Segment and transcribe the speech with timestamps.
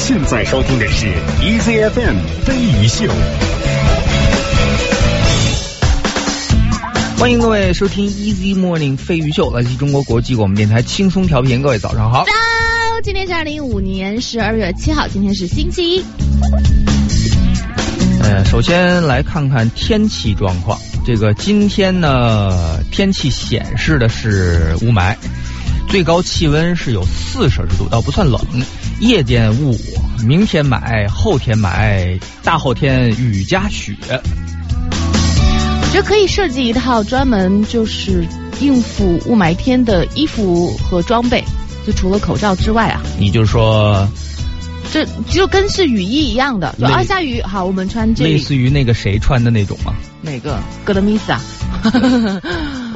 [0.00, 1.06] 现在收听的是
[1.42, 3.04] EZFM 飞鱼秀。
[7.18, 11.60] 欢迎各位收听 Easy Morning 飞鱼秀，来自中国国际广播电台轻松调频。
[11.60, 12.24] 各位早上好。
[12.24, 12.32] 早，
[13.04, 16.04] 今天是二零一五年十二月七号，今天是星期一。
[18.22, 20.80] 呃，首先来看看天气状况。
[21.04, 25.14] 这个今天呢，天气显示的是雾霾，
[25.90, 28.40] 最高气温是有四摄氏度，倒不算冷。
[29.00, 29.74] 夜间雾，
[30.26, 33.96] 明天买，后天买，大后天雨夹雪。
[34.12, 38.26] 我觉得可以设计一套专门就是
[38.60, 41.42] 应付雾霾天的衣服和装备，
[41.86, 43.00] 就除了口罩之外啊。
[43.18, 44.06] 你就说。
[44.92, 49.94] 这就跟是雨衣一样的，就啊下雨好，我们穿这类似于那个谁穿的那种吗？
[50.20, 50.58] 哪个？
[50.84, 51.40] 格德米斯啊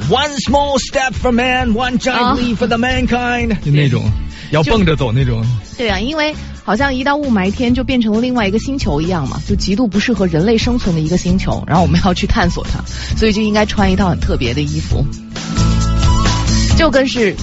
[0.09, 4.03] ？One small step for man, one giant leap for the mankind，就那种
[4.51, 5.43] 要蹦着走那种。
[5.77, 12.79] 对啊，因为好像一到雾霾天就变成了另外一个星球一样嘛，就极度不适合人类生存的一个星球，然后我们要去探索它，
[13.17, 15.03] 所以就应该穿一套很特别的衣服，
[16.77, 17.35] 就跟是。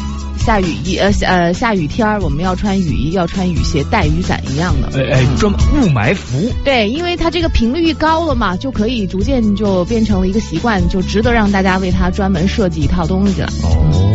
[0.44, 4.88] 下雨衣呃呃下雨天儿我们要穿雨衣要穿雨鞋带雨伞一样的。
[4.98, 6.52] 哎哎专门雾霾服。
[6.64, 13.48] 对因为它这个频率高了嘛就可以逐渐就变成了一个习惯就值得让大家为它专门设计一套东西了。
[13.62, 14.12] 哦。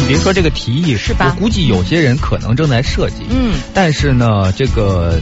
[0.00, 1.34] 你别说这个提议是吧？
[1.36, 3.52] 我估计有些人可能正在设计嗯。
[3.74, 5.20] 但是呢这个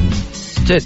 [0.65, 0.79] 这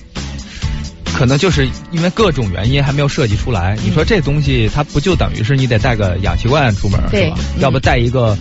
[1.13, 3.77] 可能就是因为各种原因还没有设计出来。
[3.85, 7.39] 你说这东西它不就等于是你得带个氧气罐出门是吧？
[7.59, 8.35] 要不带一个。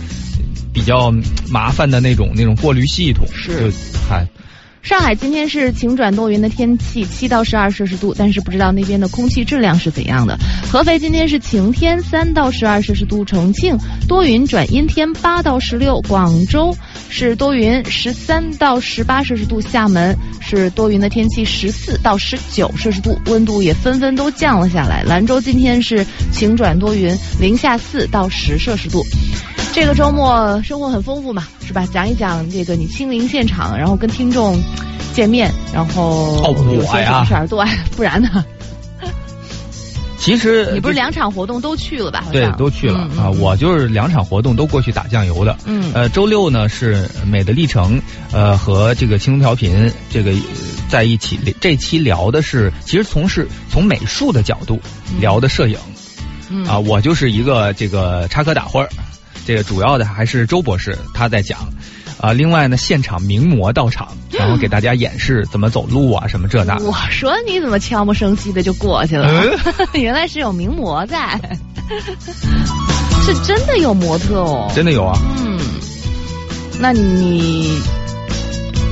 [0.72, 1.12] 比较
[1.48, 3.72] 麻烦的那种那种过滤系统是，
[4.08, 4.26] 嗨。
[4.82, 10.38] 上海今天是晴转多云的天气，七到十二摄氏度，但是不知道那边的空气质量是怎样的。
[10.72, 13.76] 合肥今天是晴天，三到十二摄氏度，重庆
[14.08, 16.74] 多云转阴天，八到十六，广州
[17.10, 25.02] 是多云，十三到十八摄氏度，厦门是多云的天气，十四到十九摄氏度，温度也纷纷都降了下来。
[25.02, 29.04] 兰州今天是晴转多云，零下四到十摄氏度。
[29.72, 31.86] 这个周末生活很丰富嘛，是吧？
[31.92, 34.60] 讲一讲这个你亲临现场，然后跟听众
[35.12, 37.64] 见面，然后有些什么事儿，对，
[37.96, 38.44] 不然呢？
[40.18, 42.26] 其实你不是两场活动都去了吧？
[42.30, 43.30] 对，都去了啊！
[43.38, 45.56] 我就是两场活动都过去打酱油的。
[45.64, 47.98] 嗯，呃，周六呢是美的历程，
[48.30, 50.30] 呃，和这个轻松调频这个
[50.90, 51.40] 在一起。
[51.58, 54.78] 这期聊的是，其实从事从美术的角度
[55.18, 55.78] 聊的摄影。
[56.50, 58.86] 嗯啊，我就是一个这个插科打诨。
[59.46, 61.58] 这个主要的还是周博士他在讲，
[62.20, 66.76] 啊，另外呢，现场名模到场， 然后给大家演示怎么走路啊，什么这那。
[66.78, 69.30] 我说你怎么悄无声息的就过去了？
[69.94, 71.40] 原来是有名模在，
[73.24, 75.18] 是真的有模特哦，真的有啊。
[75.44, 75.58] 嗯，
[76.78, 77.78] 那你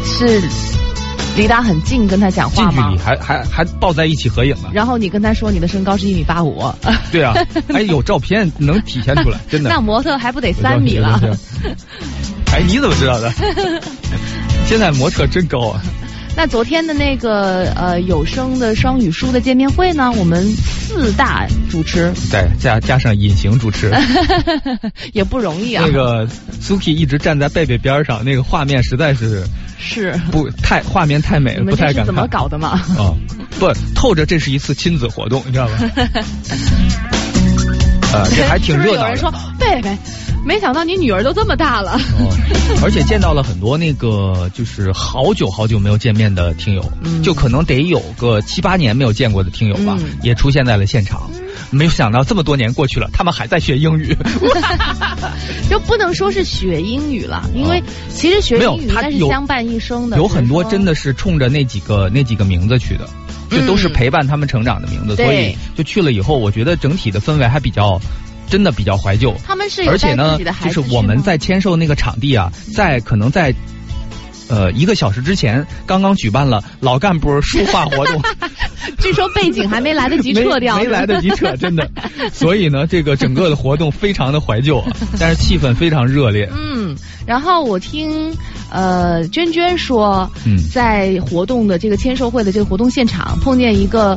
[0.05, 0.43] 是？
[1.37, 2.72] 离他很近，跟他讲话吗？
[2.72, 4.71] 近距离还还还抱在一起合影呢。
[4.72, 6.60] 然后你跟他说你的身高是一米八五。
[7.12, 7.33] 对啊，
[7.72, 9.71] 还 有照片能体现出来，真的。
[9.71, 11.21] 那模特还不得三米了？
[12.53, 13.32] 哎，你怎么知道的？
[14.66, 15.81] 现在模特真高啊。
[16.36, 20.12] 那昨天的那个呃有声的双语书的见面会呢？
[20.12, 23.92] 我们四大主持，对，加加上隐形主持，
[25.12, 25.82] 也不容易啊。
[25.84, 26.28] 那个
[26.62, 29.42] Suki 一直站在贝贝边上，那个画面实在是
[29.80, 32.06] 是不太画面太美了，不太敢看。
[32.06, 32.69] 怎么搞的嘛？
[32.97, 33.12] 啊，
[33.59, 35.75] 不透着这是一次亲子活动，你知道吗？
[38.12, 39.03] 呃，这还挺热闹。
[39.03, 39.28] 有人说
[39.59, 39.98] 贝贝。
[40.48, 42.00] 没想到你女儿都这么大了，
[42.82, 46.82] 而且见到了很多那个就是好久好久没有见面的听友，
[47.22, 51.31] 就可能得有个七八年没有见过的听友吧，也出现在了现场。
[51.69, 54.16] 没有想到这么多年过去了，他们还在学英语，
[55.69, 60.16] 就不能说是学英语了，因为其实学英语它是相伴一生的。
[60.16, 63.06] 有很多真的是冲着那几个那几个名字去的，
[63.50, 68.00] 就都是陪伴他们成长的名字，所以就去了以后，我觉得整体的氛围还比较。
[68.50, 73.54] 真的比较怀旧，他们是而且呢，就是我们在签售那个场地啊，在可能在
[74.48, 78.22] 呃一个小时之前，刚刚举办了老干部书画活动，
[78.98, 81.91] 据说背景还没来得及撤 掉，没来得及撤，真的。
[82.33, 84.83] 所以呢，这个整个的活动非常的怀旧，
[85.18, 86.48] 但是气氛非常热烈。
[86.56, 86.97] 嗯，
[87.27, 88.34] 然后我听。
[88.71, 90.30] 呃，娟娟说，
[90.71, 94.15] 在活动的这个签售会的这个活动现场，碰见一个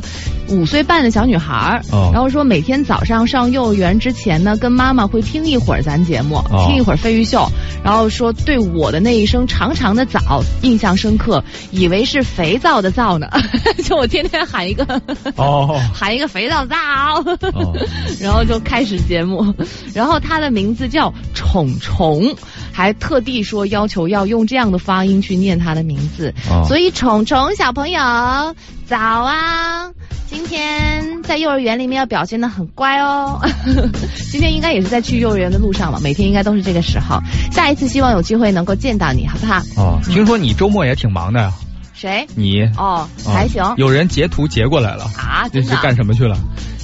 [0.52, 1.80] 五岁半的小女孩
[2.12, 7.48] 然后说每天早上上幼儿园之前呢，跟妈妈会听一会儿咱节目，听一会儿飞鱼秀，
[7.82, 13.28] 然后说对我的那一声长长的早印象深刻，以为是肥皂的皂呢，
[13.84, 14.84] 就我天天喊一个
[15.36, 16.76] 哦， 喊一个肥皂皂，
[18.20, 19.54] 然后就开始节目，
[19.94, 22.34] 然后他的名字叫宠虫。
[22.72, 26.32] 还特地说要求要用这样的发音去念他的名字。
[26.66, 28.00] 所以虫虫小朋友
[28.86, 29.90] 早啊！
[30.28, 33.38] 今天在幼儿园里面要表现的很乖哦。
[34.30, 37.20] 今天应该也是在去幼儿园的路上了，每天应该都是这个时候。
[37.50, 39.60] 下一次希望有机会能够见到你，好不好？
[39.76, 41.52] 哦，听说你周末也挺忙的呀。
[41.92, 42.26] 谁？
[42.34, 43.62] 你哦，还行。
[43.76, 45.46] 有人截图截过来了啊？
[45.52, 46.36] 这是干什么去了？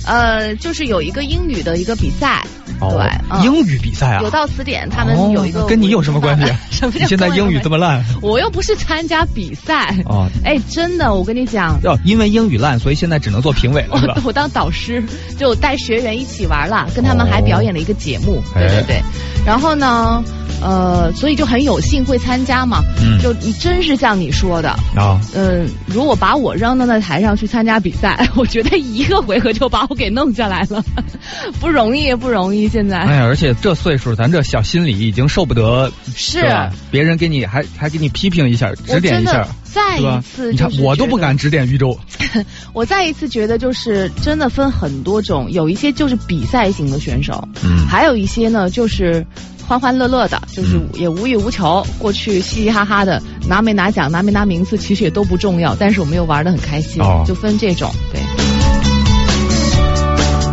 [0.08, 2.43] 呃，就是有一个英语的一个比赛，
[2.81, 4.22] 对，英语比赛啊。
[4.22, 6.50] 有道词典，他们有一个跟你有什么关系？
[6.99, 8.02] 你现在英语这么烂？
[8.22, 10.26] 我又不是参加比赛哦。
[10.44, 14.19] 哎，真的，我跟你讲，要因为英语烂，所以现在只能做评委了？
[14.25, 15.05] 我当导师，
[15.37, 19.02] 就带学员一起玩了，跟他们还表演了一个节目，对对对。
[19.44, 20.25] 然后呢？
[20.61, 30.82] 呃，所以就很有幸会参加嘛，嗯，就你真是像你说的啊，嗯，如果把我扔到那台上去参加比赛， 我觉得一个回合就把我给弄下来了，
[31.60, 32.68] 不容易，不容易。
[32.68, 36.42] 现在，哎呀，而且这岁数，咱这小心里已经受不得，是
[36.90, 41.98] 别人给你还还给你批评一下，指点一下，再一次，你看我都不敢指点玉州，
[42.72, 49.26] 我再一次觉得就是真的分很多种，有一些就是比赛型的选手，嗯，还有一些呢就是。
[49.68, 51.86] 欢欢乐乐的，就是也无欲无求。
[51.98, 55.76] 过去嘻嘻哈哈的，拿没拿奖，拿没拿名次，其实也都不重要。
[55.78, 58.18] 但是我们又玩的很开心，就分这种对。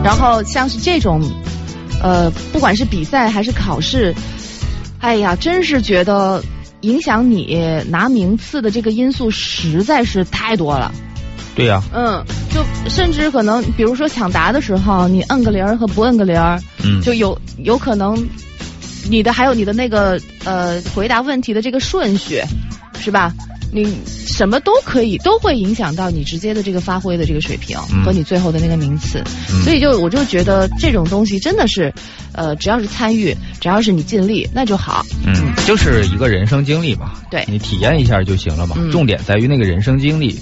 [0.06, 1.19] 然后像是这种，
[2.00, 4.13] 呃，不管是比赛还是考试，
[5.00, 6.44] 哎呀，真是觉得
[6.81, 10.92] 影响你拿名次的这个因素实在是太多了。
[11.56, 11.81] 对呀。
[11.92, 12.24] 嗯，
[12.54, 18.16] 就甚至可能，比如说抢答的时候，你摁个铃儿和不摁个铃儿，嗯，就有有可能。
[19.10, 22.44] 你的还有你的那个呃回答问题的这个顺序，
[23.00, 23.34] 是吧？
[23.75, 29.22] 你什么都可以，都会影响到你直接的这个发挥的这个水平和你最后的那个名次。
[29.63, 31.94] 所以就我就觉得这种东西真的是，
[32.33, 35.06] 呃，只要是参与，只要是你尽力，那就好。
[35.25, 35.33] 嗯，
[35.68, 37.12] 就是一个人生经历嘛。
[37.30, 38.77] 对，你体验一下就行了嘛。
[38.92, 40.39] 重点在于那个人生经历。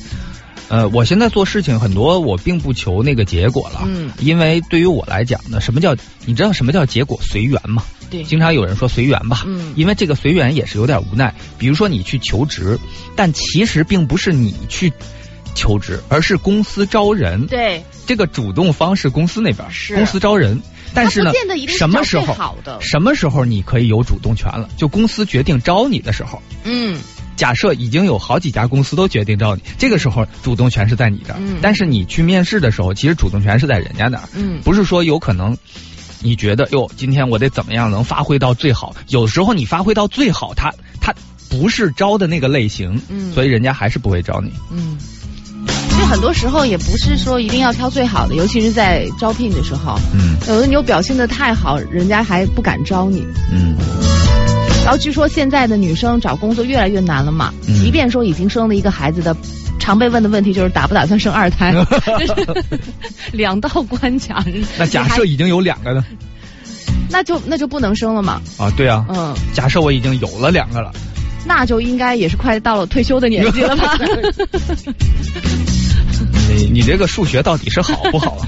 [0.69, 3.83] 呃，我现在做事情很多，我并不求那个结果了。
[3.85, 5.95] 嗯，因为对于我来讲呢，什么叫
[6.25, 7.83] 你知道什么叫结果随缘吗？
[8.27, 11.33] 经常有人说随缘吧，嗯，因为这个随缘也是有点无奈。
[11.57, 12.77] 比如说你去求职，
[13.15, 14.93] 但其实并不是你去
[15.55, 17.47] 求职，而是公司招人。
[17.47, 20.61] 对，这个主动方是公司那边，是公司招人。
[20.93, 21.31] 但是呢，
[21.67, 24.69] 什么时候什么时候你可以有主动权了？
[24.77, 26.39] 就公司决定招你的时候。
[26.65, 26.95] 嗯，
[27.35, 31.37] 假设已经有好几家公司都决定招你，这个时候主动权是在你这儿。
[31.39, 34.23] 嗯，但是你去面试的时候，其实主动权是在人家那儿。
[34.33, 35.57] 嗯，不是说有可能。
[36.25, 38.95] 你觉得哟，今天我得怎么样能发挥到最好？
[39.09, 40.71] 有时候你发挥到最好，他
[41.01, 41.13] 他
[41.49, 44.49] 不是招的那个类型，嗯，所以人家还是不会招你。
[44.71, 44.97] 嗯，
[45.89, 53.27] 其实很多时候也不是说一定要挑最好的，尤其是在招聘的时候，嗯，有的你又表现的太好，人家还不敢招你。
[53.51, 53.75] 嗯，
[54.83, 59.35] 然后据说现在的女生找工作越来越难了嘛，即便说已经生了一个孩子的。
[59.79, 61.73] 常被问的问题就是打不打算生二胎？
[63.33, 64.41] 两道关卡。
[64.79, 66.05] 那假设已经有两个呢？
[67.09, 68.41] 那就那就不能生了嘛？
[68.57, 69.05] 啊，对啊。
[69.09, 69.35] 嗯。
[69.53, 70.89] 假设我已经有了两个了，
[71.45, 73.97] 那就应该也是快到了退休的年纪了吧？
[76.55, 78.47] 你你这个数学到底是好不好啊？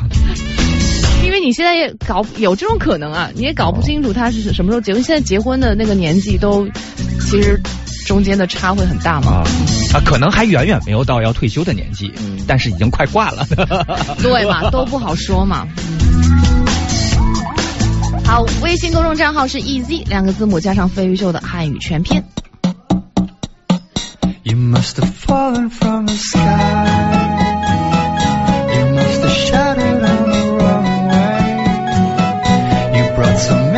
[1.26, 5.02] 因为你现在也搞有这种可能啊，你也搞不清楚他是什么时候结婚。
[5.02, 6.68] 现在结婚的那个年纪都，
[7.20, 7.60] 其实
[8.06, 9.44] 中间的差会很大嘛。
[9.94, 12.12] 啊，可能还远远没有到要退休的年纪，
[12.48, 13.46] 但是已经快挂了。
[14.22, 15.68] 对嘛，都不好说嘛。
[18.24, 22.22] 好，微信公众账号是 E Z 两个字母加上飞鱼秀的汉语全拼。
[33.36, 33.75] That's amazing.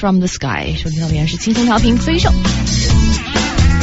[0.00, 0.10] 收
[0.88, 2.30] 听到的是轻松调频飞兽。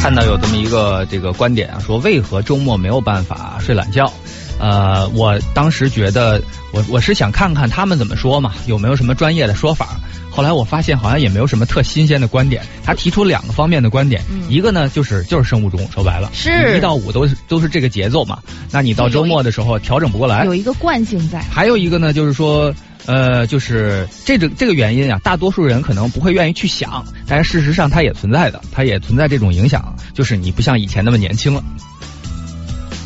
[0.00, 4.12] 看到有这么一个这个观点啊，说为何周末没有办法睡懒觉？
[4.58, 9.90] 呃，我当时觉得，我我是想看看他们怎么说嘛，有没有什么专业的说法？
[10.28, 12.64] 后来我发现好像也没有什么特新鲜的观点。
[12.82, 18.40] 他提出两个方面的观点，一个呢就是就是生物钟，说白了，是一到五都是都是这个节奏嘛。
[18.72, 21.40] 那你到周末的时候调整不过来，有一个惯性在。
[21.42, 22.74] 还有一个呢就是说。
[23.08, 31.64] 呃，就是这个这个原因啊，大多数人可能不会愿意去想，但是事实上它也存在的，它也存在这种影响，就是你不像以前那么年轻了，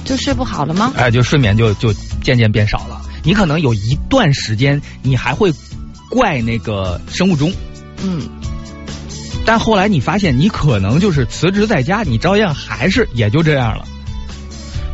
[0.05, 0.93] 就睡不好了吗？
[0.97, 3.01] 哎，就睡眠就就渐渐变少了。
[3.23, 5.53] 你可能有一段时间你还会
[6.11, 7.53] 怪那个生物钟，
[8.03, 8.29] 嗯，
[9.47, 13.87] 但后来你发现你可能就是辞职在家，你照样还是也就这样了。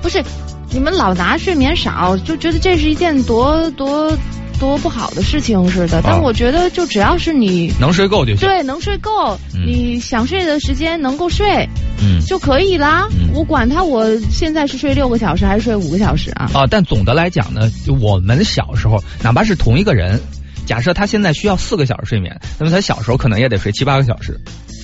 [0.03, 0.23] 不是，
[0.71, 4.15] 你们老拿睡眠少就觉得这是一件多多。
[4.59, 11.69] 多不好的事情似的，但我觉得就只要是你能睡够就行，对，能睡够，你想睡的时间能够睡，
[12.03, 13.09] 嗯，就可以啦。
[13.33, 16.50] 我管他，我现在是睡六个小时还是睡五个小时啊？
[16.53, 20.21] 啊，但总的来讲呢，就我们小时候，哪怕是同一个人，
[20.67, 24.38] 假设他现在需要四个小时睡眠，那么他小时候可能也得睡七八个小时。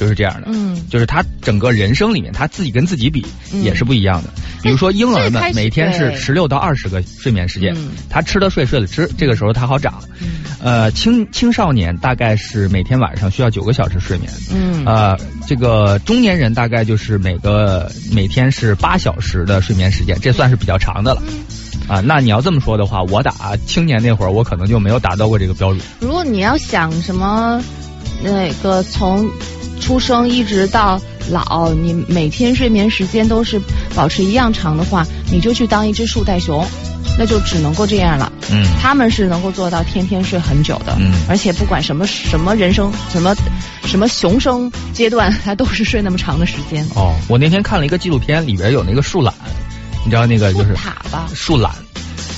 [0.04, 3.24] 就是这样的，嗯，就是他整个人生里面，他自己跟自己比
[3.62, 4.28] 也是不一样的。
[4.62, 7.74] 比如说婴儿们每天是十六到二十个睡眠时间，
[8.10, 9.94] 他吃了睡，睡了吃，这个时候他好长。
[10.60, 21.22] 呃，青青少年大概是每天晚上需要九个小时睡眠，嗯，呃，这个中年人大概就是每个每天是八小时的睡眠时间，这算是比较长的了。
[21.88, 25.82] 啊，那你要这么说的话，我打青年那会儿，我可能就没有达到过这个标准。
[26.00, 27.62] 如果你要想什么
[28.22, 29.30] 那个从。
[29.80, 31.00] 出生一直到
[31.30, 33.60] 老，你每天睡眠时间都是
[33.94, 36.66] 保持一样长的话，你就去当一只树袋熊，
[37.18, 38.32] 那就只能够这样了。
[38.50, 40.96] 嗯，他们是能够做到天天睡很久的。
[40.98, 43.34] 嗯，而且不管什么什么人生什么
[43.84, 46.86] 什么雄生阶段，他都是睡那么长的时间。
[46.94, 49.34] 哦，我那天看了一个纪录片，里边有那个树懒，
[50.04, 51.26] 你知道那个就是塔吧？
[51.34, 51.72] 树懒，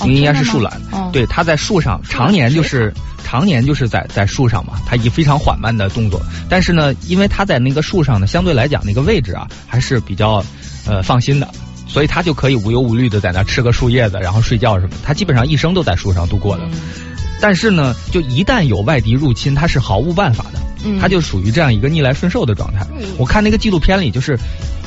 [0.06, 0.80] 应该是树懒。
[1.12, 2.92] 对，它在树上常年就是。
[3.26, 10.44] 常年就是在在树上嘛，它以非常缓慢的动作，但是呢，因为它在那个树上呢，相对来讲那个位置啊还是比较
[10.86, 11.48] 呃放心的，
[11.88, 14.92] 所以它就可以无忧无虑的在那吃个树叶子，然后睡觉什么。
[15.02, 16.62] 它基本上一生都在树上度过的。
[17.40, 20.60] 但是呢，就一旦有外敌入侵，它是毫无办法的。
[21.00, 22.86] 它就属于这样一个逆来顺受的状态。
[23.18, 24.38] 我看那个纪录片里，就是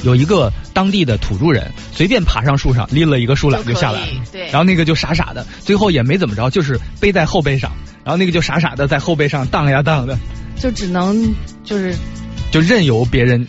[0.04, 4.02] 有一个当地的土著人，随便爬上树上拎了一个树懒就下来，
[4.32, 7.72] 对，然后那个就傻傻的，最后也没怎么着，就是背在后背上。
[8.04, 10.18] 然后那个就傻傻的在后背上荡呀荡的，
[10.56, 11.32] 就只能
[11.64, 11.94] 就是
[12.50, 13.46] 就任由别人，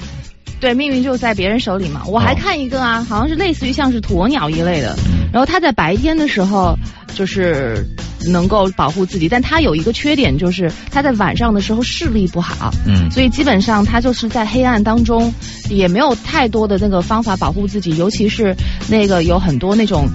[0.59, 2.03] 对命运就在别人手里嘛。
[2.05, 4.95] 我还看一个啊，好像是类似于像是鸵鸟一类的，
[5.33, 6.77] 然后它在白天的时候
[7.15, 7.87] 就是
[8.27, 15.33] 能够保护自己，但它有一个缺点就是它在晚上的时候视力不好，嗯，所以基本上它就是在黑暗当中
[15.69, 18.55] 也没有太多的那个方法保护自己，尤其是
[18.89, 20.09] 那个有很多那种。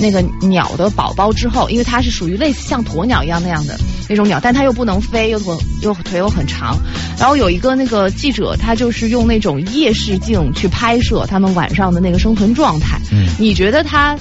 [0.00, 6.76] 那个鸟的宝宝之后，因为它是属于类似像鸵鸟一样那样的那种鸟，但它又不能飞，又腿又腿又很长，
[7.18, 12.98] 然后有一个那个记者，他就是用那种夜视镜去拍摄他们晚上的那个生存状态。
[13.12, 14.16] 嗯，你觉得他？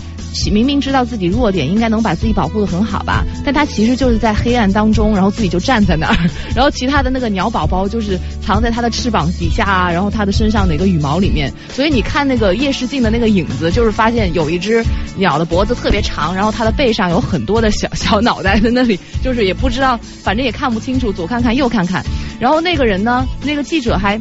[0.52, 3.24] 明明知道自己弱点，应该能把自己保护的很好吧？
[3.44, 6.16] 但他其实就是在黑暗当中，然后自己就站在那儿，
[6.56, 11.52] 然后其他的那个鸟宝宝就是藏在他的翅膀底下啊，然后他的身上哪个羽毛里面。
[11.70, 14.84] 所以你看那个夜视镜的那个影子，就是发现有一只
[15.18, 22.04] 鸟的脖子特别长，然后它的背上有很多的小 小脑袋在那里，就是也不知道，反正也看不清楚，左看看右看看。
[22.40, 24.20] 然后那个人呢，那个记者还。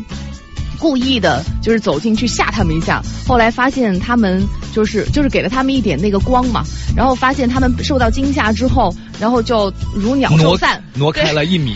[0.81, 3.03] 故意的，就是走进去吓他们一下。
[3.29, 6.65] 后来发现他们就是就是给了他们一点那个光嘛，
[6.97, 11.75] 然后发现他们受到惊吓之后，然后就如鸟兽散，挪开了一米，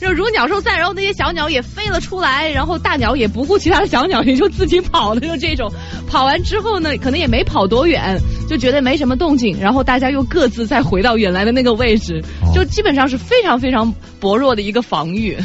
[0.00, 0.76] 就 如鸟兽散。
[0.76, 5.20] 然后那些小鸟也飞了出来，然后大鸟也不顾其他的小鸟，也就自己跑了。
[5.20, 5.70] 就这种
[6.08, 12.22] 跑完之后呢，可能也没跑多远，就觉得没什么动静，然后大家又各自再回到原来的那个位置，
[12.54, 15.36] 就基本上是非常非常薄弱的一个防御。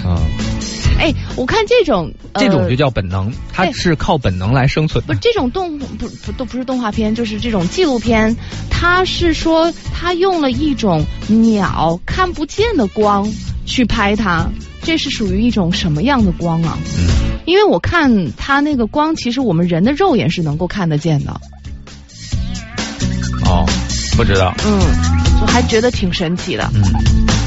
[1.01, 5.03] 哎，我看这种这种就叫本能，它是靠本能来生存。
[5.05, 8.37] 不是这种动不不都不是动画片，就是这种纪录片。
[8.69, 13.27] 它是说它用了一种鸟看不见的光
[13.65, 14.47] 去拍它，
[14.83, 16.77] 这是属于一种什么样的光啊？
[16.95, 17.07] 嗯，
[17.45, 21.31] 因为我看它那个光，其实我们人的肉眼是能够看得见的。
[23.45, 23.65] 哦，
[24.15, 24.53] 不知道。
[24.63, 24.79] 嗯，
[25.41, 26.69] 我还觉得挺神奇的。
[26.75, 27.40] 嗯。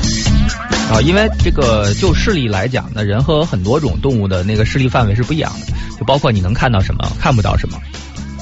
[0.93, 7.79] 啊，因为这个就视力来讲呢，人和很多种动物的那个视力范围是不一样的，就包括你能看到什么，看不到什么，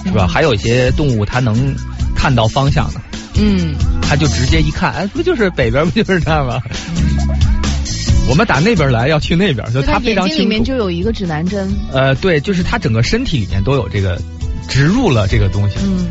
[0.04, 0.26] 是吧？
[0.26, 1.75] 还有一些动物它能
[2.14, 3.00] 看到方向的，
[3.37, 6.61] 嗯，它就直接一看，哎，不就是北边不就是那吗？
[8.28, 10.43] 我们打那边来要去那边，就它非常清楚。
[10.43, 11.73] 里面就有一个指南针。
[11.93, 14.21] 呃，对，就是它整个身体里面都有这个
[14.69, 15.76] 植入了这个东西。
[15.82, 16.08] 嗯。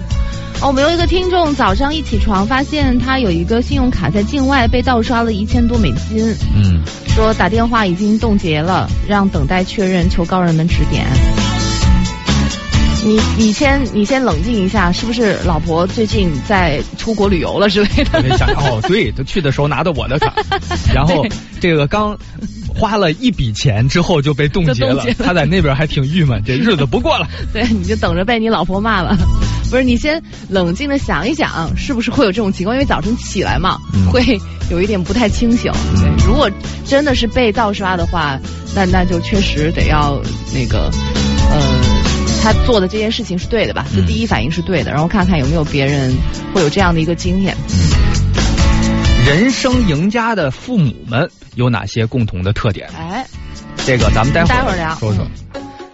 [0.61, 6.35] 哦，我们有一个听众早上一起床，发现他有一个信用卡在境外被盗刷了一千多美金。
[6.55, 11.07] 嗯，说打电话已经冻结了，让等待确认，求高人们指点。
[13.03, 18.37] 你你先你先冷静一下，是不是老婆最近在出国旅游了之类的？
[18.37, 20.31] 想哦，对，他去的时候拿的我的卡，
[20.93, 21.25] 然后
[21.59, 22.15] 这个刚
[22.67, 27.27] 花了一笔钱之后就被冻结了，他在那边还挺郁闷，这日子不过了。
[27.51, 29.17] 对，你就等着被你老婆骂了。
[29.71, 32.75] 不是，你先冷静的想一想，是不是会有这种情况？
[32.75, 33.77] 因为早晨起来嘛，
[34.11, 34.37] 会
[34.69, 35.71] 有一点不太清醒。
[36.27, 36.51] 如果
[36.85, 38.37] 真的是被盗刷的话，
[38.75, 40.21] 那那就确实得要
[40.53, 40.91] 那个，
[41.49, 41.61] 呃，
[42.43, 43.85] 他做的这件事情是对的吧？
[43.95, 46.13] 就第一反应是对的，然后看看有没有别人
[46.53, 47.55] 会有这样的一个经验。
[49.25, 52.89] 人生赢家的父母们有哪些共同的特点？
[52.97, 53.25] 哎，
[53.85, 55.25] 这个咱们待会儿待会儿聊说说。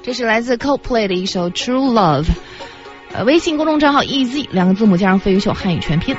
[0.02, 2.26] 这是来自 Coldplay 的一首 True Love。
[3.26, 6.16] 微信公众账号一 z 两个字母加上飞鱼秀汉语全拼。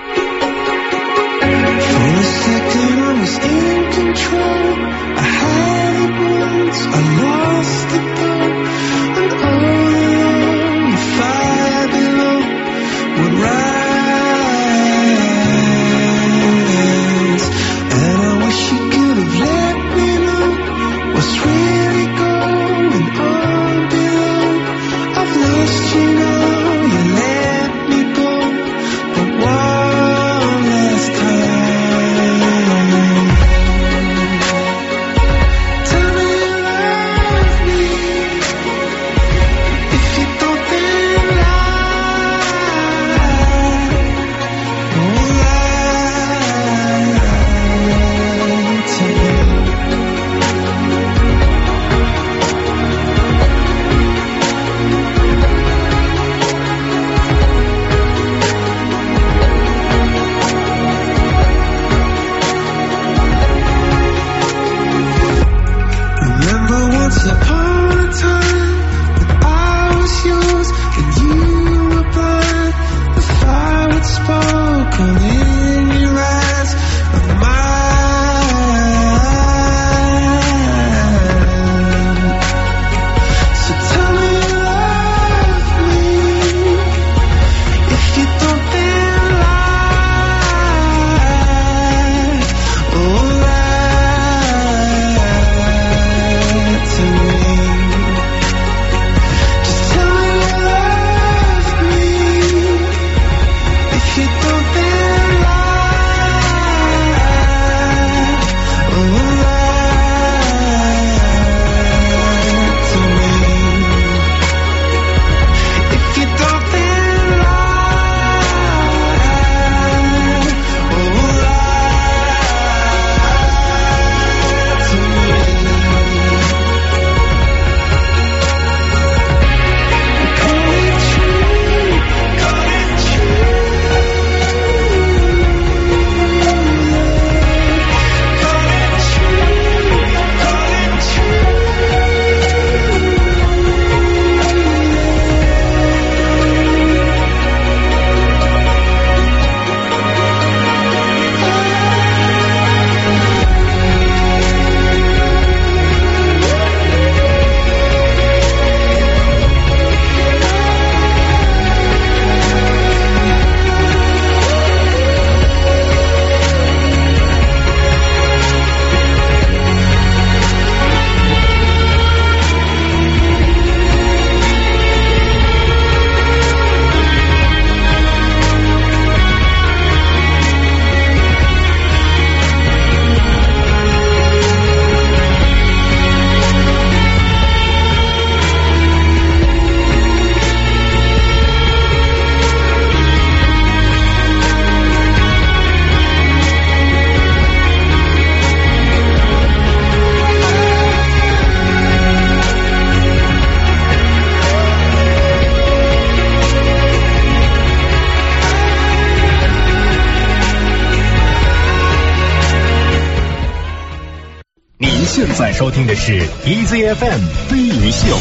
[215.69, 218.19] 收听的是 EZFM 飞鱼秀。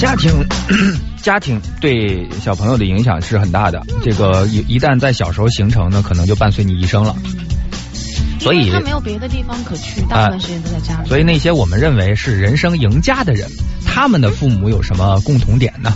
[0.00, 0.44] 家庭，
[1.22, 3.80] 家庭对小朋友的影响是很大的。
[4.02, 7.14] 这个一一旦在小时候形成呢，可能就伴随你一生了。
[8.40, 11.08] 所以他没有别的地方可去，大部分时间都在家里。
[11.08, 13.48] 所以那些我们认为是人生赢家的人，
[13.86, 15.94] 他们的父母有什么共同点呢？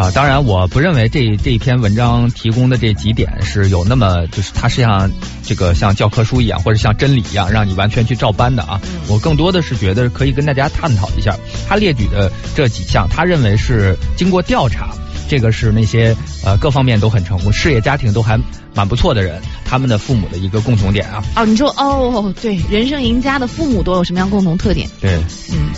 [0.00, 5.10] 啊，当然，我不认为这这一篇文章提供的这几点是有那么就是它是像
[5.42, 8.80] 这个像教科书一样，或者像真理一样，让你完全去照搬的啊。
[9.08, 11.36] 我更多的是觉得可以跟大家探讨一下，
[11.68, 14.88] 他列举的这几项，他认为是经过调查，
[15.28, 18.40] 这个是那些呃各方面都很成功，事业家庭都还
[18.74, 21.22] 蛮不错的人，他们的父母的一个共同点啊。
[21.36, 24.88] 哦，你说哦，对，人生赢家的父母都有什么样共同特点？
[24.98, 25.18] 对，
[25.52, 25.68] 嗯，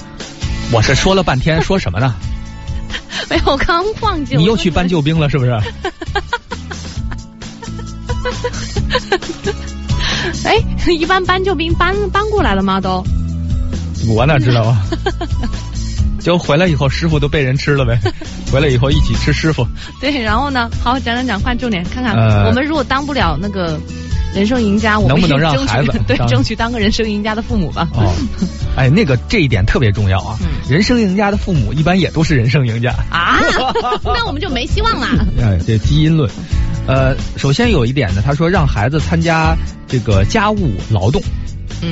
[0.70, 2.14] 我是说了半天，说什么呢？
[3.30, 4.40] 没有，我刚忘记了。
[4.40, 5.52] 你又去搬救兵了，是不是？
[10.44, 10.56] 哎，
[10.92, 12.80] 一般搬救兵搬搬过来了吗？
[12.80, 13.04] 都？
[14.08, 14.82] 我哪知道啊？
[16.20, 17.98] 就回来以后，师傅都被人吃了呗。
[18.52, 19.66] 回来以后一起吃师傅。
[20.00, 20.70] 对，然后呢？
[20.82, 22.14] 好，讲讲讲，换重点，看看
[22.46, 23.78] 我们如果当不了那个。
[24.34, 27.88] 人生赢家，我们能不能让孩子 对争取当个人生赢家的父母吧？
[27.94, 28.12] 哦，
[28.76, 30.38] 哎，那个这一点特别重要啊！
[30.68, 33.38] 人生赢家的父母一般也都是人生赢家啊，
[34.04, 35.26] 那我们就没希望了。
[35.40, 36.30] 哎，这基因论，
[36.86, 39.54] 呃，首先有一点呢，他说让孩子参加
[39.86, 41.22] 这个家务劳动，
[41.82, 41.90] 嗯。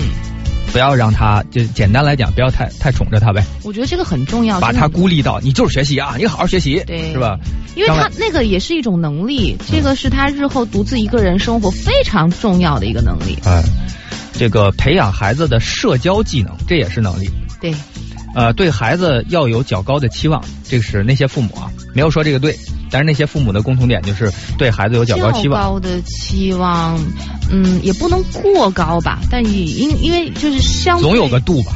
[0.73, 3.45] 不要让他，就简单来讲，不要太太宠着他呗。
[3.63, 7.39] 我觉得这个很重要，把他孤立到你就是学习啊，你好好学习，对，是吧？
[7.77, 13.39] 因为他那个也是一种能力，这个是他日后独自一个人生活非常重要的一个能力。
[13.45, 13.63] 哎，
[14.33, 17.29] 这个培养孩子的社交技能，这也是能力。
[17.61, 17.75] 对，
[18.35, 22.57] 呃，对孩子要有较高的期望，这是那些父母啊，没有说这个对。
[22.93, 25.63] 但是那些父母的共同点就是对孩子有较高期望。
[25.63, 26.99] 高的期望，
[27.49, 31.73] 嗯，也不能过高吧，但也因因为就是相总有个度吧，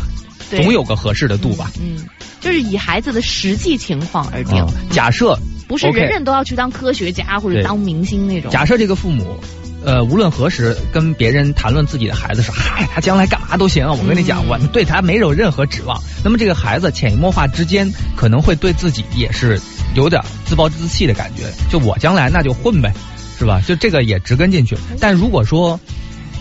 [0.51, 1.71] 总有个合适的度吧。
[1.81, 2.05] 嗯，
[2.41, 4.67] 就是以孩子的实际情况而定。
[4.91, 5.39] 假设
[5.69, 8.51] 不是人人都要去当科学家或者当明星那种。
[8.51, 9.39] 假设这个父母，
[9.85, 13.87] 呃，无论何时跟别人谈论自己的孩子说，嗨，他将来干嘛都行。
[13.87, 16.03] 我跟你讲，我对他没有任何指望。
[16.25, 19.61] 那么这个孩子潜移默化之间，可能会对自己也是。
[19.95, 22.93] 有点自暴自弃的感觉，就我将来那就混呗，
[23.39, 23.61] 是吧？
[23.65, 24.77] 就这个也植根进去。
[24.99, 25.79] 但如果说，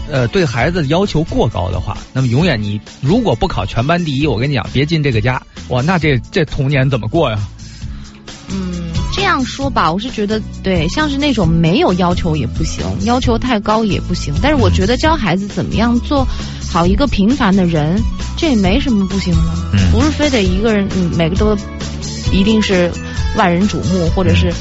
[0.09, 7.37] 呃，对孩子要求过高的话，那么永远你如果不考全班第一，我跟你讲，别进这个家，哇，那这这童年怎么过呀？
[8.53, 14.33] 嗯，这样说吧，我是觉得对，像是那种没有要求也不行，要求太高也不行。
[14.41, 16.27] 但是我觉得教孩子怎么样做
[16.71, 18.01] 好一个平凡的人，
[18.37, 21.57] 这也没什么不行的，不是非得一个人，嗯，每个都
[22.31, 22.91] 一定是。
[23.35, 24.53] 万人瞩目，或者是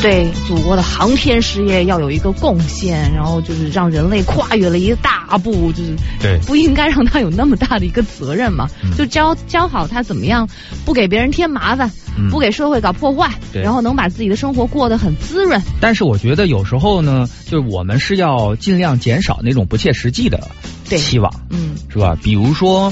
[0.00, 8.66] 对祖国的航天事业要有一个贡献，然后就是让人类跨越了一大步，就是对不应该让他有那么大的一个责任嘛？
[8.96, 10.48] 就教教好他怎么样
[10.86, 11.90] 不给别人添麻烦，
[12.30, 15.60] 不给社会搞破坏，然后能把自己的生活过得很滋润。
[15.80, 20.40] 但是我觉得有时候呢，就是我们是要尽量减少那种不切实际的
[20.84, 22.16] 期望，嗯，是吧？
[22.22, 22.90] 比如说。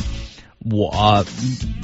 [0.61, 1.25] 我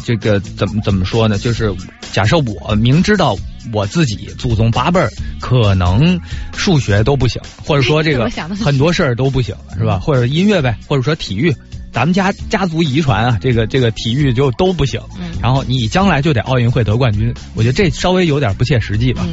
[0.04, 1.38] 这个怎么怎么说呢？
[1.38, 1.74] 就是
[2.12, 3.36] 假设我明知道
[3.72, 5.08] 我自己祖宗八辈儿
[5.40, 6.20] 可能
[6.52, 9.98] 数学都不行，或者说这个 很多事儿都不行，是吧？
[10.00, 11.54] 或者音乐呗，或者说体育，
[11.92, 15.00] 咱们家家族遗传啊，这个这个体育就都不行。
[15.40, 19.24] 然后你将来就得奥运会得冠军，我觉得这稍微有点不切实际吧。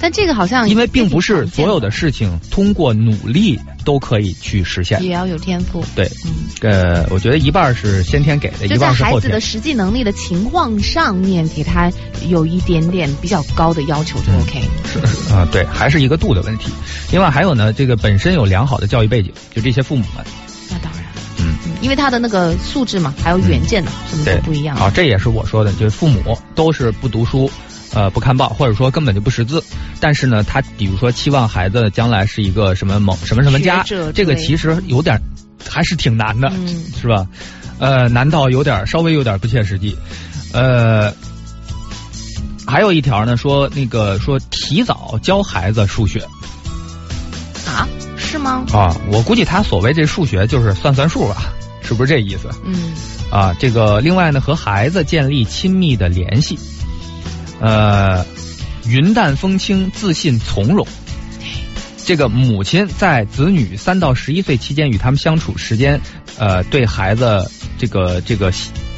[0.00, 5.84] 但这个好像因为并不是所有的事情通过努力都可以去实现，也要有天赋。
[5.96, 6.08] 对，
[6.60, 9.14] 呃，我觉得一半是先天给的，一半是后天。
[9.14, 11.90] 孩子的实际能力的情况上面，给他
[12.28, 14.62] 有一点点比较高的要求就 OK。
[14.84, 16.70] 是啊，对，还是一个度的问题。
[17.10, 20.24] 另外还有呢，这个本身有良好的教育背景，就这些父母们。
[20.70, 21.04] 那当然，
[21.38, 24.76] 嗯，因为他的那个素质嘛，还有远见呢，什么都不一样。
[24.76, 27.50] 啊，这也是我说的，就是父母都是不读书。
[27.94, 29.62] 呃，不看报，或者说根本就不识字，
[29.98, 33.82] 但是呢，他比如说期望孩子将来是一个什么某什么什么家，
[34.14, 35.20] 这个其实有点
[35.68, 36.52] 还是挺难的，
[37.00, 37.26] 是吧？
[37.78, 39.96] 呃，难道有点稍微有点不切实际？
[40.52, 41.12] 呃，
[42.66, 46.20] 还有一条呢，说那个说提早教孩子数学
[47.66, 47.88] 啊？
[48.16, 48.64] 是吗？
[48.72, 51.36] 啊，我估计他所谓这数学就是算算数吧，
[51.82, 52.50] 是不是这意思？
[52.64, 52.92] 嗯。
[53.30, 56.58] 啊，这个另外呢，和孩子建立亲密的联系。
[57.60, 58.24] 呃，
[58.86, 60.86] 云淡风轻、自信从容。
[62.04, 66.00] 这个母亲在子女三到十一岁期间与他们相处时间，
[66.38, 68.50] 呃，对孩子这个这个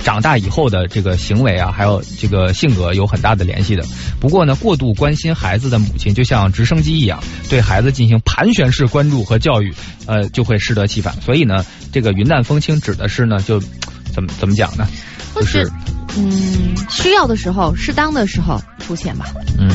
[0.04, 3.84] 长大以后的这个行为啊，还有这个性格有很大的联系的。
[4.20, 9.74] 不过呢，过度关心孩子的母亲，就像直升机一样，对孩子进行盘旋式关注和教育，
[10.06, 11.20] 呃，就会适得其反。
[11.20, 13.58] 所以呢，这个云淡风轻指的是呢，就
[14.12, 14.86] 怎么怎么讲呢？
[15.34, 15.68] 就是
[16.16, 19.26] 嗯，需要的时候，适当的时候出现吧。
[19.58, 19.70] 嗯，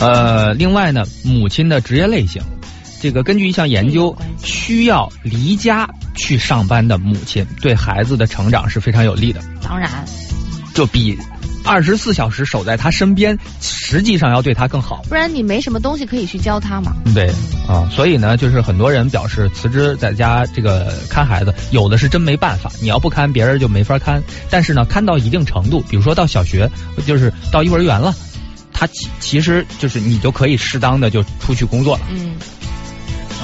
[0.00, 2.42] 呃，另外呢，母亲的职业类型。
[3.00, 9.42] 这个根据一项研究，需要离家去上班的母亲对孩子的成长是非常有利的。
[9.60, 9.90] 当然，
[10.72, 11.18] 就比
[11.64, 15.02] 二十四小时守在他身边，实际上要对他更好。
[15.08, 16.92] 不然你没什么东西可以去教他嘛。
[17.14, 17.30] 对
[17.68, 22.70] 啊，所以呢，就是很多人表示辞职在家这个看孩子，有的是真没办法。
[22.80, 24.22] 你要不看，别人就没法看。
[24.50, 26.70] 但是呢，看到一定程度，比如说到小学，
[27.06, 28.14] 就是到幼儿园了，
[28.72, 32.02] 他其其实就是你就可以适当的就出去工作了。
[32.10, 32.34] 嗯。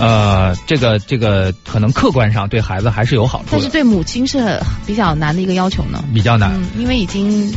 [0.00, 6.02] 呃，这个这个可能客观上对孩子还是有好处，但是对母亲是比较难的一个要求呢。
[6.14, 7.52] 比较难，因为已经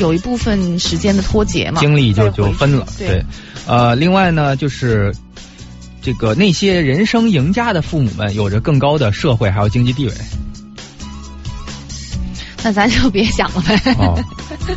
[0.00, 2.84] 有一部分时间的脱节嘛，精力就就分了。
[2.98, 3.24] 对，
[3.66, 5.14] 呃，另外呢，就是
[6.02, 10.12] 这个那些人生赢家的父母们，有着更高的社会还有经济地位。
[12.64, 13.78] 那咱就别想了呗。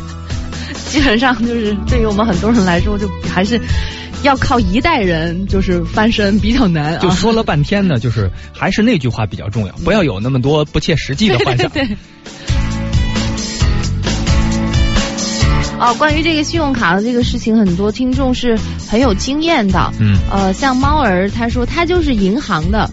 [0.88, 3.60] 基本上就是对于我们很多人来说，就还是。
[4.22, 6.98] 要靠一代人就是翻身比较难啊！
[7.00, 11.68] 就说了半天呢，就是还是那句话比较重要，不要有那么多不切实际的幻想。
[11.70, 11.88] 对。
[15.80, 18.58] 哦，关于这个信用卡的这个事情，很多听众是
[18.90, 19.92] 很有经验的。
[20.00, 20.18] 嗯。
[20.30, 22.90] 呃，像猫儿他说他就是银行的。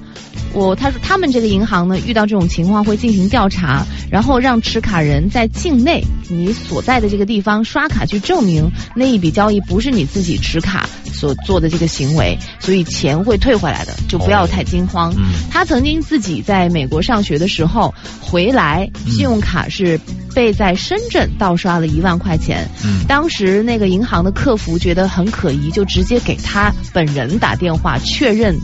[0.56, 15.14] 我他说他们这个银行呢，遇到这种情况会进行调查，然后让持卡人在境内你所在的这个地方刷卡去证明那一笔交易不是你自己持卡所做的这个行为，所以钱会退回来的，就不要太惊慌。
[15.52, 20.00] 他曾经自己在美国上学的时候回来，信用卡是
[20.36, 22.70] 被在深圳盗刷了一万块钱。
[22.84, 28.56] 嗯当时那个银行的客服觉得很可疑，就直接给他本人打电话确认。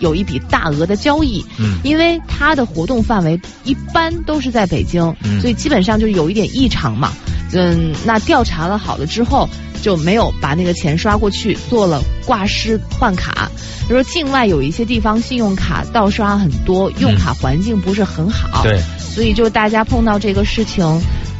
[0.00, 7.12] 有一笔大额的交易，嗯，因为他的活动范围一般都是在北京，嗯，所以基本上就有一点异常嘛，
[7.52, 9.46] 嗯，那调查了好了之后，
[9.82, 13.50] 就没有把那个钱刷过去，做了挂失换卡。
[13.90, 20.82] 就说境外有一些地方信用卡盗刷很多，用卡环境不是很好，对，所以就大家碰到这个事情。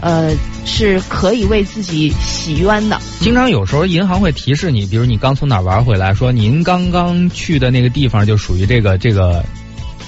[0.01, 2.99] 呃，是可以为自己洗冤的。
[3.21, 9.45] 经常有时候银行会提示你，比如你刚从哪儿玩回来，说您刚刚去的那个地方就属于这个这个，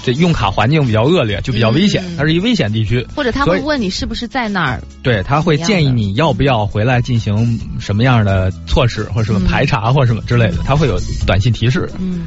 [0.03, 3.05] 这用卡环境比较恶劣，就比较危险，它是一危险地区。
[3.15, 4.81] 或者他会问你是不是在那儿？
[5.03, 11.89] 对他会建议你要不要回来进行什么样的措施，或者什么排查或者什么之类的，他会有短信提示。
[11.99, 12.25] 嗯。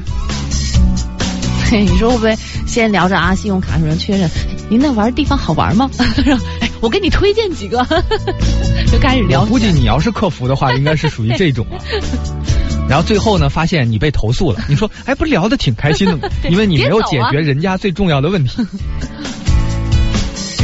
[1.72, 3.35] 你说会不会先聊着啊？
[3.35, 4.31] 信用卡什么确认，
[4.68, 5.90] 您那玩地方好玩吗？
[6.61, 7.85] 哎，我给你推荐几个，
[8.90, 9.44] 就开始聊。
[9.46, 11.79] 估计你要是客服的话，应该是属于这种啊。
[12.88, 14.61] 然后最后呢，发现你被投诉了。
[14.68, 16.29] 你说，哎，不聊的挺开心的吗？
[16.48, 18.64] 因为你没有解决人家最重要的问题。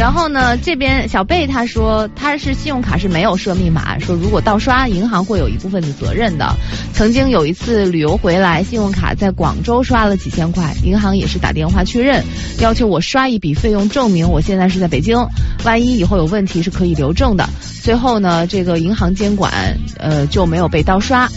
[0.03, 6.57] 然后呢，这边小贝他说他是信用卡是没有设密码，说如果盗刷，银行会有一部分的责任的。
[6.93, 12.25] 曾经有一次旅游回来，信用卡在广州刷了几千块，银行也是打电话确认，
[12.59, 15.25] 要求我刷一笔费用证明我现在是在北京，
[15.65, 17.49] 万一以后有问题是可以留证的。
[17.85, 19.53] 最后呢，这个银行监管
[19.99, 21.29] 呃就没有被盗刷，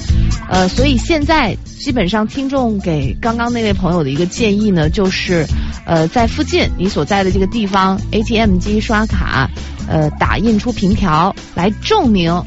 [0.49, 5.45] 呃，所以现在基本上听众给刚刚那位朋友的一个建议呢，就是
[5.85, 8.55] 呃在附近你所在的这个地方 ATM。
[8.57, 9.49] 机刷卡，
[9.87, 12.43] 呃，打印出凭条来证明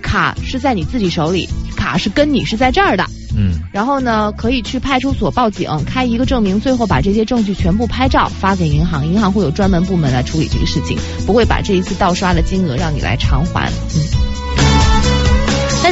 [0.00, 3.04] 卡是在你自己手里，卡是跟你是在这儿的。
[3.36, 13.68] 嗯，然后呢，可以去派出所报警，开一个证明，最后把这些证据全部拍照发给银行，银行会有专门部门来处理这个事情，不会把这一次盗刷的金额让你来偿还。
[13.68, 14.02] 嗯，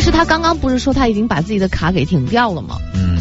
[0.00, 2.76] 但是他刚刚不是说他已经把自己的卡给停掉了吗？
[2.94, 3.18] 嗯，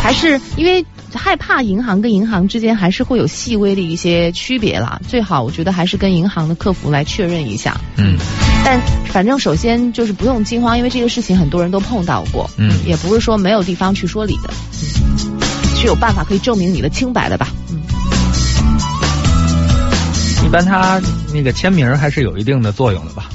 [0.00, 0.86] 还是因为。
[1.12, 7.76] 害怕银行跟银行之间还是会有细微的一些区别啦，最好我觉得还是跟银行的客服来确认一下。
[7.96, 8.16] 嗯，
[8.64, 12.48] 但反正首先就是不用惊慌，因为这个事情很多人都碰到过。
[12.58, 14.54] 嗯，也不是说没有地方去说理的，
[15.74, 17.48] 是有办法可以证明你的清白的吧？
[17.70, 17.82] 嗯，
[20.46, 21.02] 一般他
[21.34, 23.29] 那个签名还是有一定的作用的吧？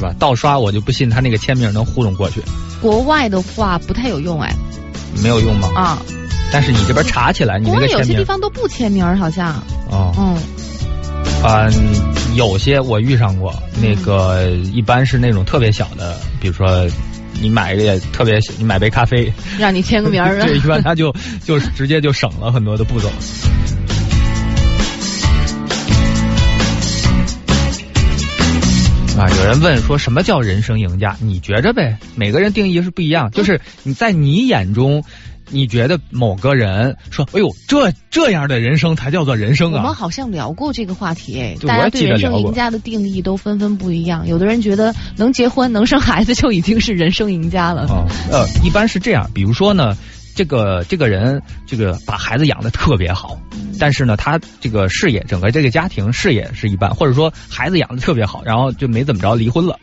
[0.00, 0.14] 是吧？
[0.18, 2.40] 盗刷我就不信他那个签名能糊弄过去。
[2.80, 4.50] 国外的话不太有用哎。
[5.22, 5.68] 没有用吗？
[5.74, 6.02] 啊。
[6.50, 9.62] 但是你这边查起来，你那个签名，有些地方都不签名，好像。
[9.90, 10.12] 哦。
[10.18, 10.38] 嗯。
[11.42, 16.86] 嗯，有些我遇上过，那个一般是那种特别小的，比如说
[17.40, 20.40] 你买个特别，你买杯咖啡，让你签个名儿。
[20.40, 23.08] 对，一般他就就直接就省了很多的步骤。
[29.20, 31.14] 啊，有人问说什么叫人生赢家？
[31.20, 31.98] 你觉着呗？
[32.16, 35.04] 每个人定义是不一样，就是你在你眼中。
[35.52, 44.28] 你觉得某个人说：“哎呦，这这样的人生才叫做人生啊！”我们好像聊过这个话题，哎，大家对人生赢家的定义都纷纷不一样。
[44.28, 47.82] 有的人觉得能结婚、能生孩子就已经是人生赢家了。
[47.88, 49.28] 啊，呃，一般是这样。
[49.34, 49.96] 比如说呢，
[50.40, 53.38] 这个这个人，这个把孩子养的特别好，
[53.78, 59.78] 但是呢，他这个事业，整个这个家庭事业是一般，或者说孩子养的特别好，然后就没怎么着离婚了。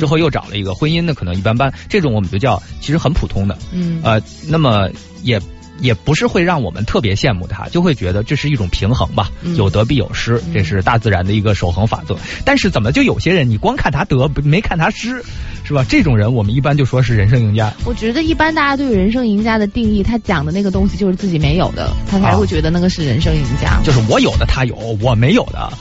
[0.00, 4.90] 之后又找了一个婚姻呢，可能一般般，这种我们就叫其实很普通的，嗯，呃，那么
[5.22, 5.40] 也
[5.80, 12.16] 也不是会让我们特别羡慕他，就会觉得这是一种平衡吧，有得必有失，这是大自然的一个守恒法则。
[12.44, 15.22] 但是怎么就有些人你光看他得，没看他失，
[15.64, 15.84] 是吧？
[15.88, 17.72] 这种人我们一般就说是人生赢家。
[17.84, 23.80] 我觉得一般大家对人生赢家的定义，他讲的那个东西就是自己没有的，他才会觉得那个是人生赢家。
[23.84, 25.72] 就是我有的他有，我没有的。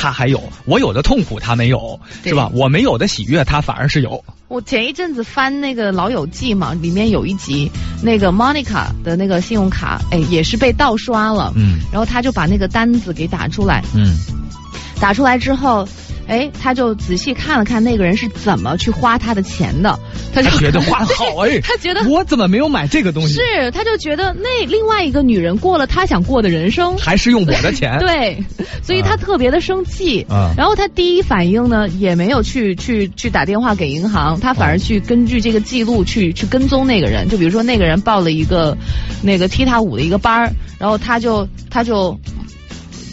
[0.00, 2.50] 他还有我有的痛苦，他没有，是吧？
[2.54, 4.24] 我没有的喜悦，他反而是有。
[4.48, 7.70] 我前一阵子翻那个《老友记》嘛，里面有一集，
[8.02, 11.52] 那个 Monica 的那个信用卡，哎，也是被盗刷了。
[11.54, 11.80] 嗯。
[11.92, 13.84] 然后他就把那个单子给打出来。
[13.94, 14.16] 嗯。
[14.98, 15.86] 打出来之后。
[16.30, 19.98] 哎，他就仔细看了看那个人是怎么去花他的钱的，
[20.32, 23.34] 他就觉得花的好哎， 他觉得我怎么没有买这个东西？
[23.34, 27.98] 是，他就觉得那另外一个女人过了他想过的人生，还是用我的钱？
[28.00, 28.44] 对，
[28.80, 30.24] 所以他特别的生气。
[30.30, 37.28] 嗯，然后他第一反应呢，也没有去去去打电话给银行，他反而去根据这个记录去去跟踪那个人。
[37.28, 38.78] 就比如说那个人报了一个
[39.20, 42.16] 那个踢踏舞的一个班儿，然后他就他就。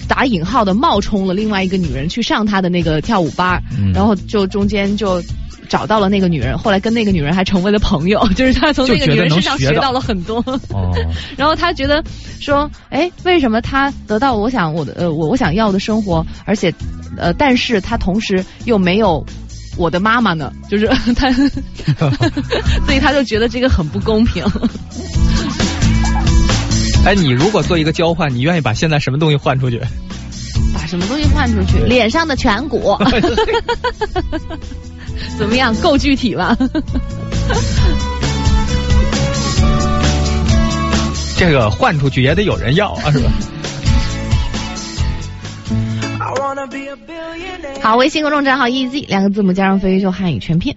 [0.08, 3.62] 打引号的冒充了另外一个女人去上他的那个跳舞班，
[3.93, 5.22] 然后就中间就
[5.70, 10.43] 找到了那个女人，后来跟那个女人还成为了朋友， 就是他从那个女人身上学到了很多。
[11.36, 12.04] 然后他觉得
[12.39, 16.74] 说，哎，为什么他得到我想我的呃我我想要的生活，而且
[17.17, 19.26] 呃但是他同时又没有
[19.78, 20.54] 我的妈妈呢？
[20.70, 21.30] 就是他，
[22.86, 24.43] 所以他就觉得这个很不公平。
[27.08, 29.82] 哎，你如果做一个交换，你愿意把现在什么东西换出去？
[30.74, 31.80] 把什么东西换出去？
[31.86, 32.98] 脸上的颧骨。
[35.39, 35.74] 怎么样？
[35.76, 36.54] 够具体吧？
[41.38, 43.32] 这个换出去也得有人要啊，是吧？
[47.82, 50.75] 好，微信公众账号 EZ 两个字母加上飞鱼秀汉语全拼。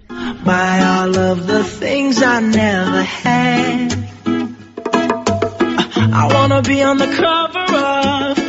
[6.13, 7.75] I wanna be on the cover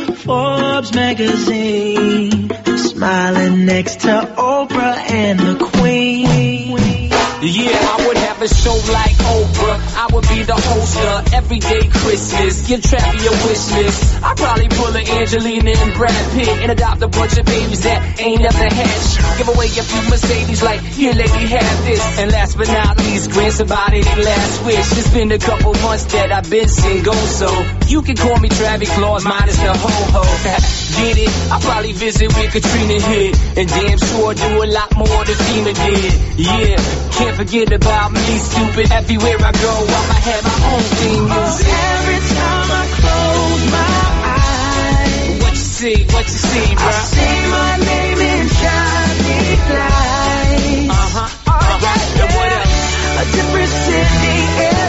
[0.09, 7.09] of Forbes magazine, smiling next to Oprah and the Queen.
[7.41, 9.79] Yeah, I would a show like Oprah.
[9.95, 12.67] I would be the host of Everyday Christmas.
[12.67, 14.23] Give Travi a wish list.
[14.23, 18.19] I'd probably pull an Angelina and Brad Pitt and adopt a bunch of babies that
[18.19, 19.37] ain't never had.
[19.37, 22.03] Give away a few Mercedes like, here lady, have this.
[22.19, 24.91] And last but not least, grant somebody their last wish.
[24.99, 27.47] It's been a couple months that I've been single, so
[27.87, 30.23] you can call me Travis Claus minus the ho-ho.
[30.99, 31.29] Get it?
[31.51, 33.33] I'll probably visit with Katrina here.
[33.55, 36.13] And damn sure do a lot more than FEMA did.
[36.37, 36.75] Yeah,
[37.11, 38.91] can't forget about me, stupid.
[38.91, 41.67] Everywhere I go, I'ma have my own theme music.
[41.69, 43.97] Oh, every time I close my
[44.37, 46.87] eyes, what you see, what you see, bro?
[46.87, 50.89] I see my name in shining lights.
[50.89, 51.29] Uh huh.
[51.47, 51.83] Uh huh.
[51.83, 52.35] Yeah.
[52.35, 52.81] what else?
[53.21, 54.82] A different city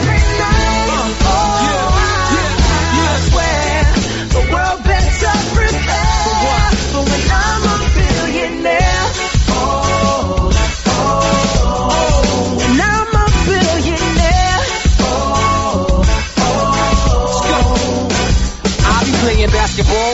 [19.77, 20.14] basketball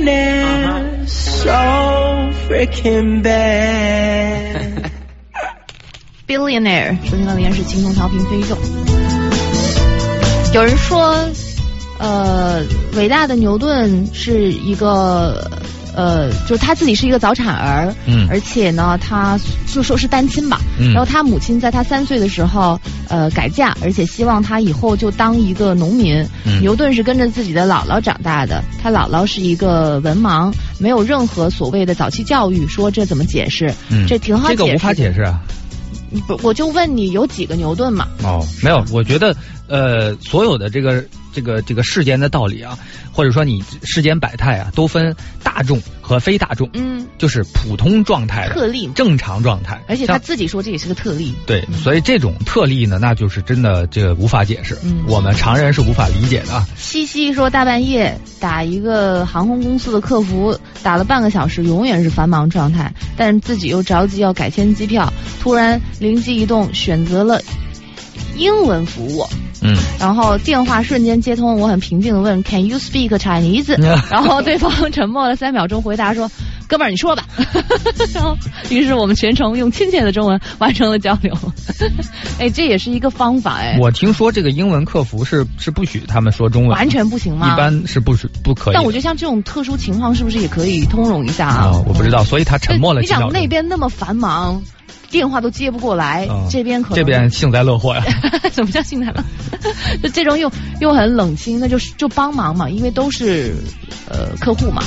[0.00, 1.50] Billionaire so
[2.48, 4.90] freaking bad.
[6.26, 8.56] Billionaire，收听到的依然是轻松调频飞宇宙。
[10.54, 11.14] 有人说，
[11.98, 12.64] 呃，
[12.96, 15.50] 伟大的牛顿是一个。
[15.94, 26.24] 呃，就他自己是一个早产儿，嗯，而且呢，他就说是单亲吧，嗯，然后他母亲在他三岁的时候，呃，改嫁，而且希望他以后就当一个农民。
[26.60, 33.72] 牛顿是跟着自己的姥姥长大的，他姥姥是一个文盲，没有任何所谓的早期教育，说这怎么解释？
[33.88, 34.56] 嗯，这挺好解释。
[34.58, 35.40] 这个无法解释啊。
[36.26, 38.08] 不，我就问你，有几个牛顿嘛？
[38.22, 39.34] 哦，没有，我觉得，
[39.68, 41.04] 呃，所有的这个。
[41.32, 42.78] 这个这个世间的道理啊，
[43.12, 46.68] 或者说你世间百态啊，都分大众和非大众。
[46.74, 49.80] 嗯，就是普通状态、特例、正常状态。
[49.88, 51.34] 而且他自己说这也是个特例。
[51.46, 54.76] 对，所以这种特例呢，那就是真的这个无法解释，
[55.06, 56.66] 我们常人是无法理解的。
[56.76, 67.40] 西西说，大半夜打一个航空公司的客服，打了半个小时，永远是繁忙状态，但是自己又着急要改签机票，突然灵机一动，选择了
[68.40, 69.26] 英文服务。
[69.62, 73.76] 嗯，然后电话瞬间接通，我很平静的问，Can you speak Chinese？
[74.10, 76.30] 然后对方沉默了三秒钟，回答说，
[76.66, 77.26] 哥们儿你说吧。
[78.14, 78.34] 然后，
[78.70, 81.36] 于是我们全程用亲切的中文完成了交流。
[82.40, 83.76] 哎，这也是一个方法哎。
[83.78, 87.52] 我听说这个英文客服是是不许他们说中文，完全不行吗？
[87.52, 88.74] 一般是不不可以。
[88.74, 91.72] 但我觉得像这种特殊情况，是不是也可以通融一下啊？
[91.86, 93.02] 我不知道，所以他沉默了。
[93.02, 94.62] 你想那边那么繁忙。
[95.10, 98.04] 电话都接不过来，这边可这边幸灾乐祸呀？
[98.52, 99.24] 怎么叫幸灾乐？
[100.02, 103.54] 就这种又又很冷清，那就就帮忙嘛，因为都是
[104.08, 104.82] 呃客户嘛。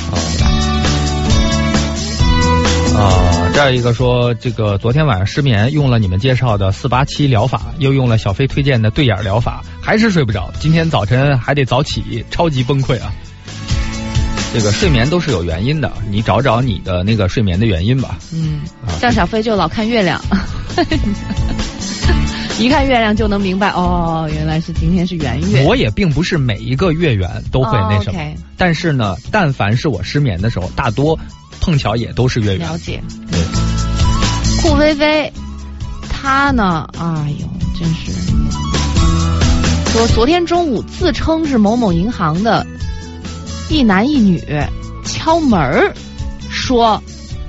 [2.95, 10.51] 啊，这样一个说，这个昨天晚上失眠，用了你们介绍的四八七疗法，又用了小飞推荐的对眼疗法，还是睡不着。
[10.59, 13.11] 今天早晨还得早起，超级崩溃啊！
[14.53, 18.19] 这个睡眠都是有原因的，你找找你的那个睡眠的原因吧。
[18.31, 18.61] 嗯，
[18.99, 20.21] 像小飞就老看月亮，
[22.59, 25.65] 一看月亮就能明白哦，原来是今天是圆月。
[25.65, 28.19] 我也并不是每一个月圆都会那什么，
[28.55, 31.17] 但是呢，但凡是我失眠的时候，大多
[31.59, 32.59] 碰巧也都是月圆。
[32.59, 33.01] 了解。
[33.31, 33.39] 对。
[34.61, 35.33] 酷飞飞，
[36.09, 36.87] 他呢？
[36.99, 37.47] 哎呦，
[37.77, 38.11] 真是
[39.91, 42.65] 说昨天中午自称是某某银行的。
[43.73, 44.39] 一男一女
[45.03, 45.95] 敲门儿，
[46.51, 47.01] 说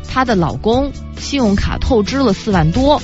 [0.08, 3.02] 她的老公信用卡透支了四万多，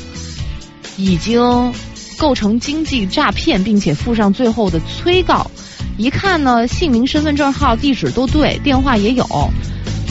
[0.97, 1.75] 已经
[2.17, 5.51] 构成经济诈骗，并且附上最后的催告。
[5.99, 9.27] 一看呢，姓名、身份证号、地址都对，电话也有，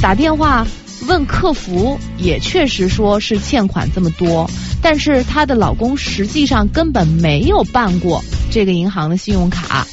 [0.03, 0.67] 打电话
[1.07, 4.47] 问客服，也确实说是欠款这么多，
[4.83, 9.87] 但是她的老公实际上根本没有办过这个银行的信用卡。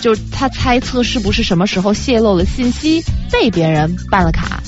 [0.00, 4.62] 就是他猜测是不是什么时候泄露了信息被别人办了卡，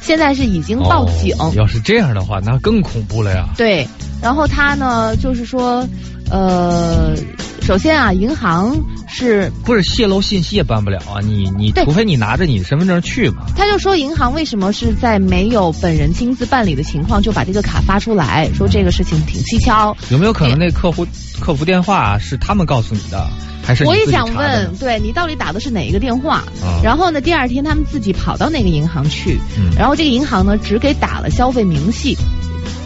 [0.00, 1.34] 现在是已经报警。
[1.54, 3.48] 要是这样的话，那更恐怖了呀。
[3.56, 3.86] 对，
[4.20, 5.86] 然后他呢，就是说，
[6.32, 7.14] 呃，
[7.60, 8.74] 首先啊，银行
[9.06, 11.20] 是不是泄露信息也办不了啊？
[11.22, 13.44] 你你除非你拿着你的身份证去嘛。
[13.54, 19.94] 他就说，银行为什么是在没有本人亲自办理的情况就把这个卡发出来，说这个事情挺蹊跷。
[20.08, 21.06] 有没有可能那客户
[21.38, 23.28] 客服电话是他们告诉你的？
[23.62, 26.42] 还是我也想问，对你到底打的是哪一个电话？
[26.82, 29.38] 然后呢，第二天他们自己跑到那个银行去，
[29.76, 32.16] 然后这个银行呢只给打了消费明细，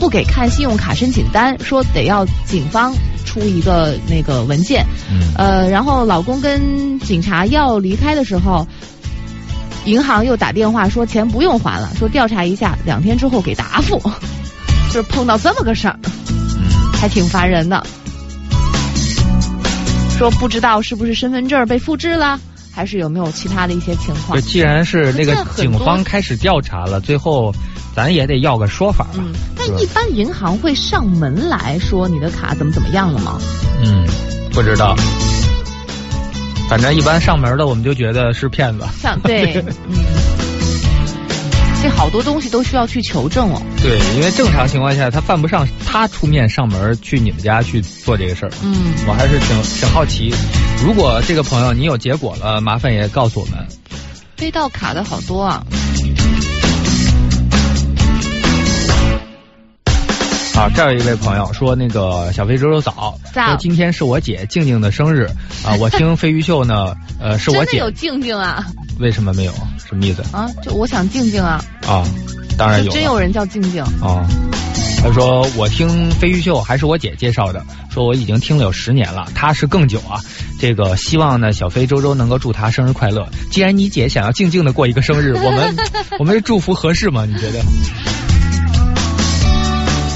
[0.01, 2.93] 不给看信用卡申请单，说得要警方
[3.27, 4.87] 出一个那个文件。
[5.37, 8.67] 呃，然后老公跟警察要离开的时候，
[9.85, 14.01] 银行又打电话说钱不用还了，说调查一下，两天之后给答复。
[14.89, 15.99] 就是碰到这么个事儿，
[16.95, 17.85] 还挺烦人的。
[20.17, 22.41] 说不知道是不是身份证被复制了，
[22.73, 24.41] 还是有没有其他的一些情况？
[24.41, 27.55] 既然是那个警方开始调查了，最后
[27.95, 29.23] 咱也得要个说法吧。
[29.69, 33.41] 但一般银行会上门来说你的卡怎么怎么样了吗？
[33.83, 34.07] 嗯，
[34.53, 34.97] 不知道。
[36.69, 38.85] 反正一般上门的，我们就觉得是骗子。
[39.01, 39.97] 像对， 嗯。
[41.83, 43.63] 这好多东西都需要去求证哦。
[43.81, 48.51] 对，因为正常情况下他犯不上他出面上门去你们家去做这个事儿。
[48.65, 50.35] 嗯，我还是挺挺好奇，
[50.85, 53.65] 如果这个朋友你有结果了，麻烦也告诉我们。
[54.37, 55.65] 被盗卡的好多啊。
[60.57, 65.29] 好，这儿有一位朋友说，那个小飞周周早，说今天是我姐静静的生日
[65.63, 68.65] 啊，我听飞鱼秀呢，呃，是我姐有静静啊。
[68.99, 69.53] 为什么没有？
[69.87, 70.23] 什么意思？
[70.33, 71.63] 啊，就我想静静啊。
[71.87, 72.03] 啊，
[72.57, 72.91] 当然有。
[72.91, 73.83] 真有人叫静静。
[73.83, 74.27] 啊。
[75.03, 80.19] 他说我听飞鱼秀还是我姐介绍的，说我已经听了有十年了，她是更久啊。
[80.59, 83.29] 这个希望呢，小飞周周能够祝她生日快乐。
[83.53, 85.77] 既然你姐想要静静的过一个生日，我们
[86.19, 87.27] 我们这祝福合适吗？
[87.27, 87.61] 你觉得？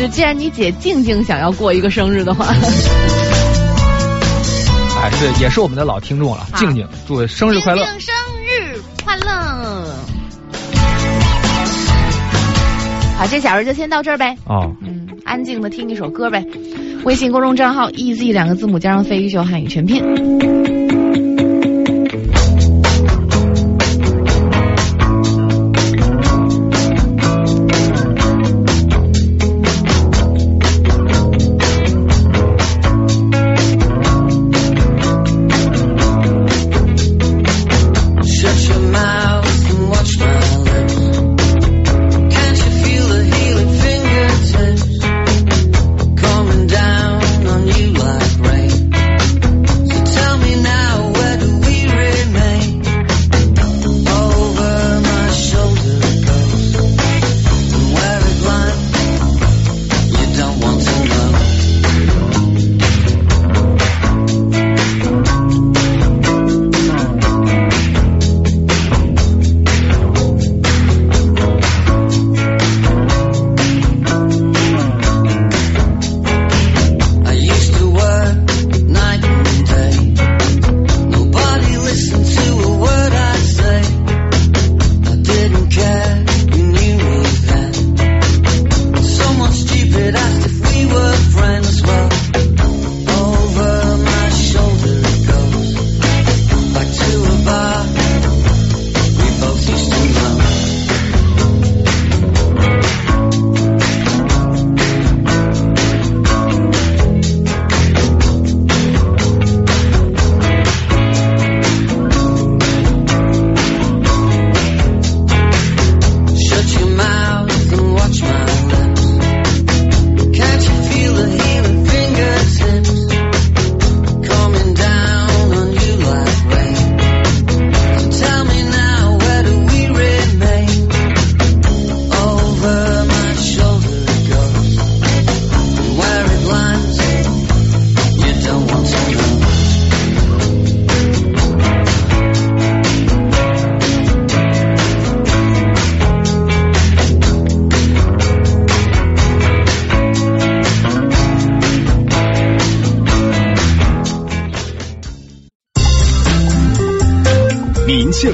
[0.00, 2.46] 就既然你姐静静想要过一个生日的话，
[5.02, 6.46] 哎，是也是我们的老听众了。
[6.56, 7.84] 静静，祝生日快乐！
[7.98, 9.84] 生日快乐！
[13.18, 14.34] 好，这小时就先到这儿呗。
[14.46, 16.42] 哦，嗯，安静的听一首歌呗。
[17.04, 20.79] 微信公众账号 “ez” 两个字母加上“飞鱼秀”汉语全拼。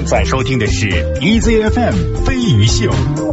[0.06, 0.88] 在收听的是
[1.20, 3.25] EZFM 飞鱼秀。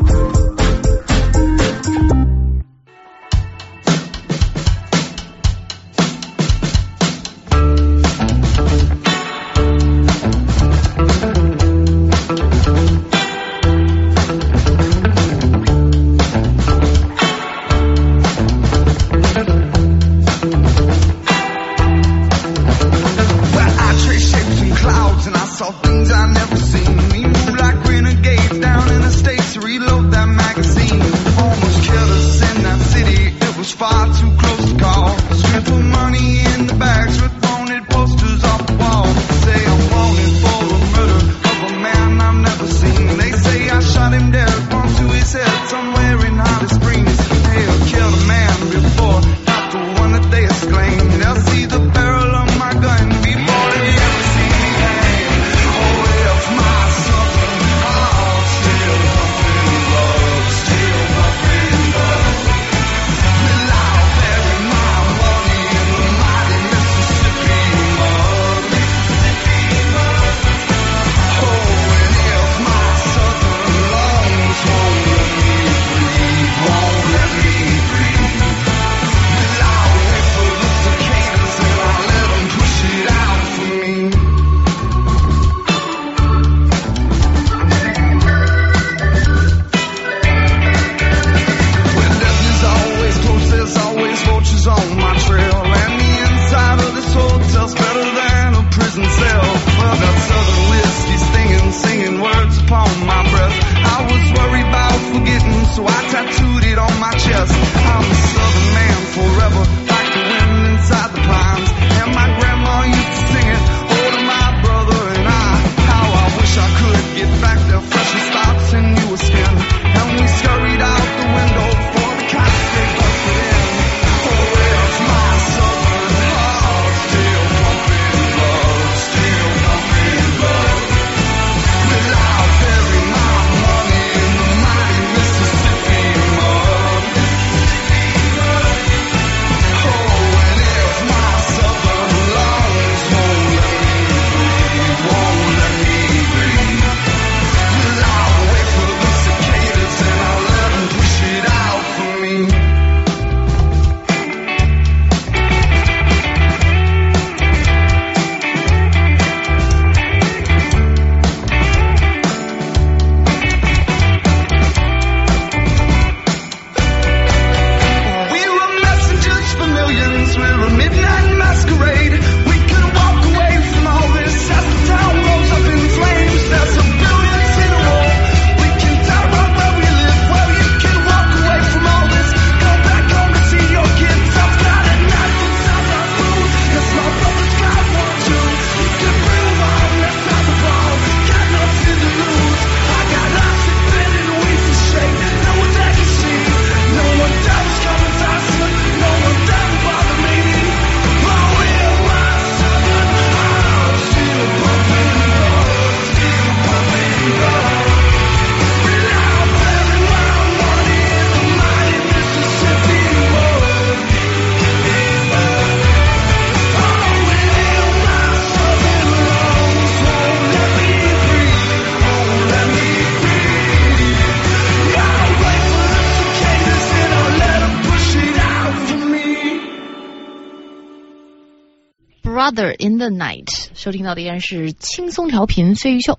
[233.84, 236.18] 收听到的依然是轻松调频飞鱼秀。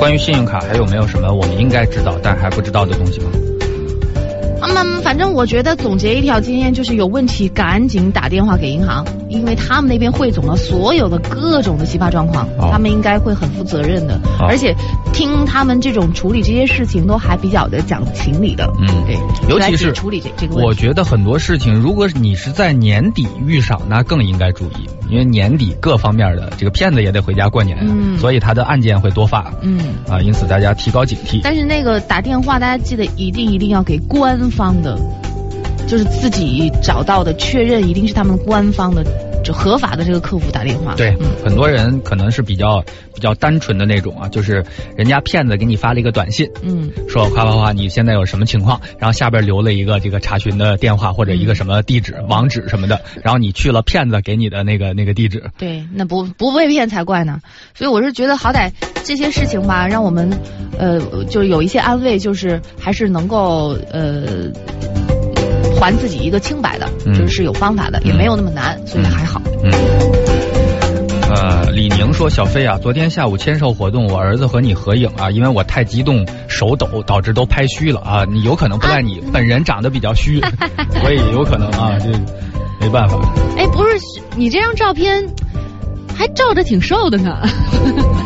[0.00, 3.30] 关于信用卡还有没有什么我们应该知道但还不知道的东西吗？
[4.62, 14.74] 嗯，反正我觉得总结一条经验就是有问题赶紧打电话给银行，因为他们那边汇总了所有的各种的奇葩状况，他们应该会很负责任的，而且
[15.16, 18.70] 听他们这种处理这些事情都还比较的讲情理的。
[18.78, 19.16] 嗯，对，
[19.48, 31.40] 尤其是处理这这个，我觉得很多事情，如果你是在年底遇上，那更应该注意，因为年底各方面的这个骗子也得回家过年，嗯，所以他的案件会多发，嗯，啊，因此大家提高警惕。
[31.42, 34.76] 但是那个打电话，大家记得一定一定要给官方。
[34.82, 34.98] 的，
[35.86, 39.02] 就是自己找到的，确认一定是他们官方的，
[39.46, 40.96] 就合法的这个客服打电话。
[40.96, 42.82] 对，很多人可能是比较
[43.14, 44.64] 比较单纯的那种啊，就是
[44.96, 55.44] 人家骗子给你发了一个短信，嗯，说夸夸夸你现在有什么情况，然后下边留了一个这个查询的电话或者一个什么地址、网址什么的，然后你去了骗子给你的那个那个地址。
[55.56, 57.40] 对，那不不被骗才怪呢。
[57.72, 58.72] 所以我是觉得好歹
[59.04, 60.28] 这些事情吧，让我们
[60.76, 64.50] 呃就有一些安慰，就是还是能够呃。
[65.80, 69.40] 还自己一个清白的，就是有方法的，也没有那么难，所以还好。
[69.62, 69.70] 嗯。
[71.28, 78.24] 呃，李宁说：“小飞啊，昨天下午签售活动，我儿子和你合影啊，因为我太激动，手抖，导致都拍虚了啊。
[78.24, 80.40] 你有可能不赖你本人长得比较虚，
[81.02, 82.08] 所以有可能啊，这
[82.80, 83.18] 没办法。
[83.58, 83.98] 哎，不是，
[84.36, 85.28] 你这张照片
[86.14, 87.42] 还照着挺瘦的呢，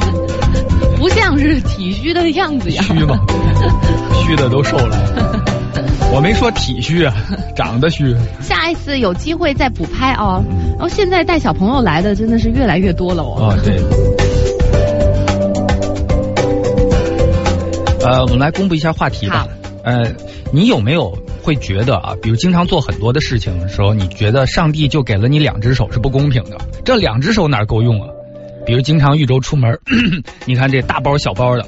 [0.99, 2.83] 不像是体虚的样子呀。
[2.83, 3.19] 虚吗？
[4.23, 5.41] 虚的都瘦了。”
[6.13, 7.15] 我没说体虚啊，
[7.55, 8.15] 长得虚。
[8.41, 10.43] 下一次有机会再补拍哦。
[10.73, 13.49] 然后现在带小朋友来的真的是越来越多了哦。
[13.49, 13.77] 啊，对。
[18.05, 19.47] 呃，我们来公布一下话题吧。
[19.85, 20.13] 呃，
[20.53, 26.59] 你有没有会觉得啊，比如经常做很多的事情的时候，你觉得上帝就给了你两只手是不公平的？
[26.85, 28.09] 这两只手哪够用啊？
[28.67, 29.79] 比如经常豫州出门，
[30.45, 31.65] 你看这大包小包的。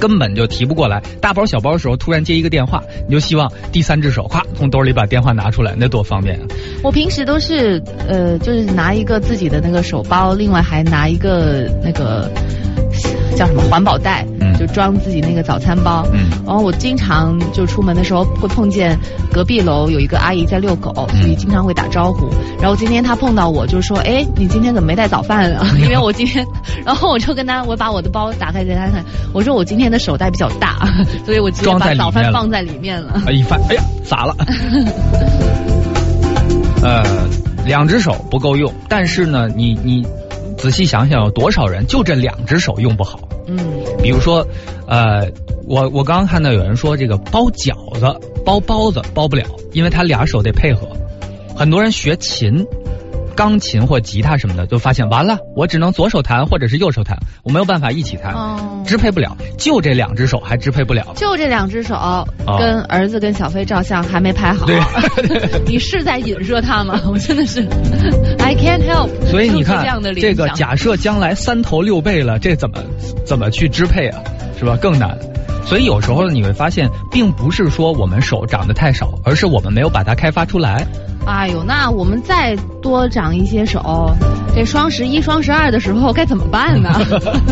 [0.00, 6.46] 根本就提不过来，大包小包的时候突然接一个电话，你就希望第三只手咵从兜里把电话拿出来，那多方便啊！
[6.82, 12.30] 我平时都是呃，就是拿一个自己的那个手包，另外还拿一个那个。
[13.36, 14.26] 叫什么环保袋，
[14.58, 16.06] 就装自己那个早餐包。
[16.46, 18.98] 然后我经常就出门的时候会碰见
[19.32, 22.28] 隔壁楼有一个阿姨在遛狗，所以经常会打招呼。
[22.60, 26.46] 然后今天她碰到我就说：“哎，你今天怎么没带早饭啊？” 因为我今天，
[26.84, 30.86] 然后我就跟她，我把我的包打开给她看，我说我今天的手袋比较大，
[31.24, 33.22] 所以我直接把早饭放在里面了。
[33.26, 34.36] 哎一翻，哎呀，洒了。
[36.82, 37.02] 呃，
[37.64, 40.04] 两只手不够用，但是呢，你你。
[40.60, 43.18] 仔细想想，有多少人就这两只手用不好？
[43.46, 43.58] 嗯，
[44.02, 44.46] 比如说，
[44.86, 45.26] 呃，
[45.66, 50.86] 我我刚刚看到有人说这个包饺子、包包子包不了，因为他俩手得配合。
[51.56, 52.64] 很多人学琴。
[53.40, 58.34] 钢琴或吉他什么的，就发现完了，我只能左手弹或者是右手弹，我没有办法一起弹，
[58.84, 61.96] 支配不了，就这两只手还支配不了，就这两只手
[62.58, 64.66] 跟儿子跟小飞照相还没拍好，
[65.64, 67.00] 你是在引射他吗？
[67.10, 67.62] 我真的是，
[68.40, 69.08] I can't help。
[69.30, 69.86] 所以你看，
[70.16, 72.76] 这个假设将来三头六臂了，这怎么
[73.24, 74.20] 怎么去支配啊？
[74.58, 74.76] 是吧？
[74.76, 75.18] 更难。
[75.64, 80.86] 所以有时候你会发现，并不是说我们手长得太少，而是我们没有把它开发出来。
[81.30, 84.10] 哎呦，那我们再多长一些手，
[84.54, 86.90] 这双十一、双十二的时候该怎么办呢？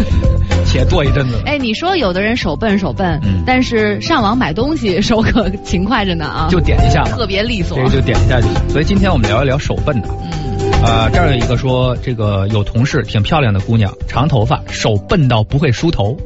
[0.67, 1.41] 且做一阵子。
[1.47, 6.49] 哎，你说有的人手笨手笨，但是上网买东西手可勤快着呢啊！
[6.51, 7.79] 就点一下，特别利索。
[7.79, 8.69] 这个就点一下就行。
[8.69, 10.09] 所以今天我们聊一聊手笨的。
[10.25, 10.83] 嗯。
[10.83, 16.17] 啊，这儿有一个说，这个有同事挺漂亮的姑娘，长头发，手笨到不会梳头。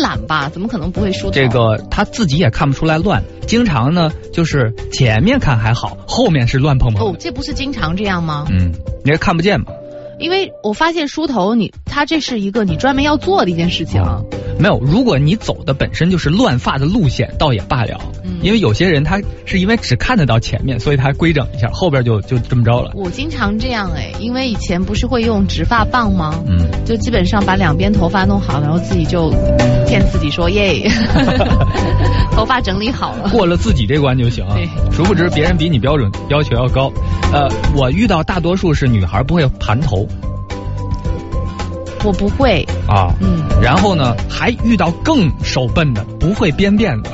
[0.00, 0.48] 懒吧？
[0.48, 1.32] 怎么可能不会梳头？
[1.32, 7.08] 这个他自己也看不出来乱，经常呢就是前面看还好，后面是乱蓬蓬。
[7.08, 8.46] 哦，这不是经常这样吗？
[8.50, 8.72] 嗯，
[9.04, 9.66] 你也看不见嘛。
[10.18, 14.00] 因为我发现梳头，你他这是一个你专门要做的一件事情。
[14.58, 18.00] 没有，如果你走的本身就是乱发的路线，倒也罢了。
[18.24, 22.90] 嗯，因为有些人他是因为只看得到前面，所以他规整一下，后边就就这么着了。
[22.94, 26.34] 我经常这样哎，因为以前不是会用直发棒吗？
[26.46, 29.30] 嗯，就基本上把两边头发弄好，然后自己就
[29.86, 30.88] 骗自己说耶，
[32.32, 34.44] 头发整理好了，过了自己这关就行。
[34.54, 36.92] 对，殊不知别人比你标准要求要高。
[37.32, 40.06] 呃，我遇到大多数是女孩不会盘头。
[42.04, 47.10] 我不会啊，嗯，然后呢，还遇到更手笨的，不会编辫子。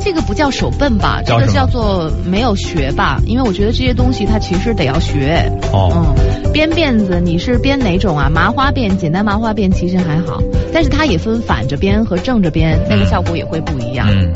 [0.00, 1.20] 这个不叫手笨吧？
[1.26, 3.20] 这个叫做没有学吧？
[3.26, 5.52] 因为我觉得这些东西它其实得要学。
[5.72, 8.30] 哦，嗯，编辫子你是编哪种啊？
[8.32, 10.40] 麻花辫、简单麻花辫其实还好，
[10.72, 14.08] 但是它也分反着编和正着编，那个效果也会不一样。
[14.10, 14.32] 嗯。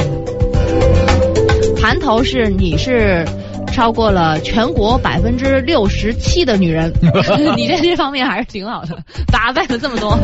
[1.81, 3.25] 盘头是你是
[3.69, 6.93] 超过了全国百分之六十七的女人，
[7.57, 8.97] 你在这方面还是挺好的，
[9.33, 10.19] 打败了这么多，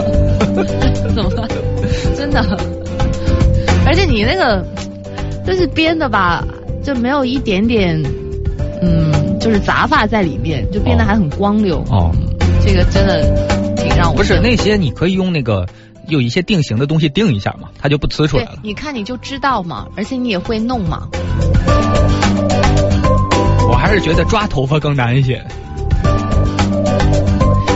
[1.15, 1.49] 怎么了？
[2.17, 2.43] 真的，
[3.87, 4.65] 而且你那个
[5.47, 6.45] 就是编的吧，
[6.83, 8.03] 就没有一点点，
[8.83, 11.79] 嗯，就是杂发在里面，就编的还很光溜。
[11.91, 12.11] 哦，
[12.65, 13.23] 这个真的
[13.77, 15.67] 挺让我不是那些，你可以用那个。
[16.09, 18.55] 有一些定型的东西定一下嘛，它就不呲出来了。
[18.63, 21.07] 你看你就知道嘛，而且你也会弄嘛。
[23.79, 25.41] 我还是觉得抓头发更难一些。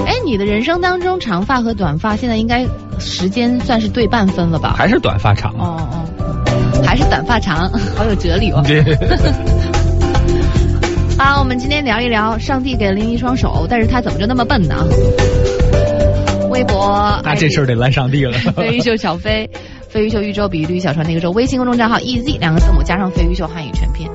[0.04, 2.66] 哎，你的人生当中长发和短发现在应该
[2.98, 4.74] 时间算是对半分了吧？
[4.76, 5.52] 还是短发长？
[5.60, 8.58] 哦哦，还是短发长， 好有哲理哦。
[11.18, 14.84] 啊， 我们今天聊一聊，上帝给了您一双手，但是他怎么就那么笨呢？
[16.50, 18.36] 微博，那这事儿得赖上帝了。
[18.58, 19.48] 飞鱼秀小飞，
[19.88, 24.08] 飞鱼秀宇宙比绿小船那个宙，微信公众账号 ez 两个字母加上飞鱼秀汉语全拼。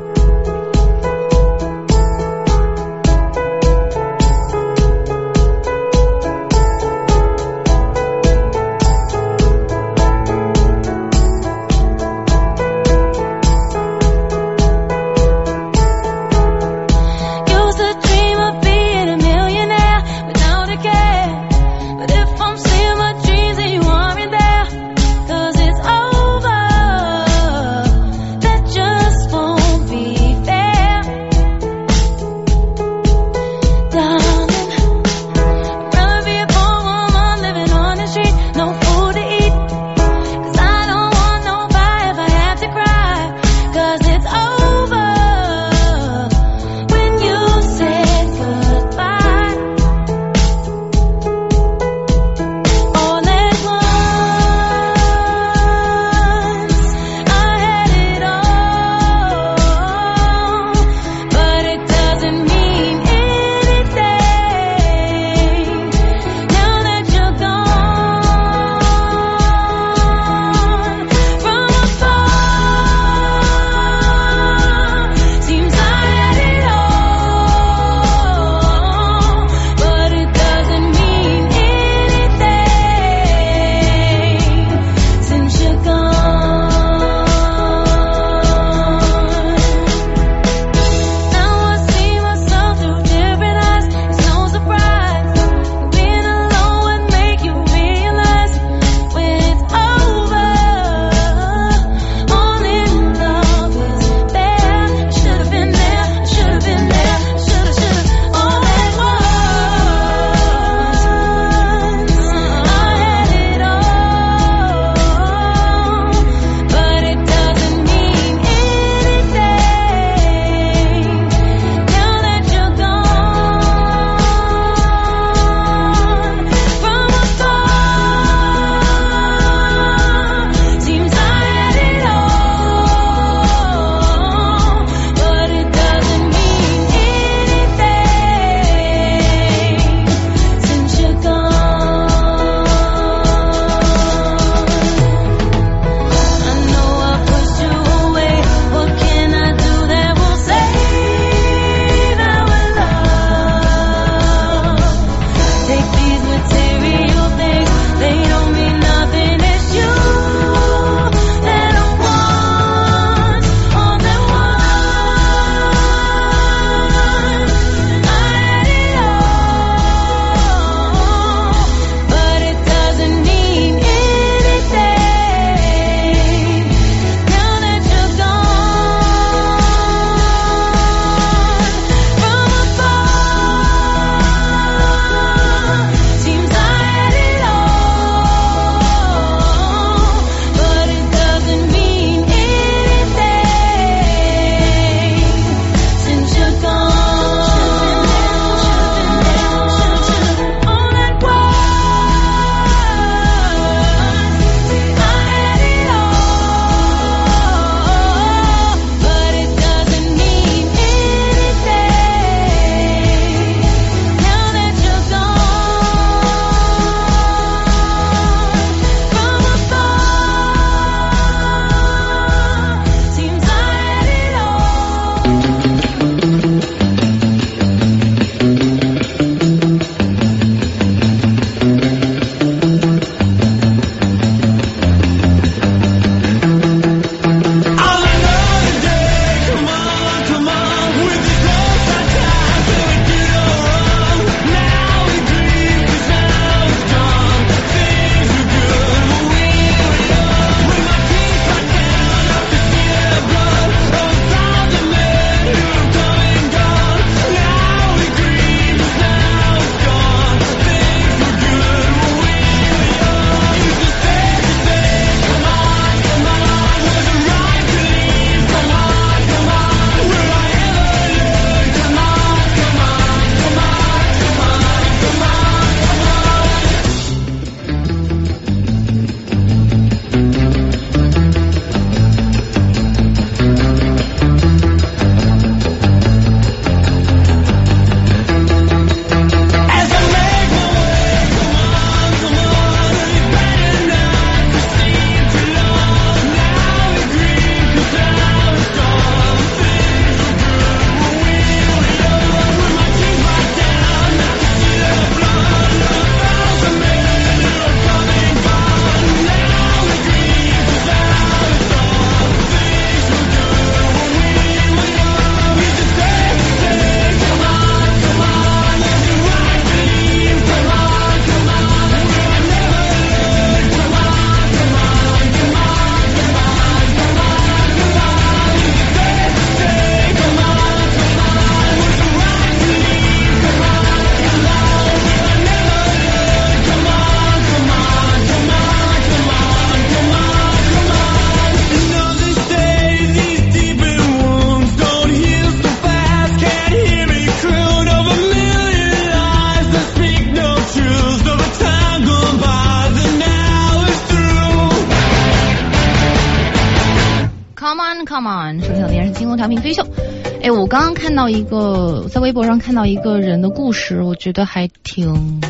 [361.28, 365.42] 到一个在微博上看到一个人的故事，我觉得还挺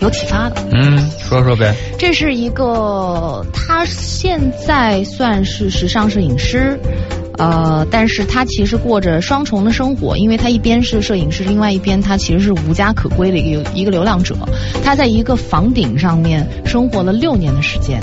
[0.00, 0.56] 有启发的。
[0.72, 1.74] 嗯，说说呗。
[1.98, 6.78] 这是一个，他现在算是时尚摄影师。
[7.38, 14.36] 呃，但是他其实过着双重的生活，因为他一边是摄影师，另外一边他其实是无家可归的一个一个流浪者。
[14.84, 17.98] 他在一个房顶上面生活了六年的时间。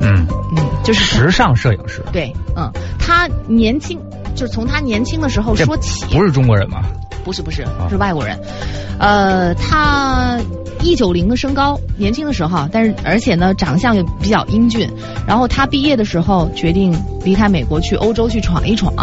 [0.00, 0.24] 嗯
[0.56, 2.00] 嗯，就是时尚摄影师。
[2.12, 2.70] 对，嗯，
[3.00, 3.98] 他年轻，
[4.38, 6.04] 就是从他年轻的时候说起。
[6.06, 6.82] 不是中国人吗？
[7.24, 8.38] 不是不是，是外国人。
[9.00, 10.38] 呃，他。
[10.80, 14.88] 一九零的身高，年轻的时候，但是而且呢，长相也比较英俊。
[15.26, 18.94] 然后他毕业的时候决定离开美国去欧洲去闯一闯。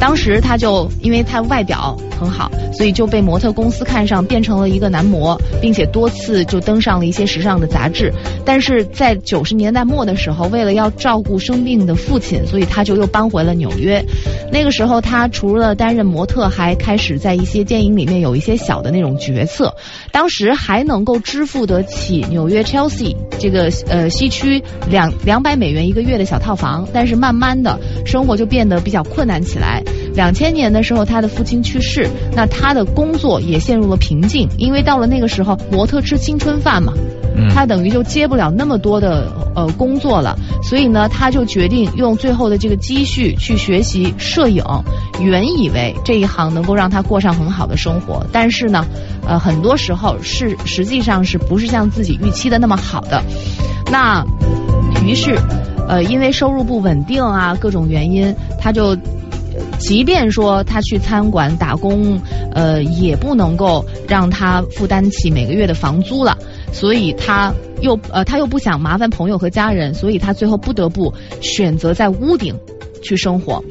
[0.00, 8.10] 当时他就因为他外表很好，所以就被模特公司看上，变成了一个男模，并且多次就登上了一些时尚的杂志。
[8.42, 14.02] 但是在九十年代末的时候，为了要照顾生病的父亲，所以他就又搬回了纽约。
[14.50, 19.74] 那个时候，他除了担任模特，还开始在一些电影里面有一些小的那种角色。
[20.12, 29.82] 当时还能够支付得起纽约 Chelsea 这个呃西区两两百美元一个月的小套房，但是慢慢的生活就变得比较困难起来。
[30.14, 36.92] 两千年的时候，他的父亲去世，那他的工作也陷入了瓶颈，因为到了那个时候，模特吃青春饭嘛，
[37.48, 44.64] 他等于就接不了那么多的呃工作了，所以呢，他就决定用最后的这个积蓄去学习摄影。
[45.20, 48.86] 原以为这一行能够让他过上很好的生活，但是呢，
[49.26, 53.22] 呃，很多时候是实际上是不是像自己预期的那么好的。
[53.90, 54.24] 那
[55.04, 55.38] 于是，
[55.88, 58.96] 呃，因为收入不稳定啊，各种原因，他就。
[59.78, 62.18] 即便说他去餐馆打工，
[62.52, 66.36] 呃，也不能够让他负担起每个月的房租了，
[66.72, 72.54] 所以他又呃，他又不想麻烦朋友和家人，所以他最后不得不选择在屋顶。
[73.02, 73.62] 去生活，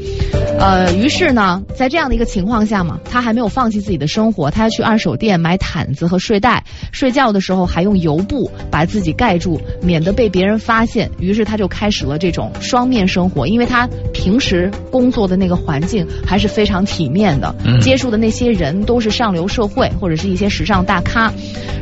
[0.60, 11.10] 呃，于是呢，在这样的一个情况下嘛，他还没有放弃自己的生活，他要去二手店买毯子和睡袋，睡觉的时候还用油布把自己盖住，免得被别人发现。
[11.20, 21.32] 于是他就开始了这种双面生活，因为他平时工作的那个环境还是非常体面的，接触的那些人都是上流社会或者是一些时尚大咖。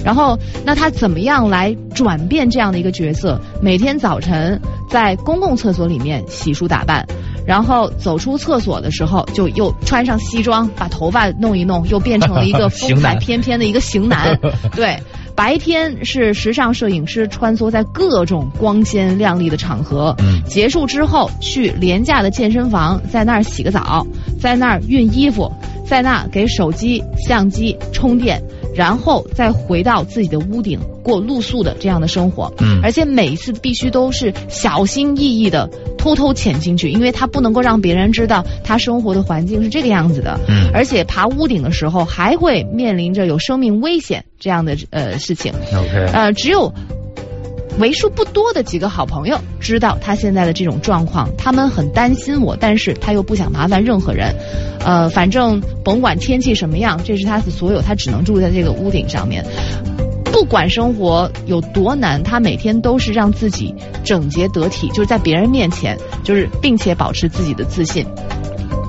[0.04, 3.40] 然后，那他怎么样来转变这样的一个角色？
[3.62, 7.06] 每天早晨在公共厕所里面洗漱打扮。
[7.48, 14.38] 然后走出厕所的时候，就又穿上西装，把头发弄一弄，又变成了一个 风采翩翩的一个型男。
[14.76, 15.00] 对，
[15.34, 20.14] 白天是时尚摄影师，穿梭在各种光鲜亮丽的场合。
[20.20, 24.06] 嗯，结束之后去廉价的健身房，在那儿洗个澡，
[24.42, 25.50] 在那儿熨衣服，
[25.86, 28.44] 在那给手机、相机充电。
[28.78, 35.68] 然后再回到自己的屋顶过露宿的这样的生活，嗯，而且每一次必须都是小心翼翼的
[35.98, 46.72] 偷偷潜进去，因为他不能够让别人知道他生活的环境是这个样子的，嗯，而且爬屋顶的时候还会面临着有生命危险这样的呃事情，OK，呃，只有。
[47.80, 54.36] 为数不多的几个好朋友知道他现在的这种状况，他们很担心我，但是他又不想麻烦任何人。
[54.84, 59.46] 呃，反正甭管天气什么样，这是他的所有，他只能住在这个屋顶上面。
[60.26, 63.74] 不管生活有多难，他每天都是让自己
[64.04, 68.06] 整洁得体，就是在别人面前，就是并且保持自己的自信。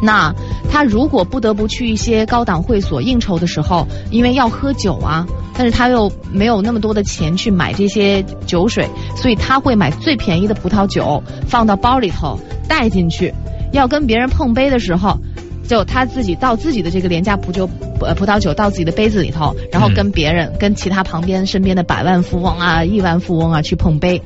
[0.02, 0.34] 那
[0.70, 5.26] 他如果不得不去一些高档会所应酬的时候，因为要喝酒啊。
[5.60, 12.38] 但是他又没有那么多的钱去买这些酒水，所以他会买最便宜的葡萄酒放到包里头
[12.68, 13.34] 带进去。
[13.72, 15.18] 要跟别人碰杯的时候，
[15.66, 17.68] 就他自己倒自己的这个廉价葡酒
[18.00, 24.22] 呃葡萄酒到自己的杯子里头，然后跟别人跟其他旁边身边的百万富翁啊、亿万富翁啊去碰杯。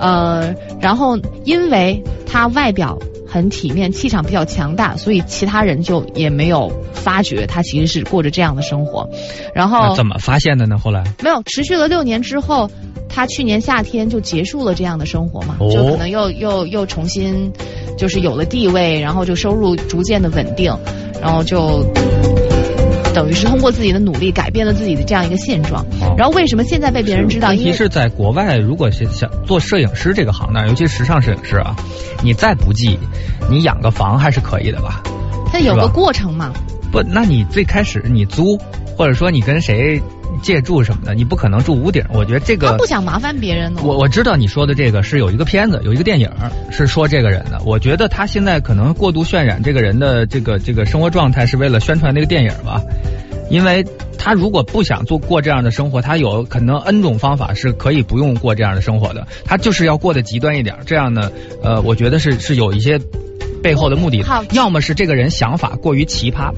[0.00, 2.98] 呃，然后因为他外表。
[3.32, 9.08] 很体面，气场比较强大，所以其他人就也没有发觉他其实是过着这样的生活。
[9.54, 10.76] 然后怎么发现的呢？
[10.76, 12.70] 后来没有持续了六年之后，
[13.08, 17.50] 他去年夏天就结束了这样的生活嘛，就可能又又又重新
[17.96, 20.70] 就是有了地位，然后就收入逐渐的稳定，
[21.22, 21.82] 然后就。
[23.14, 25.84] 等于是通过自己的努力改变了自己的这样一个现状，
[26.16, 27.48] 然后为什么现在被别人知道？
[27.48, 31.76] 问题是在国外，如果想想做摄影师这个行当，尤其时尚摄影师啊，
[32.22, 32.98] 你再不济，
[33.50, 35.02] 你养个房还是可以的吧？
[35.52, 36.52] 它有个过程嘛？
[36.90, 38.58] 不，那你最开始你租，
[38.96, 40.00] 或者说你跟谁？
[40.42, 42.04] 借住什么的，你不可能住屋顶。
[42.12, 43.80] 我觉得这个他不想麻烦别人呢。
[43.82, 46.28] 我我知道你说的这个是有一个片子，有一个电影
[46.70, 47.58] 是说这个人的。
[47.64, 52.82] 我觉得他现在可能过度渲染这个人的这个这个生活状态，是为了宣传那个电影吧。
[53.50, 53.84] 因为
[54.18, 59.26] 他如果不想做过这样的生活，他有可能 N 种方法是可以不用过这样的生活的。
[59.44, 61.30] 他就是要过得极端一点，这样呢，
[61.62, 62.98] 呃，我觉得是是有一些
[63.62, 66.50] 背后的目的，要么是这个人想法过于奇葩。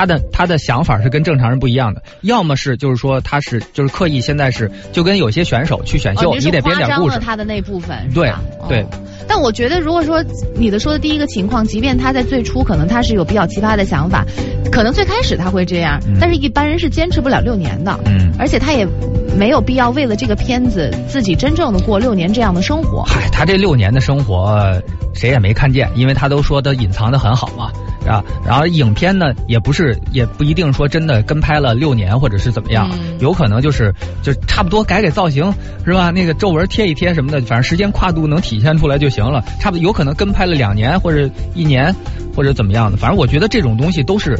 [0.00, 7.18] 他的他的想法是跟正常人不一样的，要么是就是说他是就是刻意现在是就跟有些选手去选秀，你得编点故事。
[7.18, 8.32] 他的那部分对
[8.66, 8.82] 对。
[9.28, 10.24] 但我觉得如果说
[10.56, 14.24] 你的说的第一个情况，即便他在最初可能他是有比较奇葩的想法，
[14.72, 17.94] 可能最开始他会这样，但是一般人是坚持不了六年的。
[18.06, 18.32] 嗯。
[18.38, 18.88] 而且他也
[19.36, 23.02] 没有必要为了这个片子自己真正的过六年这样的生活。
[23.02, 24.82] 嗨，他这六年的生活
[25.12, 27.66] 谁也没看见，因为他都说他隐藏的很好嘛。
[27.66, 27.72] 啊，
[28.04, 35.52] 然后影片呢，也不是，也不一定说真的跟拍了六年或者是怎么样，有可能就是就差不多改改造型
[35.84, 36.10] 是吧？
[36.10, 39.44] 那个皱纹贴一贴什么的，反正时间跨度能体现出来就行了。
[39.60, 41.94] 差不多有可能跟拍了两年或者一年
[42.34, 44.38] 或者怎么样的，反正我觉得这种东西都是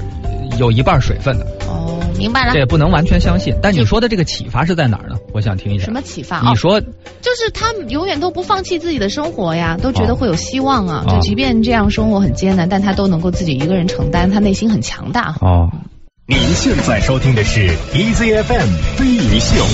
[0.58, 1.46] 有一半水分的。
[1.68, 1.86] 哦。
[2.18, 3.54] 明白了，这也，不能完全相信。
[3.62, 5.16] 但你说的这个启发是在哪儿呢？
[5.40, 5.86] 我想听一下。
[5.86, 6.42] 什么启发？
[6.42, 11.06] 你说，就是他永远都不放弃自己的生活呀，都觉得会有希望啊。
[11.08, 15.34] 就即便这样生活很艰难，但他都能够自己一个人承担，他内心很强大。
[15.40, 15.70] 哦。
[16.26, 18.68] 您现在收听的是 EZFM
[18.98, 19.64] 飞鱼秀。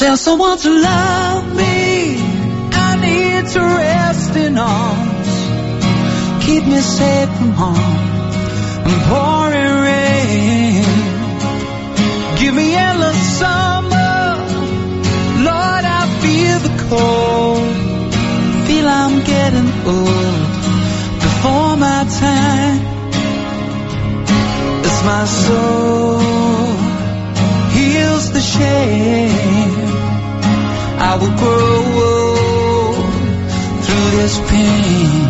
[0.00, 1.67] Tell someone to love me.
[3.54, 5.30] To rest in arms.
[6.44, 7.98] Keep me safe from harm
[8.88, 10.84] and pouring rain.
[12.38, 14.36] Give me endless summer.
[15.48, 17.72] Lord, I feel the cold.
[18.66, 20.40] Feel I'm getting old
[21.24, 22.80] before my time.
[24.84, 26.18] It's my soul
[27.78, 29.88] heals the shame.
[31.10, 32.27] I will grow through
[34.18, 35.28] this pain.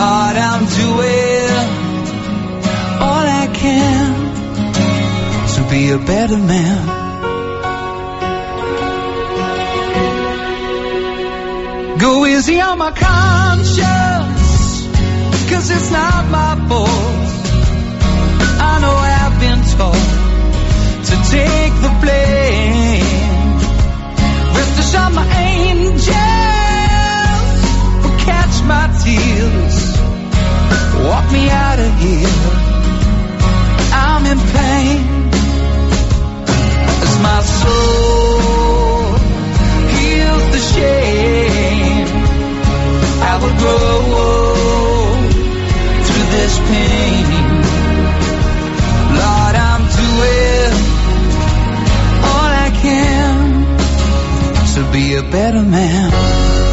[0.00, 1.66] Lord, I'm doing
[3.06, 4.10] all I can
[5.54, 6.82] to be a better man.
[11.98, 14.48] Go easy on my conscience,
[15.50, 16.90] cause it's not my fault.
[18.70, 20.08] I know I've been told
[21.08, 22.74] to take the blame
[25.14, 26.53] my angels will catch
[28.66, 29.76] my tears,
[31.04, 32.36] walk me out of here.
[33.92, 35.00] I'm in pain
[37.04, 39.18] as my soul
[39.94, 42.08] heals the shame.
[43.30, 44.00] I will grow
[46.06, 47.26] through this pain.
[49.20, 50.72] Lord, I'm doing
[52.30, 53.34] all I can
[54.74, 56.63] to be a better man.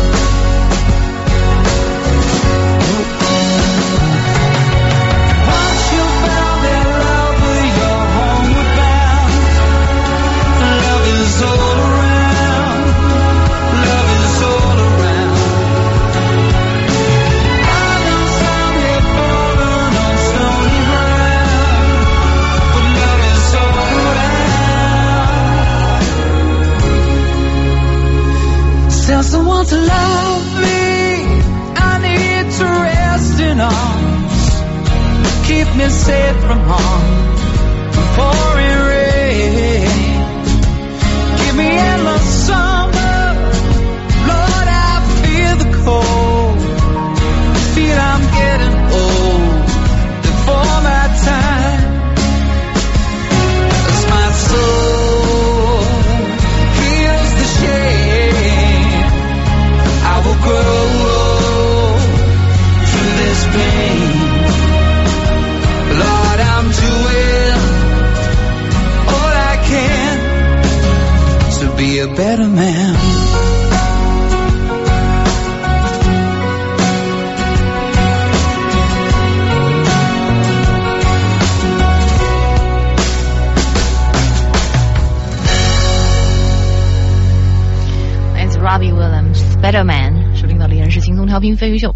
[91.42, 91.96] 是轻松调频飞鱼秀，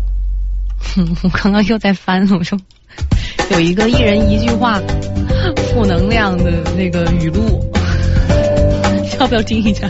[1.24, 2.58] 我刚刚又在翻，我说
[3.52, 4.82] 有一个一人一句话
[5.72, 7.64] 负能量的那个语录，
[9.20, 9.90] 要不要听一下？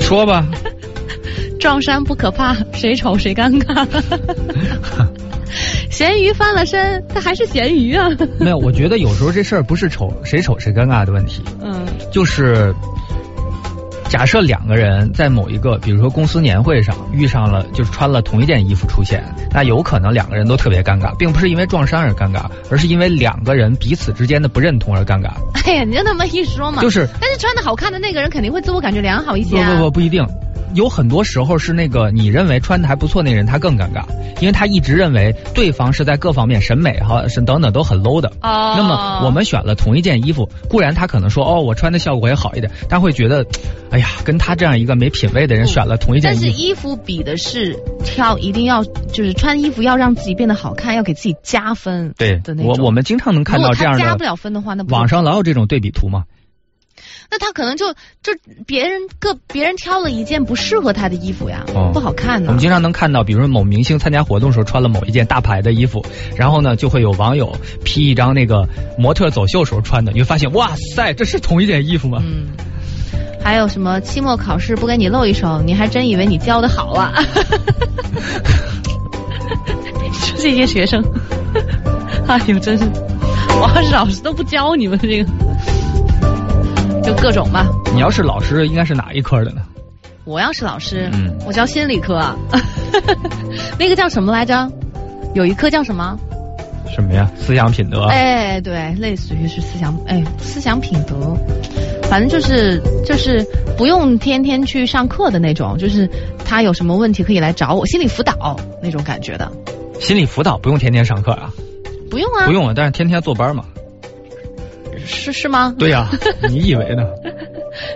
[0.00, 0.46] 说吧。
[1.60, 3.86] 撞衫不可怕，谁丑谁尴尬。
[5.90, 8.08] 咸鱼翻了身，他还是咸鱼啊。
[8.38, 12.72] 没有，我觉得有时候这事儿不是丑谁丑谁尴尬的问题，嗯，就是
[14.08, 19.22] 假设两个人在某一个，比如说公司年会上遇上了，就是穿了同一件衣服出现，
[19.52, 25.30] 那有可能两个人都特别尴尬，并不是因为撞衫而尴尬，而是因为两个人彼此之间的不认同而尴尬。
[25.66, 29.56] 哎呀，你就那么一说嘛，就是，但是穿的好看的那个人肯定会自我感觉良好一些。
[29.56, 30.26] 不不不，不一定。
[30.74, 34.04] 有很多时候是那个你认为穿的还不错那人他更尴尬，
[34.40, 38.28] 因为他一直认为对方是在各方面审美哈是等等都很 low 的。
[38.42, 38.74] 哦。
[38.76, 43.46] 那么我们选了同一件衣服，固然他可能说哦我穿的效果也好一点，但会觉得，
[43.90, 46.42] 哎呀跟他这样一个没品位的人选了同一件衣服。
[46.42, 52.14] 但是衣服比的是挑一定要就是穿衣服要让自己变得好看，要给自己加分。
[52.16, 52.40] 对。
[52.58, 53.98] 我我们经常能看到这样的。
[53.98, 56.24] 加不了分的话，那网上老有这种对比图嘛。
[57.30, 57.92] 那他可能就
[58.22, 58.32] 就
[58.66, 62.46] 别人个别人挑了一件不适合他的衣服呀，不好看呢。
[62.48, 66.04] 我们经常能看到，比如说某明星参加活动时候穿了某一件大牌的衣服，
[66.36, 72.22] 然后呢就会有网友 P 一张那个模特走秀时候穿的，你会发现哇塞，这是同一件衣服吗？
[72.24, 72.48] 嗯。
[73.40, 77.14] 还有什么期末考试不给你露一手，你还真以为你教的好啊？
[80.26, 81.02] 就这些学生，
[82.26, 82.84] 哎呦，真是，
[83.60, 85.30] 我要是老师都不教你们这个。
[87.08, 87.66] 就各种吧。
[87.94, 89.62] 你要是老师，应该是哪一科的呢？
[90.26, 92.20] 我要是老师，嗯，我教心理科。
[93.80, 94.70] 那个叫什么来着？
[95.34, 96.18] 有一科叫什么？
[96.94, 97.30] 什么呀？
[97.38, 98.04] 思想品德。
[98.08, 101.34] 哎，对，类似于是思想，哎，思想品德。
[102.10, 103.42] 反正就是就是
[103.78, 106.06] 不用天天去上课的那种，就是
[106.44, 109.50] 他有什么问题可以来找我，心理辅导那种感觉的。
[109.98, 111.50] 心理辅导不用天天上课啊？
[112.10, 112.44] 不用啊。
[112.44, 113.64] 不用啊，但是天天坐班嘛。
[115.06, 115.74] 是是吗？
[115.78, 116.08] 对呀，
[116.48, 117.02] 你以为呢？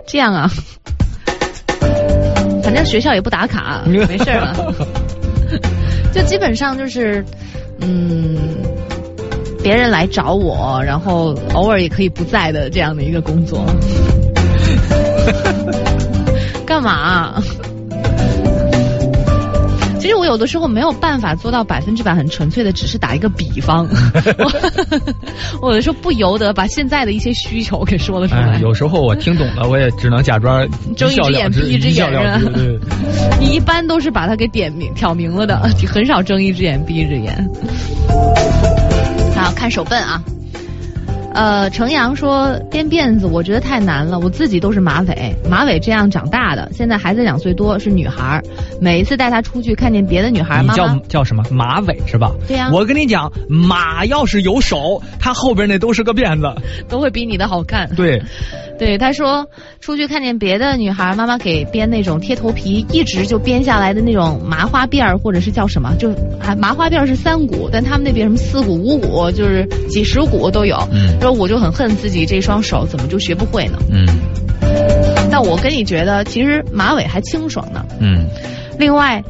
[0.06, 0.50] 这样啊，
[2.62, 4.74] 反正学校也不打卡， 没事了。
[6.12, 7.24] 就基本上就是，
[7.80, 8.36] 嗯，
[9.62, 13.64] 别人来找我，然后偶尔也可以不在的这样的一个工作。
[16.66, 17.42] 干嘛？
[20.14, 23.88] 我有的时候没有办法做到百分之百很纯粹的，只是打一个比方。
[25.60, 28.58] 我有的时候不由得把现在的一些需求给说了出来。
[28.60, 30.66] 有时候我听懂了，我也只能假装
[30.96, 32.10] 睁一只眼闭一只眼。
[32.52, 32.78] 对，
[33.40, 37.48] 你一般都是把它给点明挑明了的，很少睁一只眼闭一只眼。
[39.34, 40.22] 好，看手笨啊。
[41.34, 44.18] 呃，程阳说编辫子，我觉得太难了。
[44.18, 46.70] 我自己都是马尾，马尾这样长大的。
[46.72, 48.42] 现在孩子两岁多，是女孩。
[48.80, 52.32] 每一次带她出去，看见别的女孩，你叫叫什么马尾是吧？
[52.46, 52.68] 对呀。
[52.72, 57.88] 我跟你讲，马要是有手，它后边那都是个辫子，都会比你的好看。
[57.96, 58.22] 对。
[58.82, 59.46] 对，他说
[59.78, 70.76] 出去看见别的女孩，妈妈给编那种贴头皮，一直就编下来的那种麻花辫儿，或者是叫什么，就还麻花辫儿是三股，但他们那边什么四股、五股，就是几十股都有。
[70.90, 73.78] 嗯，说我就很恨自己这双手怎么就学不会呢？
[73.88, 74.04] 嗯，
[75.30, 77.86] 但我跟你觉得，其实马尾还清爽呢。
[78.00, 78.26] 嗯，
[78.80, 79.22] 另外，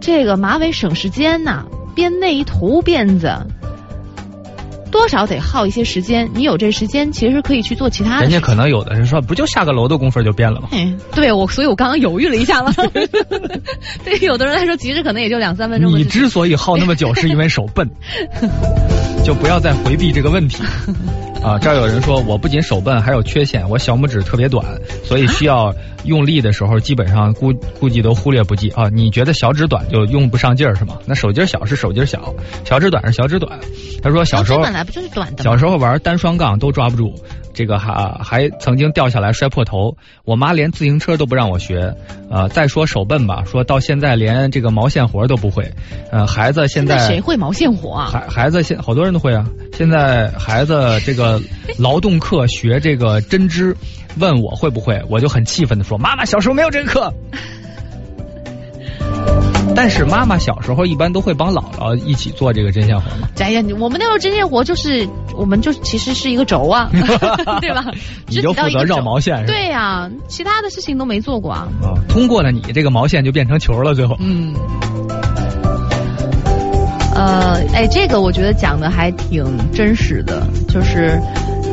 [0.00, 1.64] 这个马尾省时间呐，
[1.96, 3.36] 编那一头辫子。
[4.90, 8.22] 多少得耗一些时间，你有这时间，其实可以去做其他的。
[8.22, 10.68] 人家可能有的人说，不就下个楼的功夫就变了吗？
[11.14, 12.72] 对，我所以我刚刚犹豫了一下了。
[14.04, 15.90] 对于有的人来说，其实可能也就两三分钟。
[15.92, 17.88] 你之所以耗那么久，是因为手笨，
[19.24, 20.62] 就不要再回避这个问题。
[21.42, 24.62] 啊，这儿有人说，我不仅手笨，还有缺陷，我小拇指特别短，
[25.04, 25.74] 所以需要
[26.04, 28.90] 用力的时候，基本上估估计都忽略不计啊。
[28.90, 30.98] 你觉得小指短就用不上劲儿是吗？
[31.06, 32.34] 那手劲小是手劲小，
[32.66, 33.58] 小指短是小指短。
[34.02, 34.84] 他说小时候本来。
[34.84, 35.42] 不就是短的？
[35.42, 37.14] 小时候玩单双杠都抓不住，
[37.52, 39.96] 这个还还曾经掉下来摔破头。
[40.24, 41.94] 我妈连自行车都不让我学。
[42.30, 45.70] 呃，再说手笨吧，说到现在连这个毛线活都不会。
[46.12, 48.10] 呃，孩子现在谁会毛线活啊？
[48.12, 49.44] 孩孩子现好多人都会啊。
[49.72, 51.40] 现在孩子这个
[51.78, 53.76] 劳动课学这个针织，
[54.18, 57.12] 问我会不会，我就很气愤的说：妈妈小时候没有这个课。
[59.74, 63.28] 但是妈妈小时候一般都会帮姥姥一起做这个针线活嘛。
[63.38, 66.90] 哎呀，我们那时候针线活就是，我们就其实是一个轴啊，
[67.62, 67.86] 对吧？
[68.26, 69.46] 你就负责绕毛线是吧？
[69.46, 71.68] 对呀，其他的事情都没做过啊。
[71.82, 74.16] 啊，通过了你这个毛线就变成球了，最后。
[74.18, 74.54] 嗯。
[77.14, 81.18] 呃，哎，这个我觉得讲的还挺真实的，就是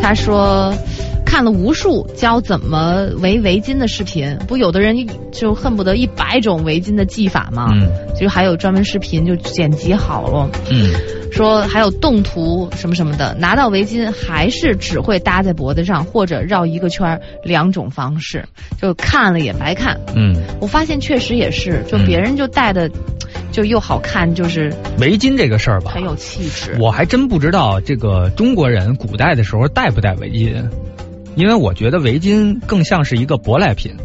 [0.01, 0.73] 他说。
[1.27, 4.95] 看了无数教怎么围围巾的视频，不有的人
[5.29, 7.67] 就恨不得一百种围巾的系法吗？
[7.73, 10.49] 嗯，就还有专门视频就剪辑好了。
[10.71, 10.93] 嗯，
[11.29, 18.43] 说还有动图什么什么的，拿到围巾还是只会搭在脖子上或者绕一个圈儿，两种方式，
[18.81, 19.99] 就看了也白看。
[20.15, 22.89] 嗯，我发现确实也是，就别人就戴的
[23.51, 26.77] 就又好看，就是围巾这个事儿吧，很有气质。
[26.79, 30.63] 我还真不知道这个中国人古代的时候戴不戴围巾。
[31.37, 33.95] 因为我觉得围巾更像是一个舶来品，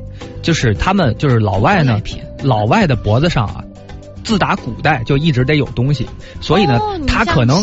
[0.43, 2.01] 就是他们就是老外呢，
[2.43, 3.65] 老外的脖子上啊，
[4.23, 6.07] 自打古代就一直得有东西，
[6.41, 6.79] 所以呢，
[7.09, 7.61] 他可能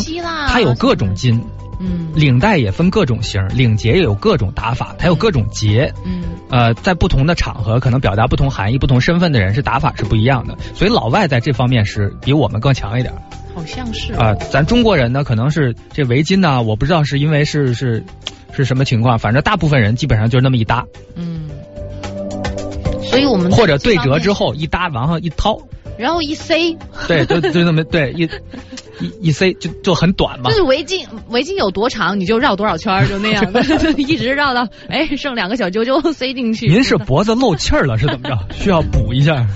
[0.48, 1.42] 他有各种金。
[1.82, 5.90] 嗯，领带也分各种型，领结也有各种打法，它有各种结。
[6.04, 10.54] 嗯，呃，在不同的场合，可能表达不同含义、不同身份的人是打法是不一样的。
[10.74, 13.14] 所以老外在这方面是比我们更强一点。
[13.54, 18.04] 好像是啊，咱中国人呢，可能是这围巾呢，我不知道是因为是是
[18.52, 20.84] 是什么情况，反正大部分人基本上就是那么一搭。
[21.14, 21.48] 嗯，
[23.02, 25.58] 所以我们或者对折之后一搭，往上一掏。
[25.98, 26.74] 然后一塞，
[27.06, 28.22] 对，就就那么对一
[29.04, 30.48] 一一塞就就很短嘛。
[30.48, 33.60] 就是围巾，围巾有多长你就绕多少圈，就那样的，
[34.00, 36.68] 一直绕到哎剩两个小揪揪塞进去。
[36.68, 38.38] 您是脖子漏气儿了是怎么着？
[38.56, 39.46] 需要补一下？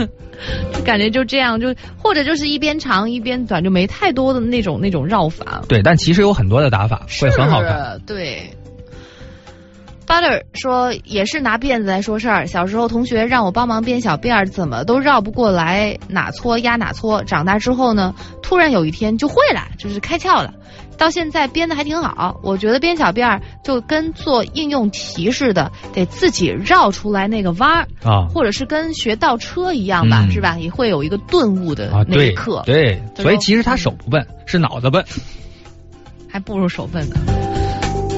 [0.85, 5.63] 感觉就这样，就或者就是一边长一边短，就没太多的那种那种绕法。
[5.67, 7.99] 对，但其实有很多的打法会很好看。
[8.07, 8.54] 对。
[10.07, 12.47] Butter 说也是拿辫子来说事儿。
[12.47, 17.25] 小时候同学让我帮忙编小辫儿，怎么都绕不过来，哪搓压哪搓。
[17.25, 20.53] 长大之后呢，突然有一天就会了，就是开窍了。
[20.97, 22.39] 到现在编的还挺好。
[22.43, 30.57] 我觉得编小辫儿就跟做应用题似的，得自己绕出来那个弯儿啊，或者是跟学倒车一样吧，是吧？
[30.59, 32.63] 也会有一个顿悟的那一刻。
[32.65, 35.05] 对，所以其实他手不笨，是脑子笨，
[36.29, 37.17] 还不如手笨呢。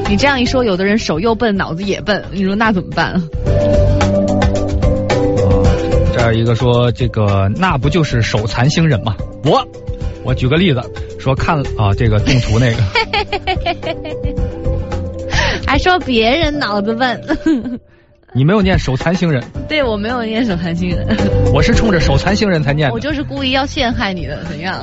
[0.08, 3.12] 你这样一说，有的人手又笨，脑子也笨，你说那怎么办？
[3.12, 3.22] 啊，
[6.14, 9.16] 这儿一个说这个，那不就是手残星人吗？
[9.44, 9.66] 我，
[10.22, 10.80] 我举个例子，
[11.18, 12.82] 说看啊，这个动图那个，
[15.66, 17.20] 还说别人脑子笨，
[18.32, 19.42] 你没有念手残星人？
[19.68, 21.04] 对我没有念手残星人，
[21.52, 24.80] 我是冲着手残星人才念的，我就是故意要陷害你的，怎样？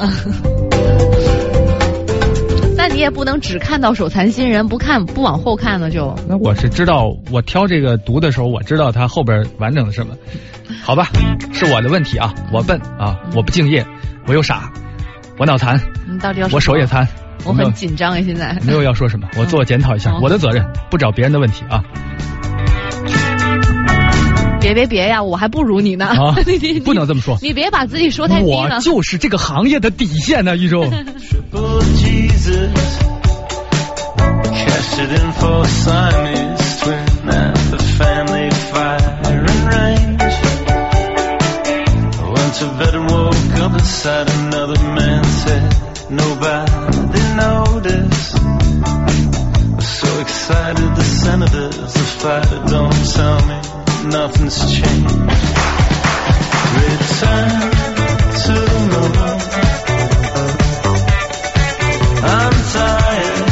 [2.86, 6.14] 那你也不能只看到手残新人，不看不往后看了就。
[6.28, 10.14] 那我是知道，我挑这个读的时候，我知道它后边完整的什么。
[10.82, 11.08] 好吧，
[11.54, 13.86] 是我的问题啊，我笨啊，我不敬业，
[14.28, 14.70] 我又傻，
[15.40, 15.80] 我脑残。
[16.12, 16.50] 你到底要？
[16.52, 17.08] 我手也残。
[17.46, 18.60] 我很紧张啊，现在。
[18.66, 21.82] 没有要说什么，我自我检讨一下， 我的责任，不找别人的问题啊。
[24.64, 26.06] 别别别呀，我还不如你呢。
[26.16, 26.36] 啊，
[26.84, 27.38] 不能这么说。
[27.42, 28.76] 你别把自己说太低了。
[28.76, 30.84] 我就是这个行业的底线呢，玉州。
[31.54, 32.72] Jesus.
[34.52, 37.84] Cashed it in for Siamese twin at the
[54.06, 55.16] nothing's changed.
[56.76, 57.50] Return
[58.44, 58.56] to
[58.92, 59.40] normal.
[62.26, 63.50] I'm tired.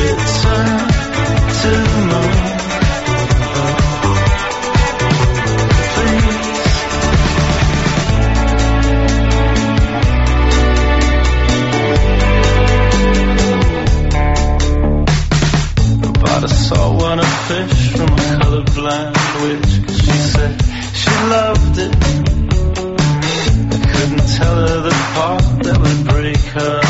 [0.00, 0.78] Return
[1.60, 1.72] to
[2.10, 2.54] normal.
[5.94, 6.64] Please.
[16.20, 19.23] But I saw one of fish from a colorblind
[25.14, 26.83] heart that would break her.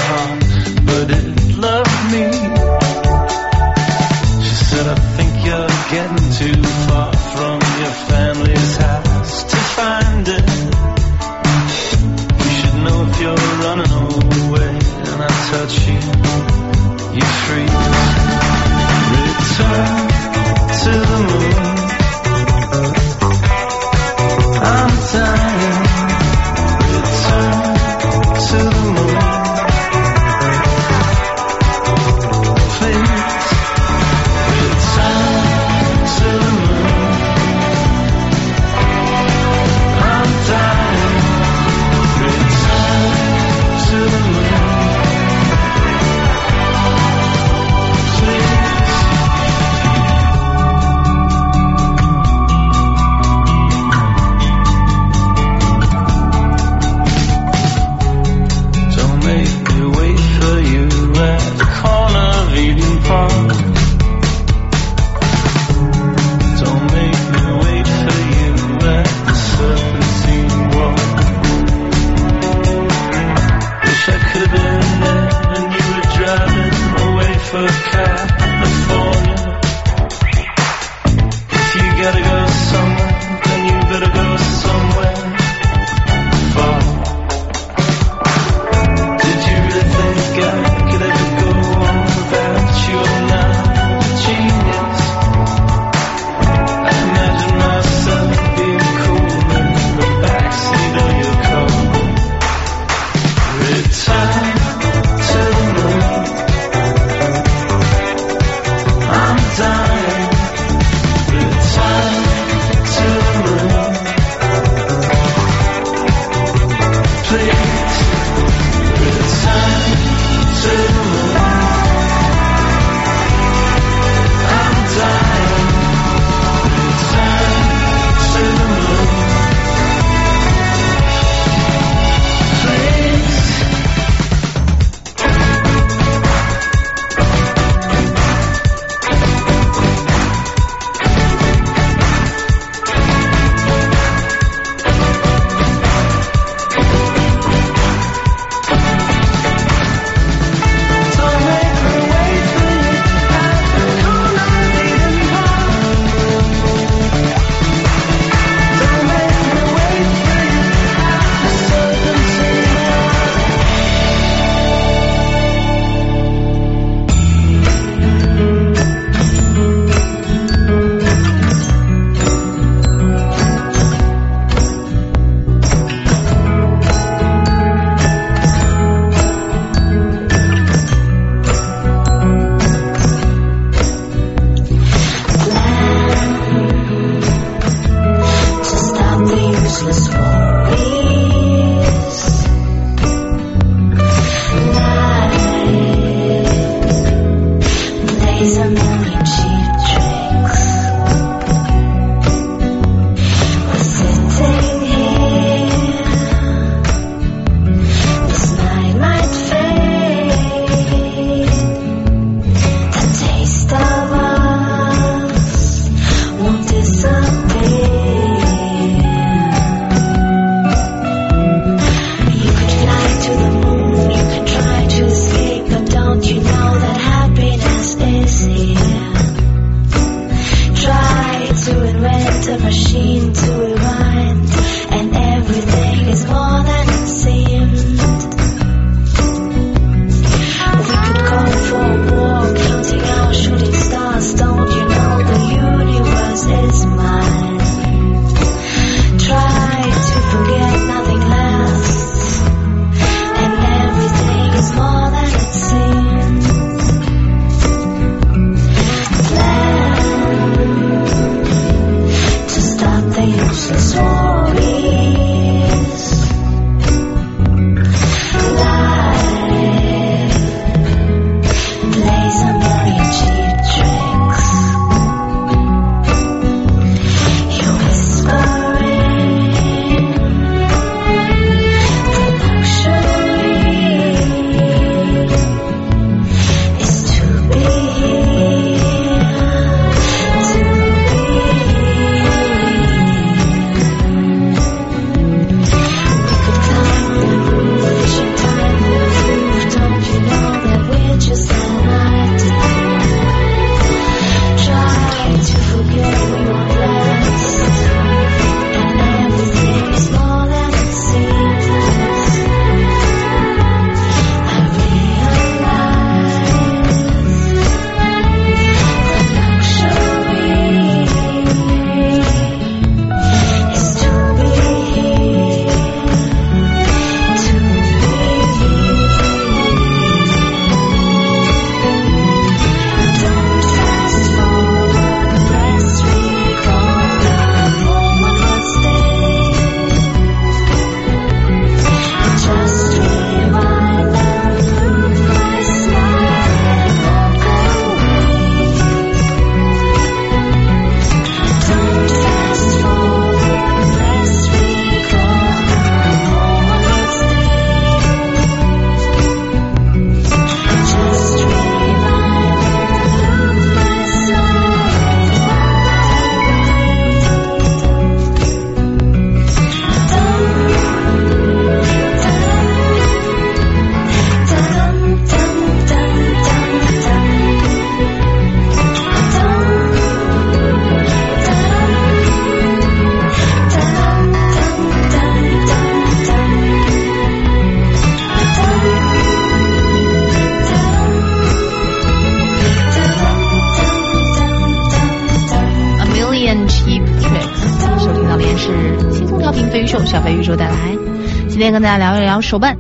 [401.85, 402.79] 大家聊一聊手办，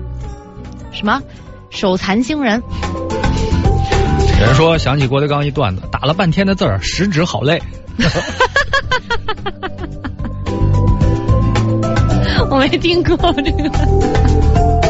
[0.90, 1.20] 什么
[1.68, 2.62] 手残星人，
[4.40, 7.60] 有人说想起郭德纲一段子，打了半天的字儿，食指好累。
[12.48, 13.70] 我没听过这个。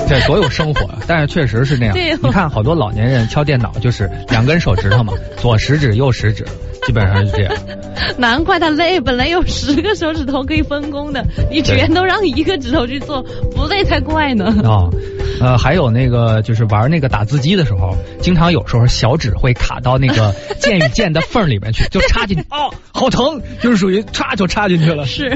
[0.06, 0.98] 这多有生活啊！
[1.08, 1.94] 但是确实是那样。
[1.94, 6.44] 对你看好多老年人敲电脑就是两根手指头嘛， 左食指右食指，
[6.86, 7.54] 基本上是这样。
[8.18, 13.24] 难怪他累，本来有十个手指头可以分工的，你全都让一个指头去做，
[13.64, 14.44] 不累才怪呢。
[14.62, 14.90] 啊、
[15.40, 25.06] 呃，还有那个就是玩那个打字机的时候，经常有时候小指会卡到那个 键与键的缝里面去，就插进去， 哦，好疼，就是属于插就插进去了。
[25.06, 25.30] 是。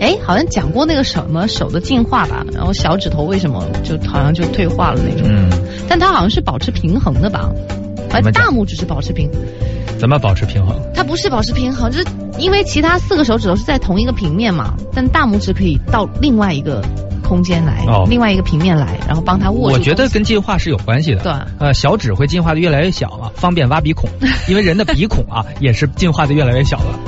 [0.00, 5.48] 哎，好像讲过那个什么手的进化吧，然后小指头为什么就好像就退化了那种，嗯，
[5.88, 7.48] 但它好像是保持平衡的吧，
[8.12, 9.30] 而大拇指是保持平，
[9.98, 10.76] 怎么保持平衡？
[10.94, 12.06] 它不是保持平衡，就是
[12.38, 16.82] 因为其他四个手指头是在同一个平面嘛，但大拇指可以到另外一个
[17.22, 21.22] 空间来，哦另外一个平面来，然后帮它握住我觉得跟进化是有关系的。
[21.22, 24.08] 对呃，小指会进化的越来越小了，方便挖鼻孔，
[24.48, 26.98] 因为人的鼻孔啊也是进化的越来越小了。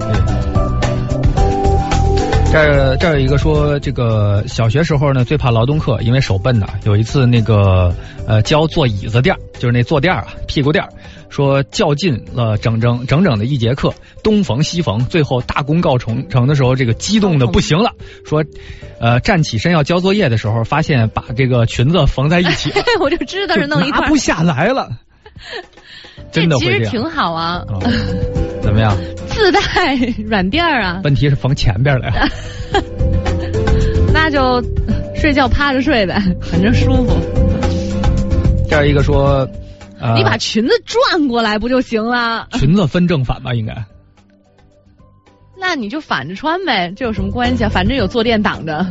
[0.00, 0.38] 对。
[2.50, 6.66] 这儿这儿有一个说，这个小学时候呢最怕劳动课，因为手笨呐。
[6.84, 7.94] 有一次那个
[8.26, 10.88] 呃教坐椅子垫儿，就是那坐垫儿啊屁股垫儿，
[11.28, 13.92] 说较劲了整整整整的一节课，
[14.22, 17.92] 东缝西缝，最后大功告成成的时候，这个激动的不行了，
[18.24, 18.44] 说
[19.00, 24.90] 呃站起身要交作业的时候，发现把这个裙子缝在一起了， 我就知道是弄一块儿拿不，下来了，
[26.32, 26.90] 真的这其实会这样。
[26.92, 27.78] 挺好啊，啊
[28.62, 28.96] 怎么样？
[29.28, 29.60] 自带
[30.26, 32.28] 软垫儿啊，问题是缝前边了呀。
[34.12, 34.60] 那就
[35.14, 37.16] 睡觉趴着睡呗，反正舒服。
[38.68, 39.48] 这儿一个说，
[40.00, 42.48] 呃，你把裙子转过来不就行了？
[42.52, 43.74] 裙子分正反吧，应该。
[45.60, 47.68] 那你就反着穿呗，这有什么关系啊？
[47.68, 48.86] 反正有坐垫挡着。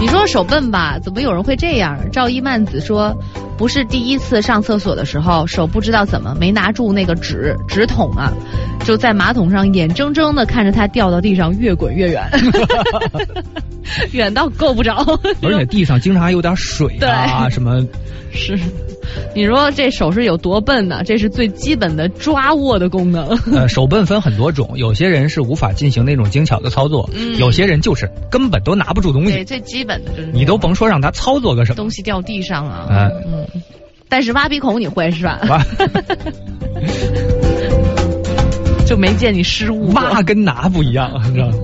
[0.00, 0.98] 你说手笨吧？
[1.02, 1.98] 怎么有人会这样？
[2.12, 3.16] 赵一曼子说，
[3.56, 8.32] 不是第一次上厕所的时候手不知道怎么没拿住那个纸纸筒啊，
[8.84, 12.22] 就在马桶上眼睁睁的看着它掉到地上越滚越远，
[14.12, 15.04] 远到够不着。
[15.42, 17.86] 而且地上经常还有点水啊什么。
[18.36, 18.58] 是，
[19.32, 21.02] 你说这手是有多笨呢？
[21.06, 23.28] 这是最基本的抓握的功能。
[23.52, 27.08] 呃，手笨分很多种，有些人是无法进行那种精巧的操作，
[27.38, 29.30] 有些人就是根本都拿不住东西。
[29.30, 32.88] 对，最基本的就是你都甭说让他操作个什么，东西掉地上了。
[32.90, 33.62] 嗯嗯，
[34.08, 35.40] 但是挖鼻孔你会是吧？
[35.48, 35.62] 挖，
[38.86, 39.92] 就没见你失误。
[39.92, 41.54] 挖跟拿不一样，你知道吗？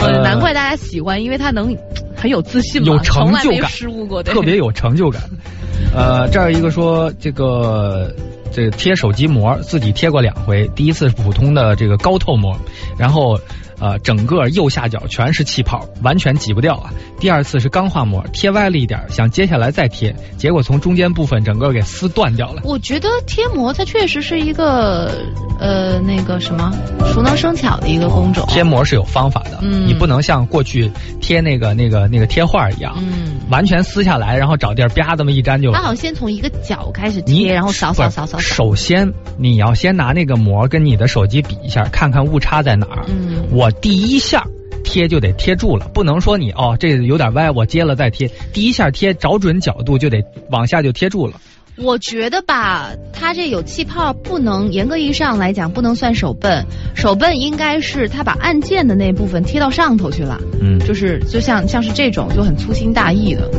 [0.00, 1.76] 呃，难怪大家喜欢，因为他能
[2.16, 5.22] 很有自信，有成就感，失误过，特别有成就感。
[5.94, 8.14] 呃，这儿一个说这个
[8.52, 12.56] 这个贴手机膜，自己贴过两回，第一次是普通的这个高透膜，
[12.98, 13.38] 然后。
[13.80, 16.92] 呃，整个右下角全是气泡，完全挤不掉啊。
[17.18, 22.62] 第二次是钢化膜，贴歪了一点，想接下来再贴，结果从中间部分整个给撕断掉了。
[22.64, 25.10] 我觉得贴膜它确实是一个
[25.58, 26.72] 呃那个什么
[27.12, 28.44] 熟能生巧的一个工种。
[28.48, 30.90] 贴膜是有方法的，嗯，你不能像过去
[31.20, 35.72] 贴那个那个那个贴画一样，嗯，完全撕下来，然后找地儿啪这么一粘就。
[35.72, 38.38] 它好像先从一个角开始贴，然后扫扫扫扫。
[38.38, 43.04] 首先你要先拿那个膜跟你的手机比一下，看看误差在哪儿。
[43.08, 43.69] 嗯，我。
[43.72, 44.46] 第一下
[44.84, 48.30] 贴就得贴住了，不能说你哦这有点歪，我接了再贴。
[48.52, 51.34] 第一下贴找准角度就得往下就贴住了。
[51.76, 60.38] 我觉得吧，它这有气泡，不能严格意义上来讲不能算手笨，手笨应该是他把按键的那部分贴到上头去了。
[60.60, 63.50] 嗯，就是就像像是这种就很粗心大意的，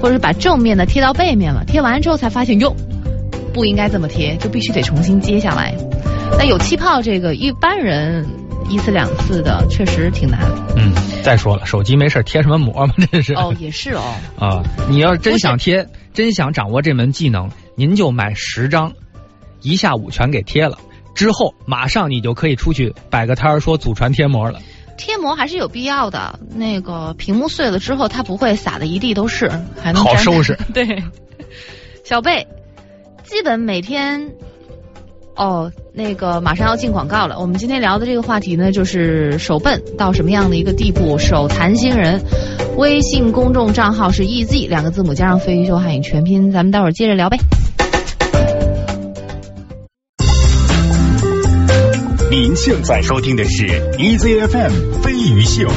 [0.00, 2.74] 或者是把正面的贴到背面了，贴完之后才发现哟
[3.52, 5.72] 不应该这么贴，就必须得重新接下来。
[6.36, 8.26] 那有气泡这个一般人。
[8.68, 10.40] 一次两次的确实挺难。
[10.76, 10.92] 嗯，
[11.22, 12.94] 再说了，手机没事贴什么膜吗？
[13.10, 13.34] 这是。
[13.34, 14.14] 哦，也是哦。
[14.38, 18.92] 啊，你要真想贴，真想掌握这门技能，您就买十张，
[19.62, 20.78] 一下午全给贴了，
[21.14, 24.60] 之后马上你就可以出去摆个摊儿说祖传贴膜了。
[24.96, 29.48] 贴膜还是有必要的，那个屏幕碎了之后，它不会撒的一地都是，
[29.80, 30.58] 还能好收拾。
[30.74, 31.02] 对，
[32.04, 32.46] 小贝，
[33.24, 34.32] 基本每天。
[35.36, 37.40] 哦，那个马上要进广告了。
[37.40, 41.18] 我们今天聊的这个话题呢，就是手笨到什么样的一个地步？
[41.18, 42.22] 手残星人，
[42.76, 46.52] 微信公众账号是 EZ 两个字母加上飞鱼秀汉语全拼。
[46.52, 47.36] 咱们待会儿接着聊呗。
[52.30, 53.66] 您现在收听的是
[53.98, 55.68] EZFM 飞鱼秀。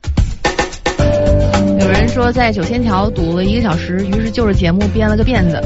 [1.79, 5.61] 有人说在九仙桥堵了一个小时，于是就着节目编了个辫子。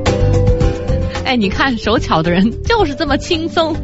[1.24, 3.74] 哎，你看手巧的人就是这么轻松，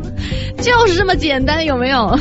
[0.61, 2.19] 就是这么简单，有没有？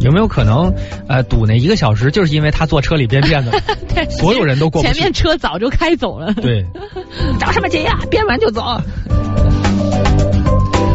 [0.00, 0.72] 有没有可能，
[1.08, 3.50] 呃，堵那一个小时，就是因为他坐车里编辫子，
[3.94, 4.94] 对，所有人都过不去。
[4.94, 6.34] 前面车早就开走了。
[6.34, 6.64] 对，
[7.40, 7.98] 着什么急呀？
[8.10, 8.62] 编完就走。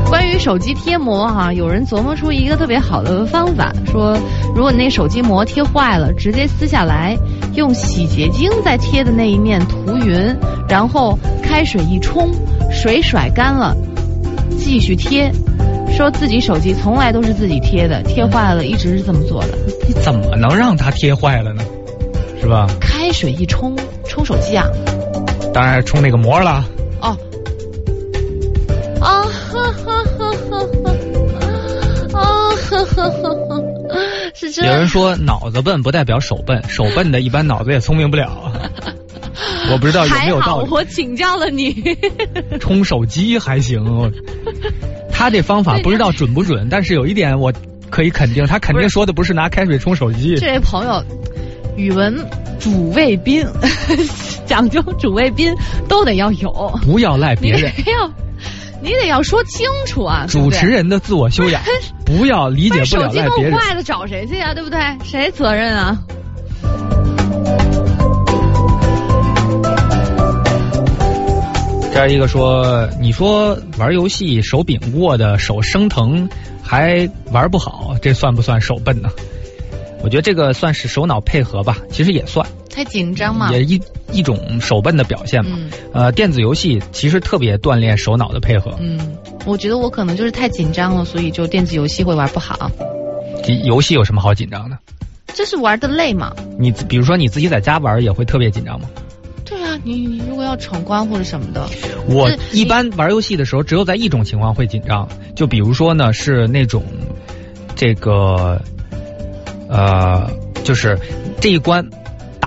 [0.10, 4.18] 关于手机贴膜哈，有人琢磨出一个特别好的方法，说
[4.56, 7.18] 如果你那手机膜贴坏了，直接撕下来，
[7.54, 10.36] 用洗洁精在贴的那一面涂匀，
[10.68, 12.32] 然后开水一冲，
[12.72, 13.76] 水甩干了，
[14.58, 15.32] 继续贴。
[15.96, 19.58] 说自己手机从来都是自己贴的，贴坏了一直是这么做的。
[19.88, 21.64] 你怎么能让它贴坏了呢？
[22.40, 22.68] 是吧？
[22.80, 23.76] 开水一冲，
[24.06, 24.68] 冲手机啊？
[25.54, 26.64] 当然冲那个膜了。
[27.02, 27.18] 哦。
[29.00, 32.20] 啊哈哈哈哈哈！
[32.20, 32.22] 啊
[32.70, 33.37] 哈哈哈哈！
[34.64, 38.52] 有人说脑子笨不代表手笨，手笨的一般脑子也聪明不了。
[39.72, 40.70] 我不知道有没有道理。
[40.70, 41.76] 我请教了你。
[42.60, 44.12] 充手机还行。
[45.12, 47.52] 他这方法不知道准不准，但是有一点我
[47.90, 50.36] 可以肯定，他肯定说的不是拿开水冲手机。
[50.36, 51.04] 这位朋友，
[51.76, 52.16] 语文
[52.60, 53.46] 主谓宾，
[54.46, 55.54] 讲究主谓宾
[55.88, 57.72] 都得要有，不要赖别人。
[57.86, 58.12] 要，
[58.82, 60.26] 你得要说清楚啊！
[60.28, 61.62] 主持人的自我修养，
[62.08, 63.30] 不要理解不了赖别人。
[63.30, 64.54] 手机坏了找谁去呀？
[64.54, 64.80] 对不对？
[65.04, 66.02] 谁责任啊？
[71.94, 76.30] 再一个说，你说玩游戏手柄握的手生疼，
[76.64, 79.10] 还玩不好，这算不算手笨呢？
[80.02, 82.48] 我觉得这个算是手脑配合吧，其实也算。
[82.78, 83.52] 太紧张嘛？
[83.52, 83.82] 也一
[84.12, 85.58] 一种手笨的表现嘛。
[85.94, 88.78] 呃，电子游戏其实特别锻炼手脑的配合。
[88.80, 89.18] 嗯，
[89.48, 92.70] 我觉得我可能就是太紧张了，所以就电子游戏会玩不好。
[93.64, 94.78] 游戏有什么好紧张的？
[95.34, 96.36] 就是玩的累嘛。
[96.60, 98.88] 你比如说你自己在家玩也会特别紧张吗？
[99.44, 101.68] 对啊，你你如果要闯关或者什么的，
[102.08, 106.84] 我一般玩游戏的时候，只有在一种情况会紧张，就比如说呢，是那种
[107.76, 108.62] 这个
[109.68, 110.30] 呃，
[110.64, 110.96] 就是
[111.42, 111.84] 这一关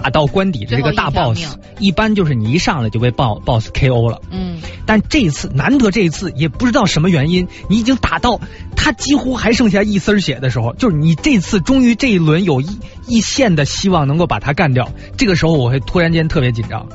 [0.01, 4.23] 打到官底的这个大 boss，一般就是你一上来就被 boss boss KO 了。
[4.31, 4.59] 嗯。
[4.87, 8.41] 但这一次难得这一次，也不知道什么原因，你已经打到
[8.75, 16.87] 他几乎还剩下一丝血的时候，就是你这次终于这一轮有一一线的希望能够把他干掉，这个时候我会突然间特别紧张。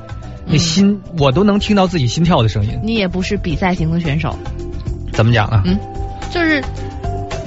[0.47, 2.79] 那心我都能听到自己心跳的声音。
[2.83, 4.37] 你也不是比赛型的选手，
[5.13, 5.63] 怎么讲啊？
[5.65, 5.79] 嗯，
[6.31, 6.63] 就是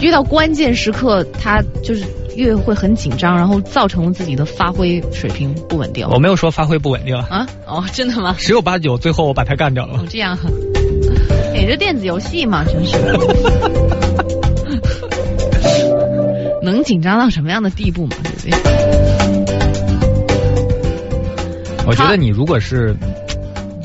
[0.01, 2.05] 遇到关键时刻，他就是
[2.37, 6.07] 越会很紧张，然后造成了自己的发挥水平不稳定。
[6.09, 7.47] 我没有说发挥不稳定啊。
[7.66, 8.35] 哦，真的吗？
[8.39, 9.99] 十有八九，最后我把他干掉了。
[9.99, 10.39] 哦， 这样，
[11.55, 12.97] 也就电子游戏嘛，真是。
[16.62, 18.16] 能紧张到什么样的地步嘛？
[18.23, 18.59] 对不对？
[21.87, 22.95] 我觉得你如果是，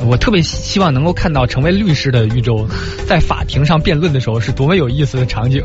[0.06, 2.68] 我特别希望能够看到成为律师的玉州，
[3.08, 5.64] 在法庭上辩论的时候是多么有意思的场景。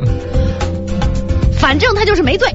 [1.58, 2.48] 反正他就是没罪，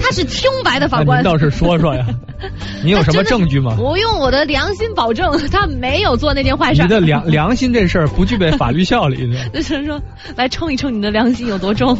[0.00, 1.18] 他是清白的法官。
[1.18, 2.06] 您倒是说说呀，
[2.82, 3.76] 你有什么证据吗？
[3.78, 6.82] 我用我的良心保证，他没有做那件坏事。
[6.82, 9.48] 你的良良心这事儿不具备法律效力的。
[9.52, 10.00] 就是说，
[10.34, 11.94] 来称一称你的良心有多重？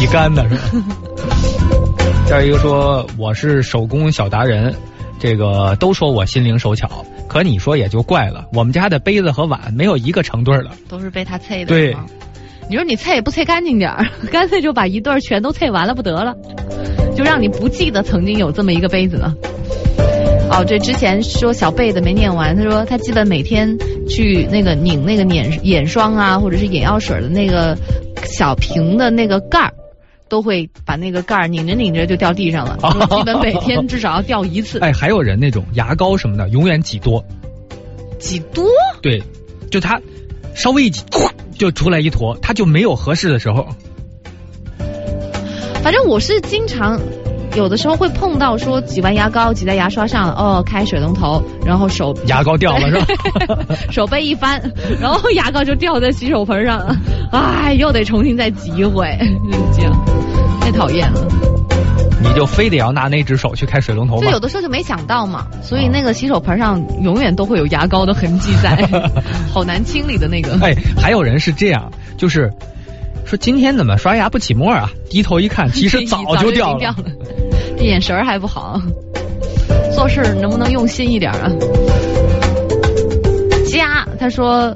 [0.00, 0.62] 比干的是吧？
[2.26, 4.74] 再一个说，我是手工小达人。
[5.22, 8.44] 这个都说我心灵手巧，可你说也就怪了。
[8.52, 11.66] 我们家的杯子和碗没有一个成对的，都是被他啐的。
[11.66, 11.96] 对，
[12.68, 16.34] 你说你啐也不啐干净点儿， 干脆就把一对全都啐完了不得了，
[17.14, 19.32] 就让你不记得曾经有这么一个杯子了。
[20.50, 23.78] 哦，这，之前说小贝的没念完，他说他基本每天
[24.08, 27.78] 去那个拧那个眼眼霜啊，或者是眼药水的那个
[28.24, 29.72] 小瓶的那个盖儿。
[30.32, 32.78] 都会把那个盖儿拧着拧着就掉地上了，
[33.14, 34.78] 基本每天至少要掉一次。
[34.78, 37.22] 哎，还有人那种牙膏什么的，永远挤多，
[38.18, 38.64] 挤多？
[39.02, 39.22] 对，
[39.70, 40.00] 就它
[40.54, 41.04] 稍微一挤，
[41.58, 43.68] 就出来一坨，它就没有合适的时候。
[45.82, 46.98] 反正我是经常
[47.54, 53.58] 有的时候会碰到说挤完牙膏挤在牙刷上，哦，开水龙头，然后手牙膏掉了是吧？
[53.92, 54.62] 手背一翻，
[54.98, 56.96] 然后牙膏就掉在洗手盆上了，
[57.32, 59.14] 哎，又得重新再挤一回，
[59.76, 59.92] 这样。
[60.72, 61.20] 太讨厌了，
[62.22, 64.22] 你就非得要拿那只手去开水龙头吗？
[64.24, 68.88] 就有的时候就没想到嘛，所以那个洗手盆上永远都会有牙膏的痕迹在，
[69.52, 70.58] 好难清理的那个。
[70.62, 72.50] 哎，还有人是这样，就是
[73.24, 74.90] 说今天怎么刷牙不起沫啊？
[75.10, 76.94] 低头一看，其实 早就掉了，
[77.76, 78.80] 这 眼神还不好，
[79.94, 81.50] 做事能不能用心一点啊？
[83.68, 84.74] 家他说。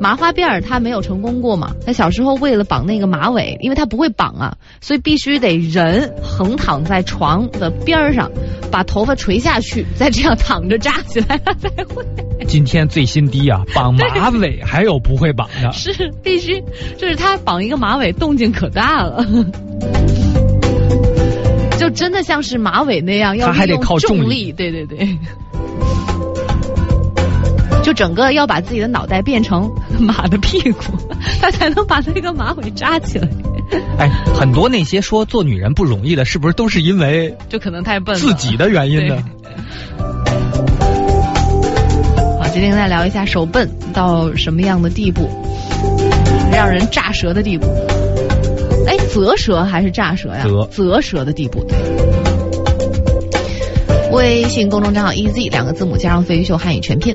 [0.00, 1.74] 麻花辫儿他没有成功过嘛？
[1.84, 8.30] 他小时候为了绑那个马尾，因为他不会绑啊，所以必须得人横躺在床的边儿上，
[8.72, 12.02] 把头发垂下去，再这样躺着扎起来，他才会。
[12.48, 16.60] 今天最新低啊， 绑马尾还有不会绑的，是必须，
[16.96, 19.24] 就是他绑一个马尾，动静可大了。
[21.78, 25.18] 就真的像是马尾那样，要他还得靠重重力对对对。
[27.82, 30.84] 就整个要把自己的脑袋变成马的屁股，
[31.40, 33.28] 他才能把那个马尾扎起来。
[33.98, 38.16] 哎，很多那些说做女人不容易的，是不是都是因为就可能太笨。
[38.16, 39.22] 自己的原因呢？
[42.38, 45.28] 好，今天再聊一下手笨到什么样的地步，
[46.52, 47.66] 让人炸舌的地步。
[48.86, 50.42] 哎，啧舌还是炸舌呀？
[50.44, 51.64] 啧啧舌的地步。
[51.64, 51.78] 对。
[54.10, 57.14] 微信公众账号 EZ 两个字母加上飞鱼秀汉语全拼。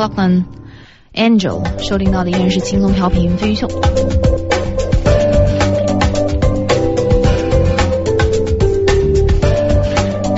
[0.00, 0.44] McLaughlin
[1.12, 3.68] Angel 收听到的依然是轻松调频飞鱼秀。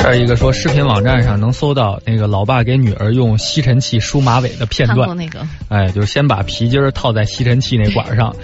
[0.00, 5.16] 这儿一个说，视频网站上能搜到那个老爸给女儿用吸尘器梳马尾的片段。
[5.16, 8.34] 那个，哎，就是先把皮筋儿套在吸尘器那管儿上，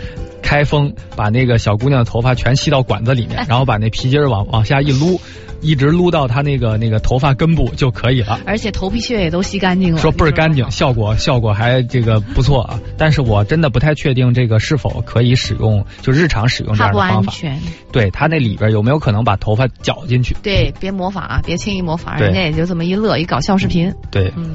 [0.40, 5.20] 开封，把那个小姑娘的头发全吸到管子里面， 然后把那皮筋儿往往下一撸，
[5.60, 8.40] 一直撸到他那个那个头发根部就可以了。
[8.46, 12.78] 而且头皮屑也都吸干净了，说倍儿干净，效果效果还这个不错啊。
[12.96, 17.32] 但是我真的不太确定这个是否可以使用，就日常使用这道吗怕不样的方法。
[17.32, 17.60] 安全。
[17.90, 20.36] 对他那里边有没有可能把头发绞进去？
[20.42, 23.92] 对，别模仿啊，别轻易模仿，人家也就这么一乐，一搞笑视频。
[24.10, 24.54] 对，嗯，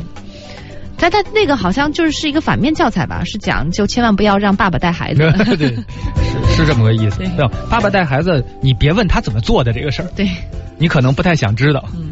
[0.98, 5.20] 但他那个好像就是是一个反面教材吧，是讲就千万不要让爸爸带孩子。
[5.58, 5.84] 对，是
[6.56, 7.28] 是这么个意思对。
[7.30, 10.30] 没有，爸爸带孩子，你别问他怎么做的这个事儿，对，
[10.78, 11.84] 你可能不太想知道。
[11.96, 12.12] 嗯，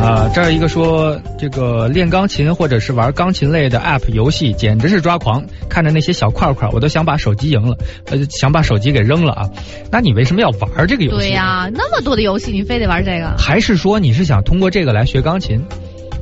[0.00, 5.44] 啊，这儿一个说这个练钢琴或者是玩钢琴类的 App 游戏，简直是抓狂。
[5.68, 9.50] 看着那些小块块，我都想把手机赢了，呃，想把手机给扔了啊。
[9.90, 11.18] 那你为什么要玩这个游戏？
[11.18, 13.34] 对呀、那么多的游戏，你非得玩这个？
[13.38, 15.64] 还是说你是想通过这个来学钢琴？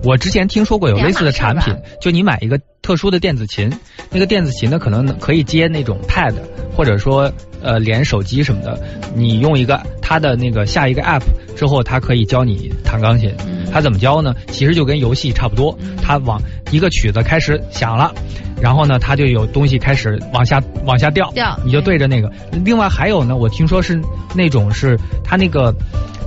[0.02, 3.70] 我之前听说过有类似的产品就你买一个特殊的电子琴，
[4.10, 6.34] 那个电子琴呢可能可以接那种 Pad，
[6.76, 7.30] 或者说
[7.62, 8.80] 呃连手机什么的，
[9.14, 11.22] 你用一个它的那个下一个 App
[11.56, 13.32] 之后，它可以教你弹钢琴。
[13.46, 14.34] 嗯他怎么教呢？
[14.48, 16.42] 其实就跟游戏差不多，它往
[16.72, 18.12] 一个曲子开始响了，
[18.60, 22.28] 然后呢，它就有东西开始往下往下掉，掉你就对着那个。
[22.64, 24.00] 另外还有呢，我听说是
[24.34, 25.72] 那种是它那个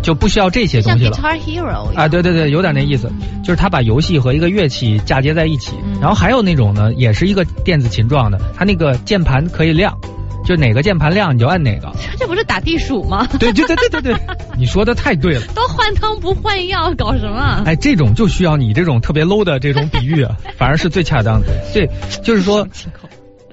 [0.02, 1.18] 就不需要这些东西了。
[1.18, 3.12] Guitar Hero 啊，对对对，有点那意思，
[3.44, 9.98] 就是他把游戏和一个乐器嫁接在一起，嗯然后还有那种呢，也是一个电子琴状的，它那个键盘可以亮，
[10.46, 11.92] 就哪个键盘亮你就按哪个。
[12.20, 13.28] 这不是打地鼠吗？
[13.40, 14.16] 对对对对对对，
[14.58, 15.42] 你说的太对了。
[15.56, 17.64] 都换汤不换药，搞什么？
[17.66, 21.48] 哎，这种就需要你这种特别 low 的这种比喻啊， 反而是最恰当的。
[21.74, 21.90] 对，
[22.24, 22.68] 就是说，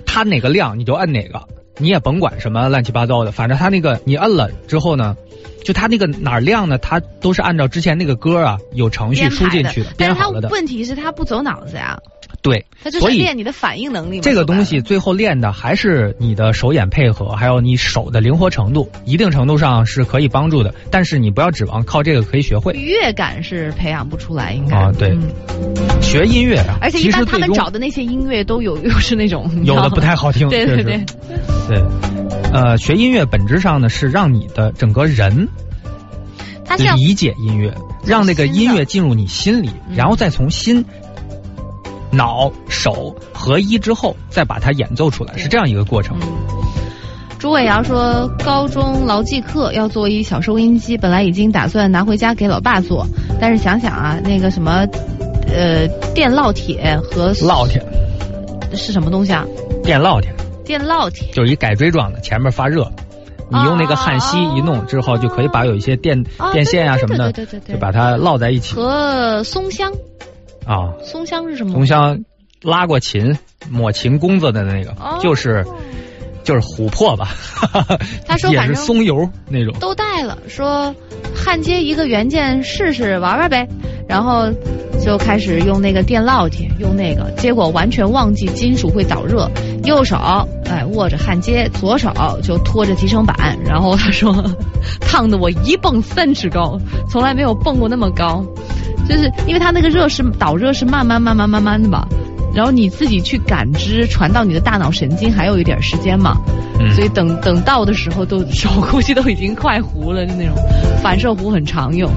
[0.05, 1.41] 它哪个亮你就按哪个，
[1.79, 5.17] 你也甭管什么乱七八糟的，反正它那个你按了之后呢，
[5.65, 10.49] 就它那个哪儿亮呢，它都是按照之前那个歌啊有程序输进去的，但是它编好了的。
[10.49, 11.99] 问题是它不走脑子呀，
[12.43, 14.23] 对，它就是练你的反应能力嘛。
[14.23, 20.75] 这个东西最后练的还是你的手眼配合，还有你手的灵活程度，一定程度上是可以帮助的。
[20.91, 24.93] 但是你不要指望靠这个可以学会愉悦感是培养不出来，应该啊。
[24.99, 25.31] 对，嗯
[26.01, 31.05] 学音乐啊，而且一般他们找的那些音乐都有 又是那种有的不太好听， 对对对，
[31.69, 31.83] 对。
[32.53, 35.47] 呃，学音乐本质上呢是让你的整个人
[36.77, 37.75] 理解音乐，
[38.05, 40.85] 让那个音乐进入你心里，嗯然后再从心、
[42.11, 46.17] 脑、手合一之后，再把它演奏出来，是这样一个过程。
[46.21, 46.29] 嗯
[47.39, 53.07] 朱伟瑶说，高中劳技课要做一小收音机，本来已经打算拿回家给老爸做，
[53.41, 54.87] 但是想想啊，那个什么，
[55.49, 57.83] 呃，电烙铁和烙铁，
[58.75, 59.47] 是什么东西啊？
[59.83, 60.31] 电烙铁
[60.67, 62.87] 电烙铁就是一改锥状的，前面发热。
[63.51, 69.93] 你用那个焊锡一弄之后，就可以把有一些电哦电线啊什么的，就把它烙在一起和松香，
[70.67, 70.95] 啊。
[71.03, 71.73] 松香是什么？
[71.73, 72.25] 松香
[72.63, 73.37] 拉过琴、
[73.71, 75.65] 抹琴弓子的那个，哦就是
[76.45, 77.29] 就是琥珀吧，
[78.27, 79.75] 他说也是松油那种。
[79.81, 80.95] 都带了，说
[81.35, 83.69] 焊接一个元件试试玩玩呗，
[84.09, 84.51] 然后
[85.05, 89.51] 就开始用那个电烙铁，用那个，结果完全忘记金属会导热，
[89.85, 90.17] 右手
[90.67, 92.13] 哎握着焊接，左手
[92.43, 94.45] 就拖着集成板，然后他说
[95.01, 96.79] 烫的我一蹦三尺高，
[97.09, 98.45] 从来没有蹦过那么高，
[99.09, 102.07] 就是因为它那个热是导热是慢慢慢慢慢慢的嘛。
[102.53, 106.37] 然后你自己去感知传到你的大脑神经还有一点时间嘛，
[106.97, 110.57] 所以等等到的时候都手估计都已经快糊了，就那种
[111.01, 112.11] 反射弧很常用。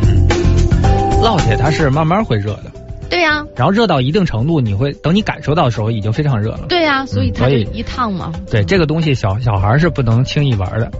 [1.23, 2.71] 烙铁它是慢慢会热的，
[3.09, 6.65] 对呀、然后热到一定程度，你会等你感受到的时候已经非常热了。
[6.67, 8.33] 对呀、所以它以一烫嘛。
[8.51, 10.91] 对这个东西小小孩是不能轻易玩的。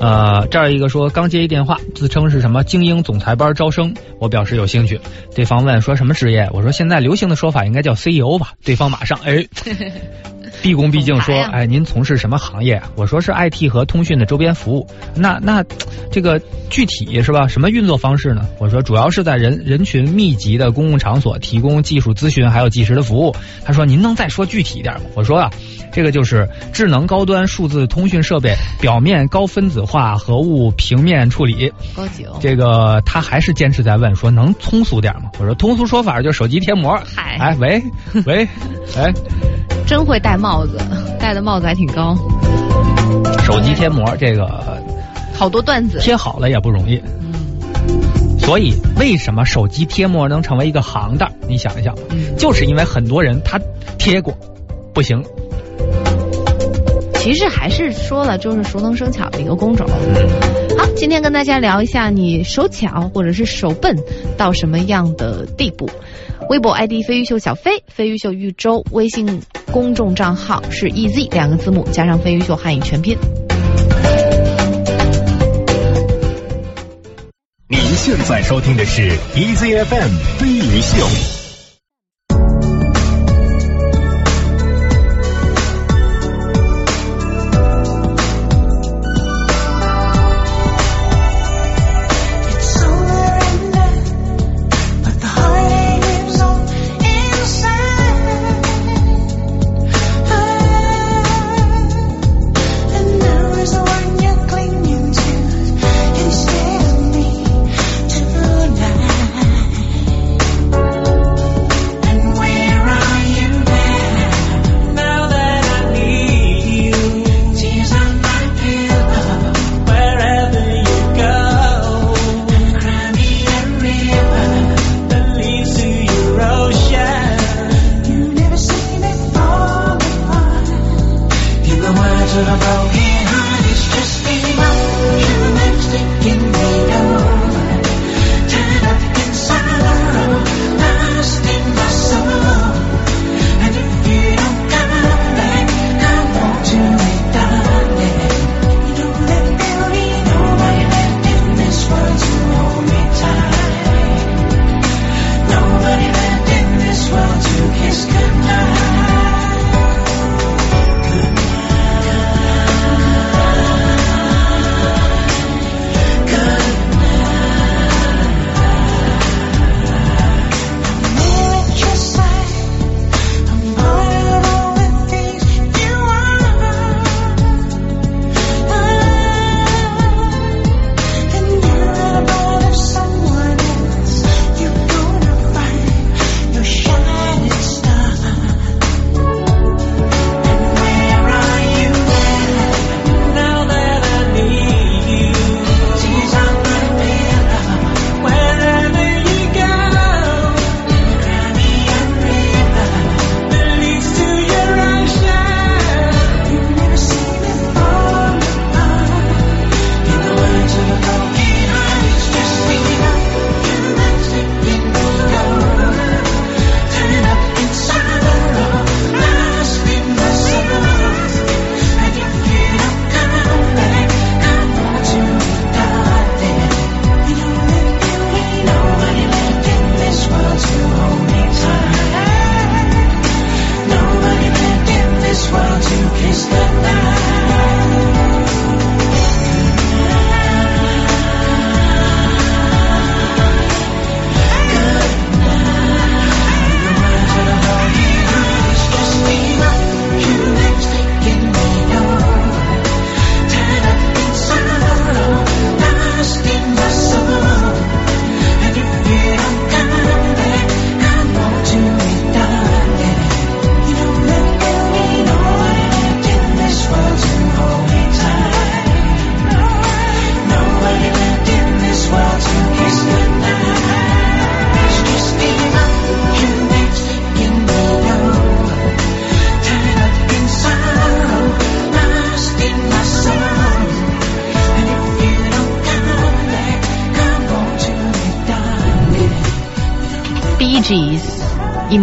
[0.00, 5.00] 呃，这儿一个说刚接一电话，自称是什么精英总裁班招生，我表示有兴趣。
[5.32, 6.48] 对方问说什么职业？
[6.52, 8.54] 我说现在流行的说法应该叫 CEO 吧。
[8.64, 9.46] 对方马上哎，
[10.60, 12.90] 毕恭毕敬说哎，您从事什么行业啊？
[12.96, 14.86] 我说是 IT 和通讯的周边服务。
[15.14, 15.64] 那那
[16.10, 17.46] 这个具体是吧？
[17.48, 18.46] 什么运作方式呢？
[18.58, 23.34] 我说主要是在人人群密集的公共场所提供技术咨询还有即时的服务。
[23.64, 25.02] 他说您能再说具体一点吗？
[25.14, 25.50] 我说啊，
[25.92, 31.72] 这个就是智能高端数字通讯设备表面高分子化合物平面处理。
[31.94, 32.38] 高级哦。
[32.40, 35.30] 这个他还是坚持在问说能通俗点吗？
[35.38, 36.98] 我说通俗说法就是手机贴膜。
[37.16, 37.82] 嗨哎喂
[38.26, 38.46] 喂
[38.96, 39.12] 哎，
[39.86, 40.76] 真会戴帽子，
[41.20, 42.16] 戴的帽子还挺高，
[43.44, 44.44] 手机贴膜这个
[45.32, 46.00] 好多段子。
[46.00, 47.00] 贴好了也不容易。
[47.86, 51.30] 嗯，所以，为什么手机贴膜能成为一个行当？
[51.46, 53.60] 你想一想，嗯就是因为很多人他
[53.98, 54.36] 贴过，
[54.92, 55.22] 不行。
[57.14, 59.86] 其实还是说了，就是熟能生巧的一个工种。
[60.76, 63.96] 好，今天跟大家聊一下你手巧或者是手笨
[64.36, 65.88] 到什么样的地步。
[66.48, 73.16] 微博 ID 飞鱼秀小飞，飞鱼秀豫州，微信公众账号是 EZ 两个字母加上飞鱼秀汉语全拼。
[77.68, 81.41] 您现在收听的是 EZFM 飞鱼秀。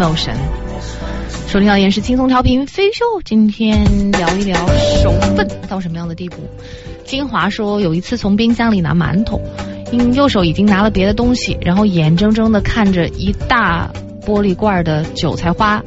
[0.09, 0.35] Emotion。
[1.47, 4.55] 收听到也是轻松调频飞秀，今天聊一聊
[5.03, 6.37] 手笨到什么样的地步。
[7.05, 9.39] 金华说，有一次从冰箱里拿馒头，
[9.91, 13.91] 因右手已经拿了别的东西，然后眼睁睁的看着一大
[14.25, 15.83] 玻璃罐的韭菜花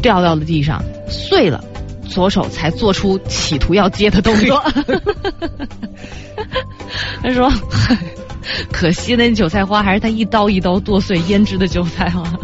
[0.00, 1.62] 掉到了地上，碎了，
[2.08, 4.62] 左手才做出企图要接的动作。
[7.22, 7.50] 他说
[8.72, 12.38] ：“可惜那韭菜花还是他一刀一刀剁碎腌制的韭菜啊。”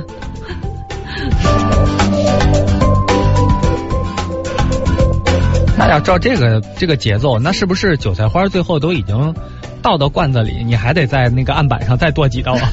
[5.79, 9.35] 那要照这个这个节奏，那是不是韭菜花最后都已经
[9.81, 12.73] 倒到罐子里，你还得在那个案板上再剁几刀啊？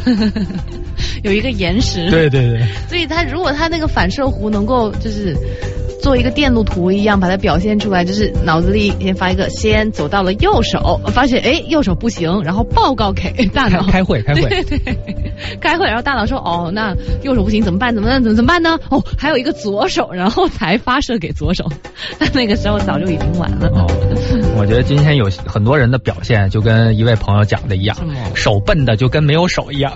[1.24, 2.10] 有一个延时。
[2.10, 2.62] 对对对。
[2.90, 5.36] 所以他如果他那个反射弧能够就是。
[6.02, 14.78] 做一个电路图一样，把它表现出来，就是脑子里先发一个，先走到了右手，发现哎右手不行，然后报告给大脑开会开会 对对
[15.62, 18.80] 开会，然后大脑说哦那右手不行怎么办怎么办怎么怎么办呢？
[18.90, 21.66] 哦还有一个左手，然后才发射给左手，
[22.18, 23.68] 但 那个时候早就已经晚了。
[23.70, 23.86] 哦，
[24.58, 27.96] 我觉得今天有很多人的表现就跟一位朋友讲的一样，
[28.36, 29.92] 手笨的就跟没有手一样。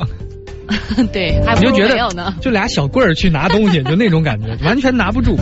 [1.12, 5.36] 对，还不如没有呢，就俩小棍儿去拿东西，就那种感觉，完全拿不住。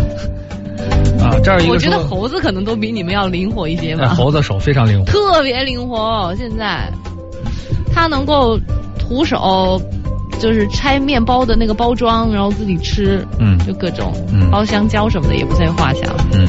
[1.20, 4.08] 啊，这儿一个我觉得猴子可能都比你们要灵活一些吧。
[4.16, 6.34] 猴子手非常灵活，特别灵活。
[6.38, 6.90] 现在，
[7.94, 8.58] 它能够
[9.08, 9.82] 徒手，
[10.40, 16.02] 就是拆面包的那个包装，然后自己吃，嗯，就各种，嗯，包香蕉什么的也不在话下。
[16.34, 16.46] 嗯，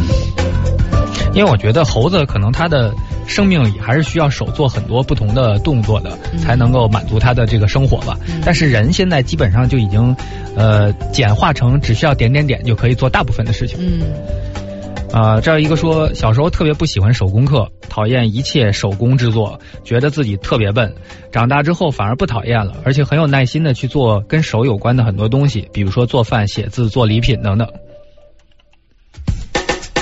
[1.33, 2.93] 因为我觉得猴子可能它的
[3.27, 8.19] 生命里还是需要手做很多不同的动作的，才能够满足它的这个生活吧。
[8.45, 10.15] 但是人现在基本上就已经，
[10.57, 13.79] 呃，简化成只需要点点点就可以做大部分的事情。
[13.81, 14.03] 嗯。
[15.13, 20.95] 啊，这儿一个说，小时候特别不喜欢手工课，讨厌一切手工制作，觉得自己特别笨。
[21.33, 27.69] 长大之后反而不讨厌了，而且很有耐心的去做跟手有关的很多东西，比如说做饭、写字、做礼品等等。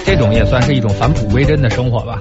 [0.05, 2.21] 这种也算是一种返璞归真的生活吧。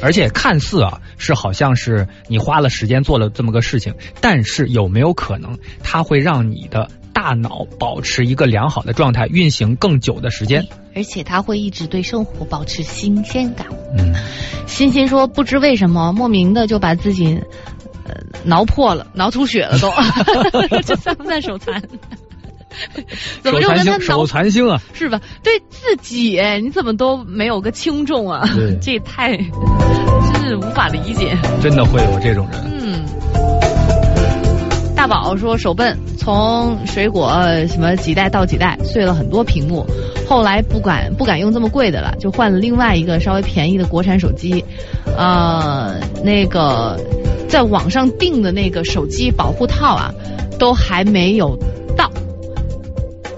[0.00, 6.88] 而且看似啊，是好像是你花了时间做了这么个事情，但是有没有可能它会让你的？
[7.16, 13.66] 大脑保持一个良好的状态，运行更久的时间，而且他会一直对生活保持新鲜感。
[13.96, 14.14] 嗯，
[14.66, 17.40] 欣欣说，不知为什么，莫名的就把自己
[18.04, 18.14] 呃
[18.44, 19.90] 挠破了，挠出血了都，
[20.82, 21.82] 这算不算手残？
[23.40, 24.78] 怎么就跟他手残星啊？
[24.92, 25.18] 是吧？
[25.42, 28.46] 对自己，你怎么都没有个轻重啊？
[28.82, 29.46] 这也太真
[30.46, 31.34] 是无法理解。
[31.62, 32.62] 真的会有这种人？
[32.78, 33.06] 嗯。
[35.06, 37.32] 宝说手笨，从水果
[37.68, 39.86] 什么几代到几代，碎了很多屏幕。
[40.28, 44.64] 后来不敢不敢用这么贵的了，就换了另外一个稍微便宜的国产手机。
[45.16, 46.98] 呃，那个
[47.48, 50.12] 在网上订的那个手机保护套啊，
[50.58, 51.56] 都还没有
[51.96, 52.10] 到。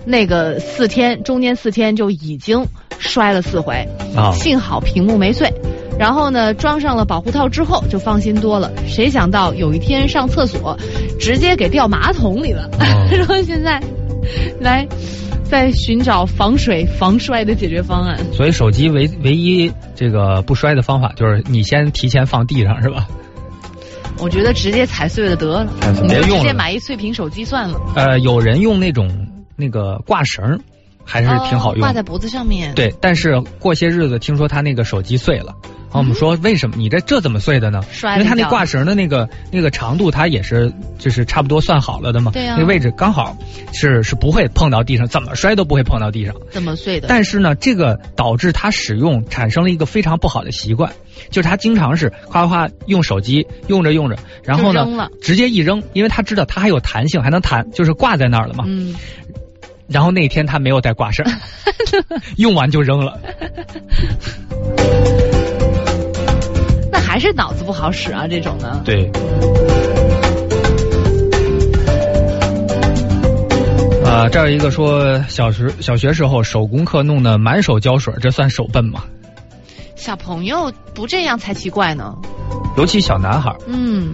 [0.06, 2.66] 那个四天中间四天就已经
[2.98, 3.86] 摔了四回，
[4.32, 5.52] 幸好屏幕没碎。
[5.98, 8.70] 然后呢，装上了保护套之后就放心多了。
[8.86, 10.78] 谁想到有一天上厕所，
[11.18, 12.70] 直接给掉马桶里了。
[13.10, 13.82] 然后现在
[14.60, 14.86] 来
[15.42, 18.16] 在寻找防水防摔的解决方案。
[18.32, 23.06] 所以手机唯唯一这个不摔的方法就是你先提前放地上是吧？
[24.20, 25.72] 我觉得直接踩碎了得了，
[26.08, 27.80] 别用直接买一碎屏手机算了。
[27.96, 29.08] 呃，有人用那种
[29.56, 30.60] 那个挂绳。
[31.10, 32.74] 还是挺好用，挂在脖子上面。
[32.74, 35.54] 对，但是过些日子听说他那个手机碎了，
[35.90, 37.80] 然后我们说为什么你这这怎么碎的呢？
[38.02, 42.30] 因为它那挂绳的那个那个长度，它也是就是差不多算好了的嘛。
[42.32, 43.34] 对呀，那位置刚好
[43.72, 46.34] 是是不会碰到地上，怎么摔都不会碰到地上。
[46.50, 47.08] 怎么碎的？
[47.08, 50.92] 但是呢，这个导致他使用产生了一个非常不好的习惯，
[51.30, 58.64] 就是他经常是夸夸用手机用着用着，然后呢直接一扔，因为他知道它还有弹性，还能弹，就是挂在那儿了嘛。
[58.66, 58.94] 嗯。
[59.88, 61.24] 然后那天他没有带挂绳，
[62.36, 63.18] 用完就扔了。
[67.08, 68.82] 那还是脑子不好使啊，这种呢？
[68.84, 69.10] 对。
[74.04, 79.04] 啊，这儿一个说小时小学时候手工课弄得满手胶水，这算手笨吗？
[79.96, 82.14] 小朋友不这样才奇怪呢。
[82.76, 83.56] 尤其小男孩。
[83.66, 84.12] 嗯。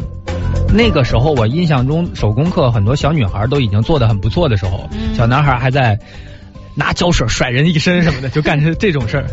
[0.73, 5.99] 那个时候，我印象中手工课很多小女孩都已经做的很不错的时候，小男孩还在
[6.77, 9.27] 拿胶水甩人一身什么的，就干这这种事儿。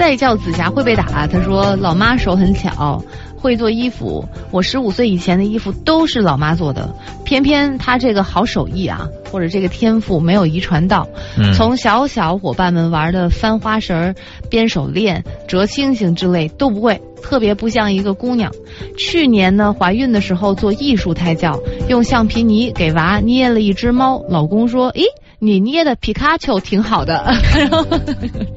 [0.00, 1.26] 再叫紫霞会被打。
[1.26, 3.04] 他说老妈手很巧，
[3.36, 4.24] 会做衣服。
[4.50, 6.88] 我十五岁以前的衣服都是老妈做的，
[7.22, 11.06] 偏偏她这个好手艺啊，或者这个天赋没有遗传到。
[11.36, 14.14] 嗯从小小伙伴们玩的翻花绳、
[14.48, 18.50] 编手链、折星星之类都不会，特别不像一个姑娘。
[18.96, 21.60] 去年呢，怀孕的时候做艺术胎教，
[21.90, 24.24] 用橡皮泥给娃捏了一只猫。
[24.30, 25.04] 老公说：“诶，
[25.38, 27.30] 你捏的皮卡丘挺好的。”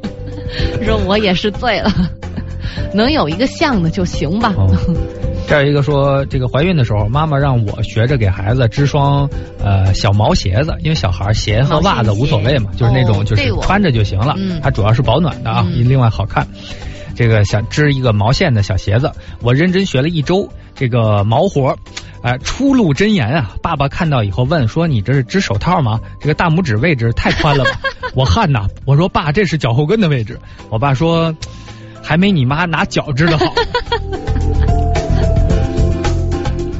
[0.83, 1.91] 说我也是醉了，
[2.93, 4.53] 能有一个像的就行吧。
[4.57, 4.69] 哦。
[5.45, 9.29] 这有一个说，这个怀孕的时候，妈妈让我学着给孩子织双
[9.61, 14.61] 呃小毛鞋子，因为小孩鞋和袜子无所谓嘛，就是那种就是穿着就行了，嗯。
[14.63, 15.87] 它主要是保暖的啊，嗯。
[15.87, 16.47] 另外好看。
[17.15, 19.11] 这个想织一个毛线的小鞋子，
[19.41, 21.75] 我认真学了一周这个毛活。
[22.21, 23.51] 哎，初露真言啊！
[23.61, 25.99] 爸爸看到以后问说：“你这是织手套吗？
[26.21, 27.71] 这个大拇指位置太宽了吧？”
[28.15, 28.65] 我汗呐！
[28.85, 30.39] 我说：“爸，这是脚后跟的位置。”
[30.71, 31.35] 我爸说
[32.01, 33.45] ：“还没你妈拿脚织的好。”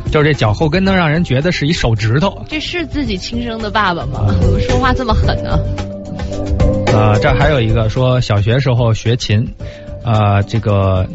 [0.10, 2.45] 就是这脚后跟能让人觉得是一手指头。
[2.48, 4.28] 这是自己亲生的爸爸吗？
[4.30, 5.60] 啊怎么说话这么狠呢？
[6.88, 9.45] 呃，这还有一个说小学时候学琴，
[10.06, 11.06] 呃，这个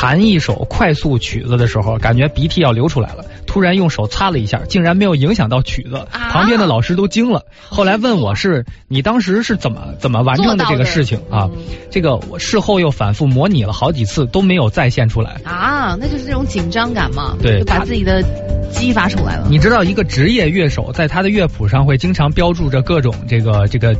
[0.00, 7.44] 弹一首快速曲子的时候，感觉鼻涕要流出来了，突然用手擦了一下，竟然没有影响到曲子，啊旁边的老师都惊了。
[7.68, 11.48] 后来问我是你当时是怎么怎么完成的这个事情啊？
[11.52, 11.58] 嗯
[11.90, 15.40] 这个我事后又反复模拟了好几次，都没有再现出来。
[15.44, 18.22] 啊，那就是这种紧张感嘛，对就把自己的
[18.70, 19.48] 激发出来了。
[19.50, 23.92] 你知道一个职业乐手在他的乐谱上会经常标注着各种这个这个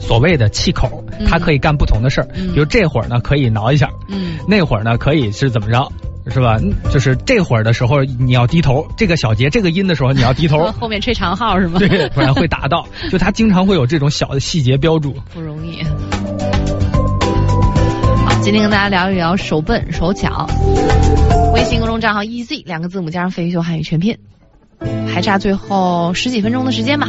[0.00, 5.92] 所谓的气口，嗯他可以干不同的事儿，嗯比如这会儿呢可以挠一下，嗯，那会儿呢可以是怎么着，
[6.30, 6.58] 是吧？
[6.60, 11.78] 嗯就是这会儿的时候你要低头，这个小节这个音的时候你要低头， 后面吹长号是吗？
[11.82, 12.86] 对，不然会打到。
[13.10, 15.14] 就他经常会有这种小的细节标注。
[15.32, 15.82] 不容易。
[18.24, 20.48] 好，今天跟大家聊一聊手笨手巧。
[21.54, 24.18] 微信公众账号 easy 两个字母加上飞鱼秀汉语全拼，
[25.12, 27.08] 还差最后十几分钟的时间吧。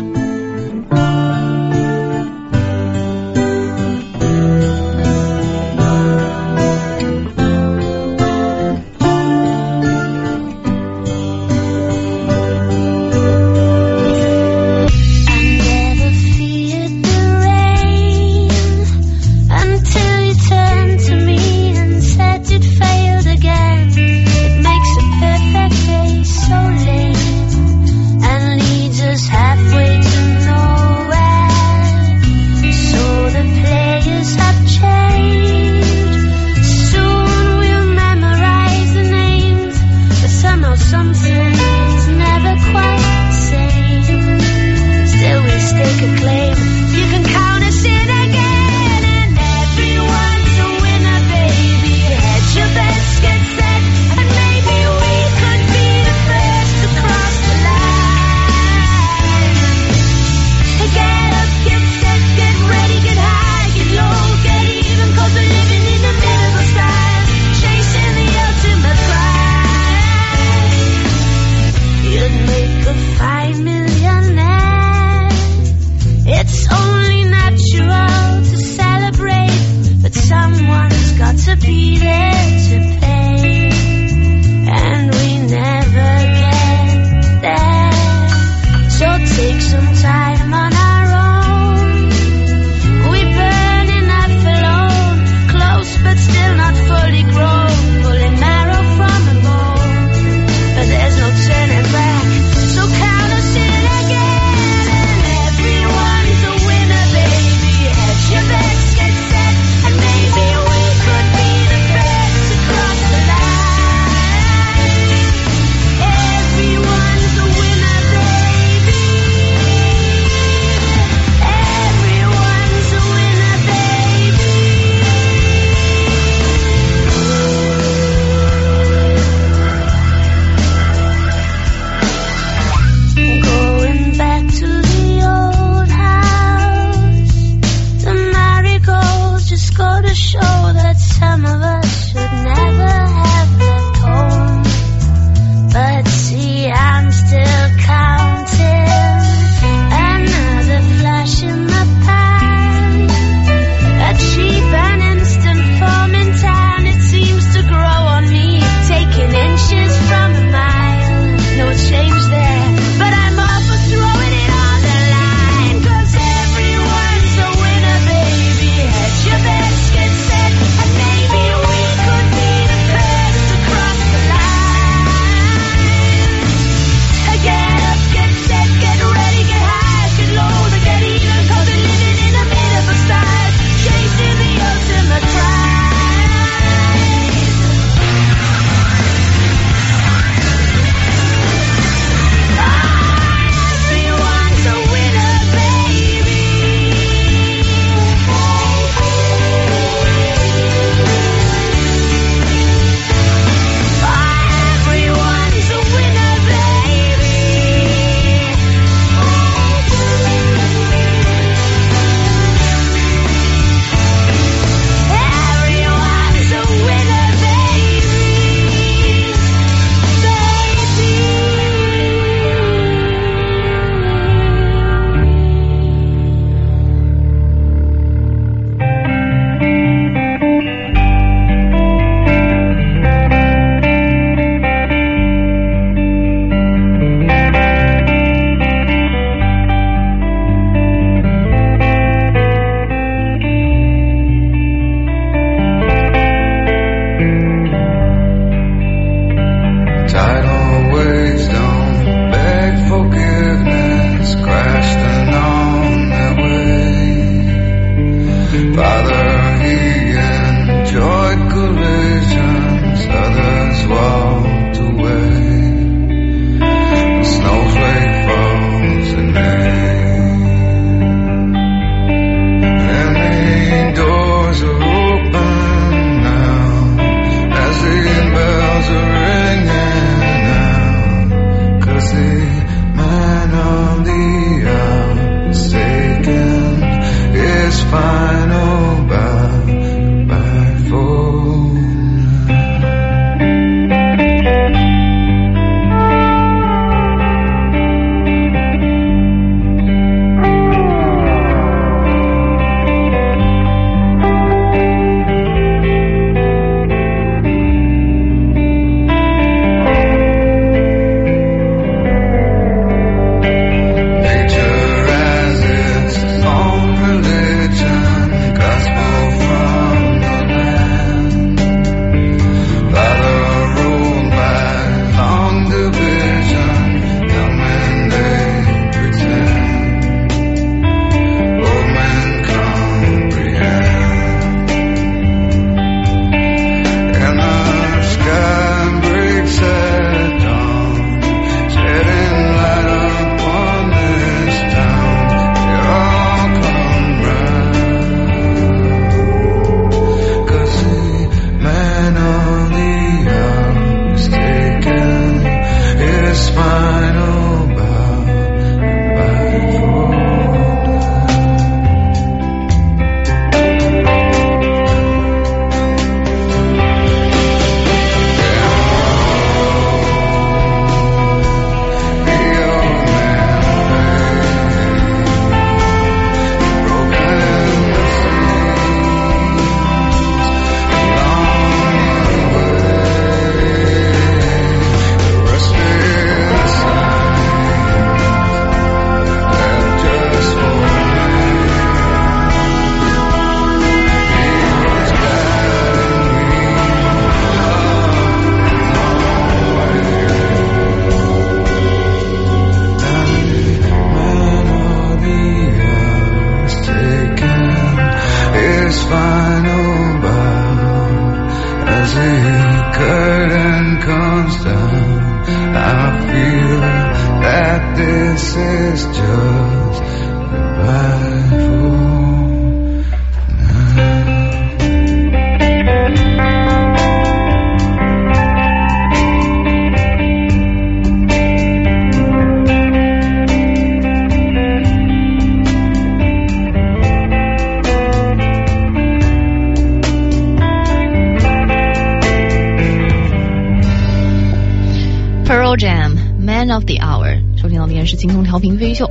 [448.26, 449.10] 听到的依然是青空调频飞秀，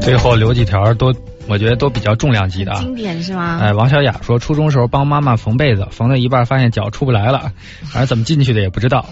[0.00, 1.12] 最后留几条都，
[1.46, 2.80] 我觉得都比较重量级的啊。
[2.80, 3.58] 经典是吗？
[3.60, 7.52] 哎，王小雅说，初中时候帮妈妈缝被子，缝到一半发现脚出不来了，
[7.84, 9.06] 反正怎么进去的也不知道。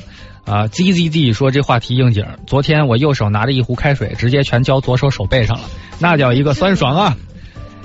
[0.44, 2.26] 啊，Z Z Z 说这话题应景。
[2.48, 5.64] 昨天我右手拿着一壶开水，直接全浇左手手背上了，
[6.00, 7.16] 那叫一个酸爽啊！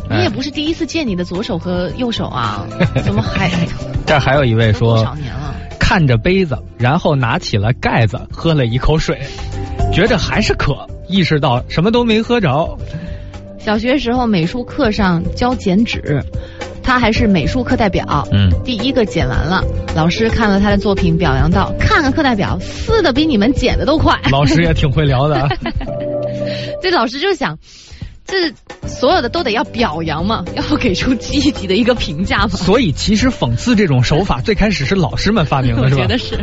[0.09, 2.65] 你也不是第一次见你的左手和右手啊，
[3.05, 3.51] 怎么还？
[4.07, 5.53] 这还有一位说少，年了？
[5.79, 9.21] 看着杯子，然后拿起了盖子，喝了一口水，
[9.93, 12.77] 觉着还是渴，意识到什么都没喝着。
[13.59, 16.23] 小学时候美术课上教剪纸，
[16.81, 18.27] 他还是美术课代表。
[18.31, 19.61] 嗯，第一个剪完了，
[19.95, 24.17] 老师看了他的作品，表扬道：“看看课代表撕的比你们剪的都快。
[24.31, 25.49] 老师也挺会聊的啊。
[26.81, 27.57] ”这老师就想，
[28.25, 28.53] 这
[28.87, 32.49] 所有的都得要表扬嘛，要给出积极的一个评价嘛。
[32.49, 36.07] 所以其实讽刺这种手法最开始是老师们发明的，是吧我觉？
[36.07, 36.37] 得是，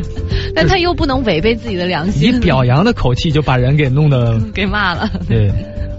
[0.56, 5.10] 但他又不能违背自己的良心以心，表扬的口气就把人给弄得 给骂了。
[5.28, 5.50] 对，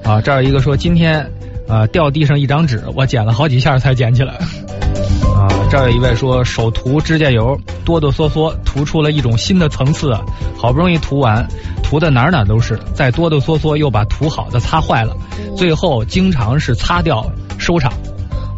[0.03, 1.29] 啊，这儿有一个说今天，
[1.67, 4.33] 啊掉地上一张纸，我捡了好几下才捡起来。
[5.35, 10.21] 啊，这儿有一位说手涂指甲油，哆哆嗦嗦涂出了一种新的层次啊，
[10.57, 11.45] 好不容易涂完，
[11.83, 15.15] 涂的哪儿哪儿都是，再哆哆嗦嗦又把涂好的擦坏了，
[15.57, 17.91] 最后经常是擦掉收场，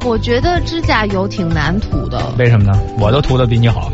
[0.06, 2.80] 我觉得指甲油挺难涂的，为什么呢？
[2.99, 3.91] 我都涂的比你，好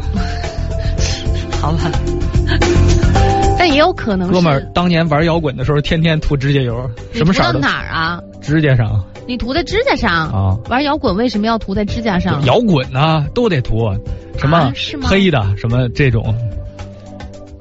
[3.84, 8.22] 有可能是哥们儿当年玩摇滚的时候，天天涂指甲油，什么色儿都哪儿啊？
[8.41, 10.57] 指甲上你涂在指甲上啊。
[10.69, 12.43] 玩摇滚为什么要涂在指甲上？
[12.45, 13.89] 摇滚呢都得涂，
[14.38, 16.35] 什么啊是吗黑的，什么这种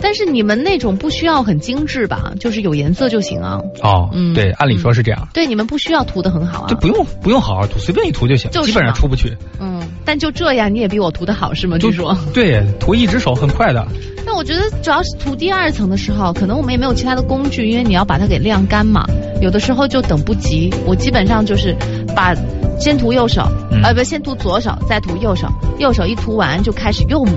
[0.03, 2.33] 但是你们那种不需要很精致吧？
[2.41, 3.61] 就是有颜色就行啊。
[3.83, 6.67] 哦，嗯对，按理说是这样，对，你们不需要涂的很好啊。
[6.69, 9.37] 就不用不用好好涂，随便一涂就行，就是基本上出不去。
[9.61, 11.79] 嗯，但就这样，你也比我涂的好是吗？
[11.79, 12.19] 就据说。
[12.35, 13.87] 对，涂一只手很快的，
[14.27, 19.07] 那我觉得主要是涂第二层的时候，可能我们也没有其他的工具，因为你要把它给晾干嘛。
[19.41, 21.77] 有的时候就等不及，我基本上就是
[22.15, 22.35] 把
[22.79, 23.83] 先涂右手，嗯。
[23.83, 27.33] 呃不，先涂左手，再涂右手，右手一涂完就开始又抹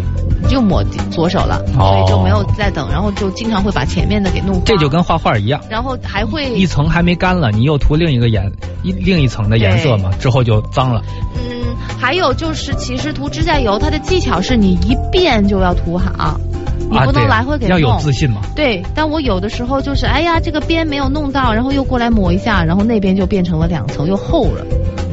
[0.49, 1.79] 又抹左手了，哦。
[1.79, 4.61] 所以就没有再等，然后就经常会把前面的给弄。
[4.63, 8.51] 这就跟画画一样，然后还会一层还没干了，你又涂另一个颜
[8.83, 11.01] 一另一层的颜色嘛，之后就脏了。
[11.35, 16.39] 嗯，还有就是，其实涂指甲油它的技巧是你一遍就要涂好，
[16.79, 17.97] 你不能来回给要有。
[17.99, 18.41] 自信嘛。
[18.55, 24.65] 对，但我有的时候就是，哎呀，这个边没有弄到，然后又过来抹一下，然后那边就变成了两层，又厚了。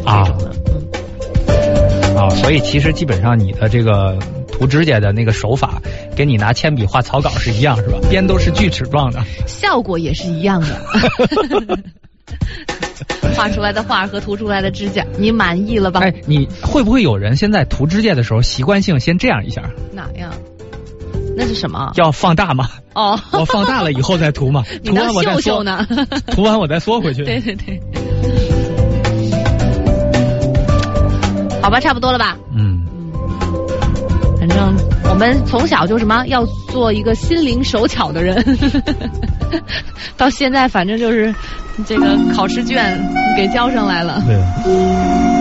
[0.04, 0.52] 啊这种的
[2.14, 4.18] 嗯，啊，所以其实基本上你的这个
[4.50, 5.80] 涂指甲的那个手法，
[6.16, 7.98] 跟你拿铅笔画草稿是一样，是吧？
[8.10, 9.20] 边都是锯齿状的。
[9.46, 10.68] 效果也是一样的。
[13.34, 16.00] 画出来的画和涂出来的指甲，你满意了吧？
[16.00, 19.62] 哎，你会不会有人现在涂指甲的时候习惯性先这样一下？
[19.92, 20.30] 哪呀？
[21.36, 21.92] 那是什么？
[21.96, 22.68] 要放大吗？
[22.94, 25.86] 哦，我放大了以后再涂嘛， 你涂完我再缩，呢？
[26.32, 27.24] 涂完我再缩回去。
[27.24, 27.80] 对对对。
[31.62, 32.36] 好吧，差不多了吧？
[32.54, 32.82] 嗯，
[34.38, 34.76] 反正
[35.08, 38.44] 我们从小就什么要做一个心灵手巧的人，
[40.16, 41.34] 到现在反正就是
[41.86, 42.98] 这个考试卷
[43.36, 44.20] 给交上来了。
[44.26, 45.31] 对。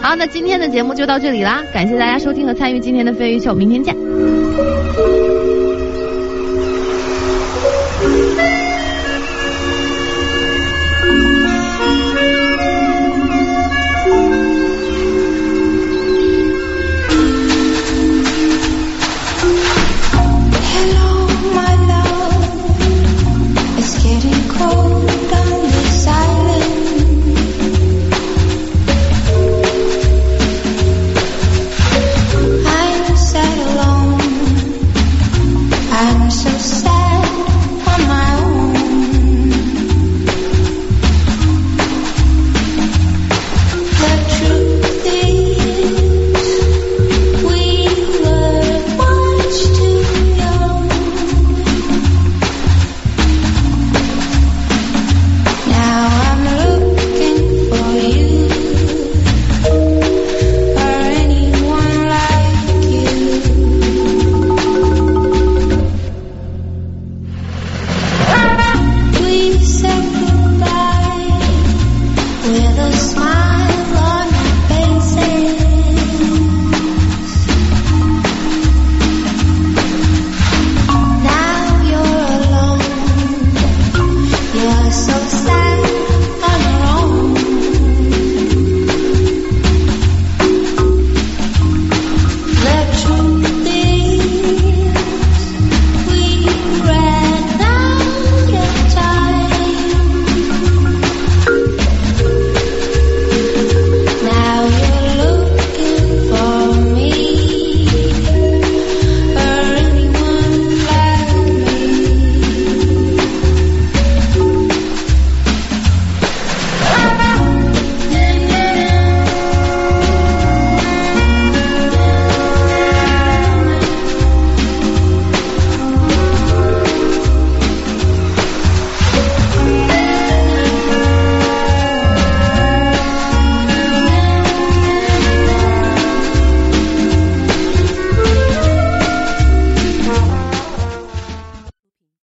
[0.00, 3.94] 好，那今天的节目就到这里啦，感谢大家收听和参与今天的飞鱼秀，明天见。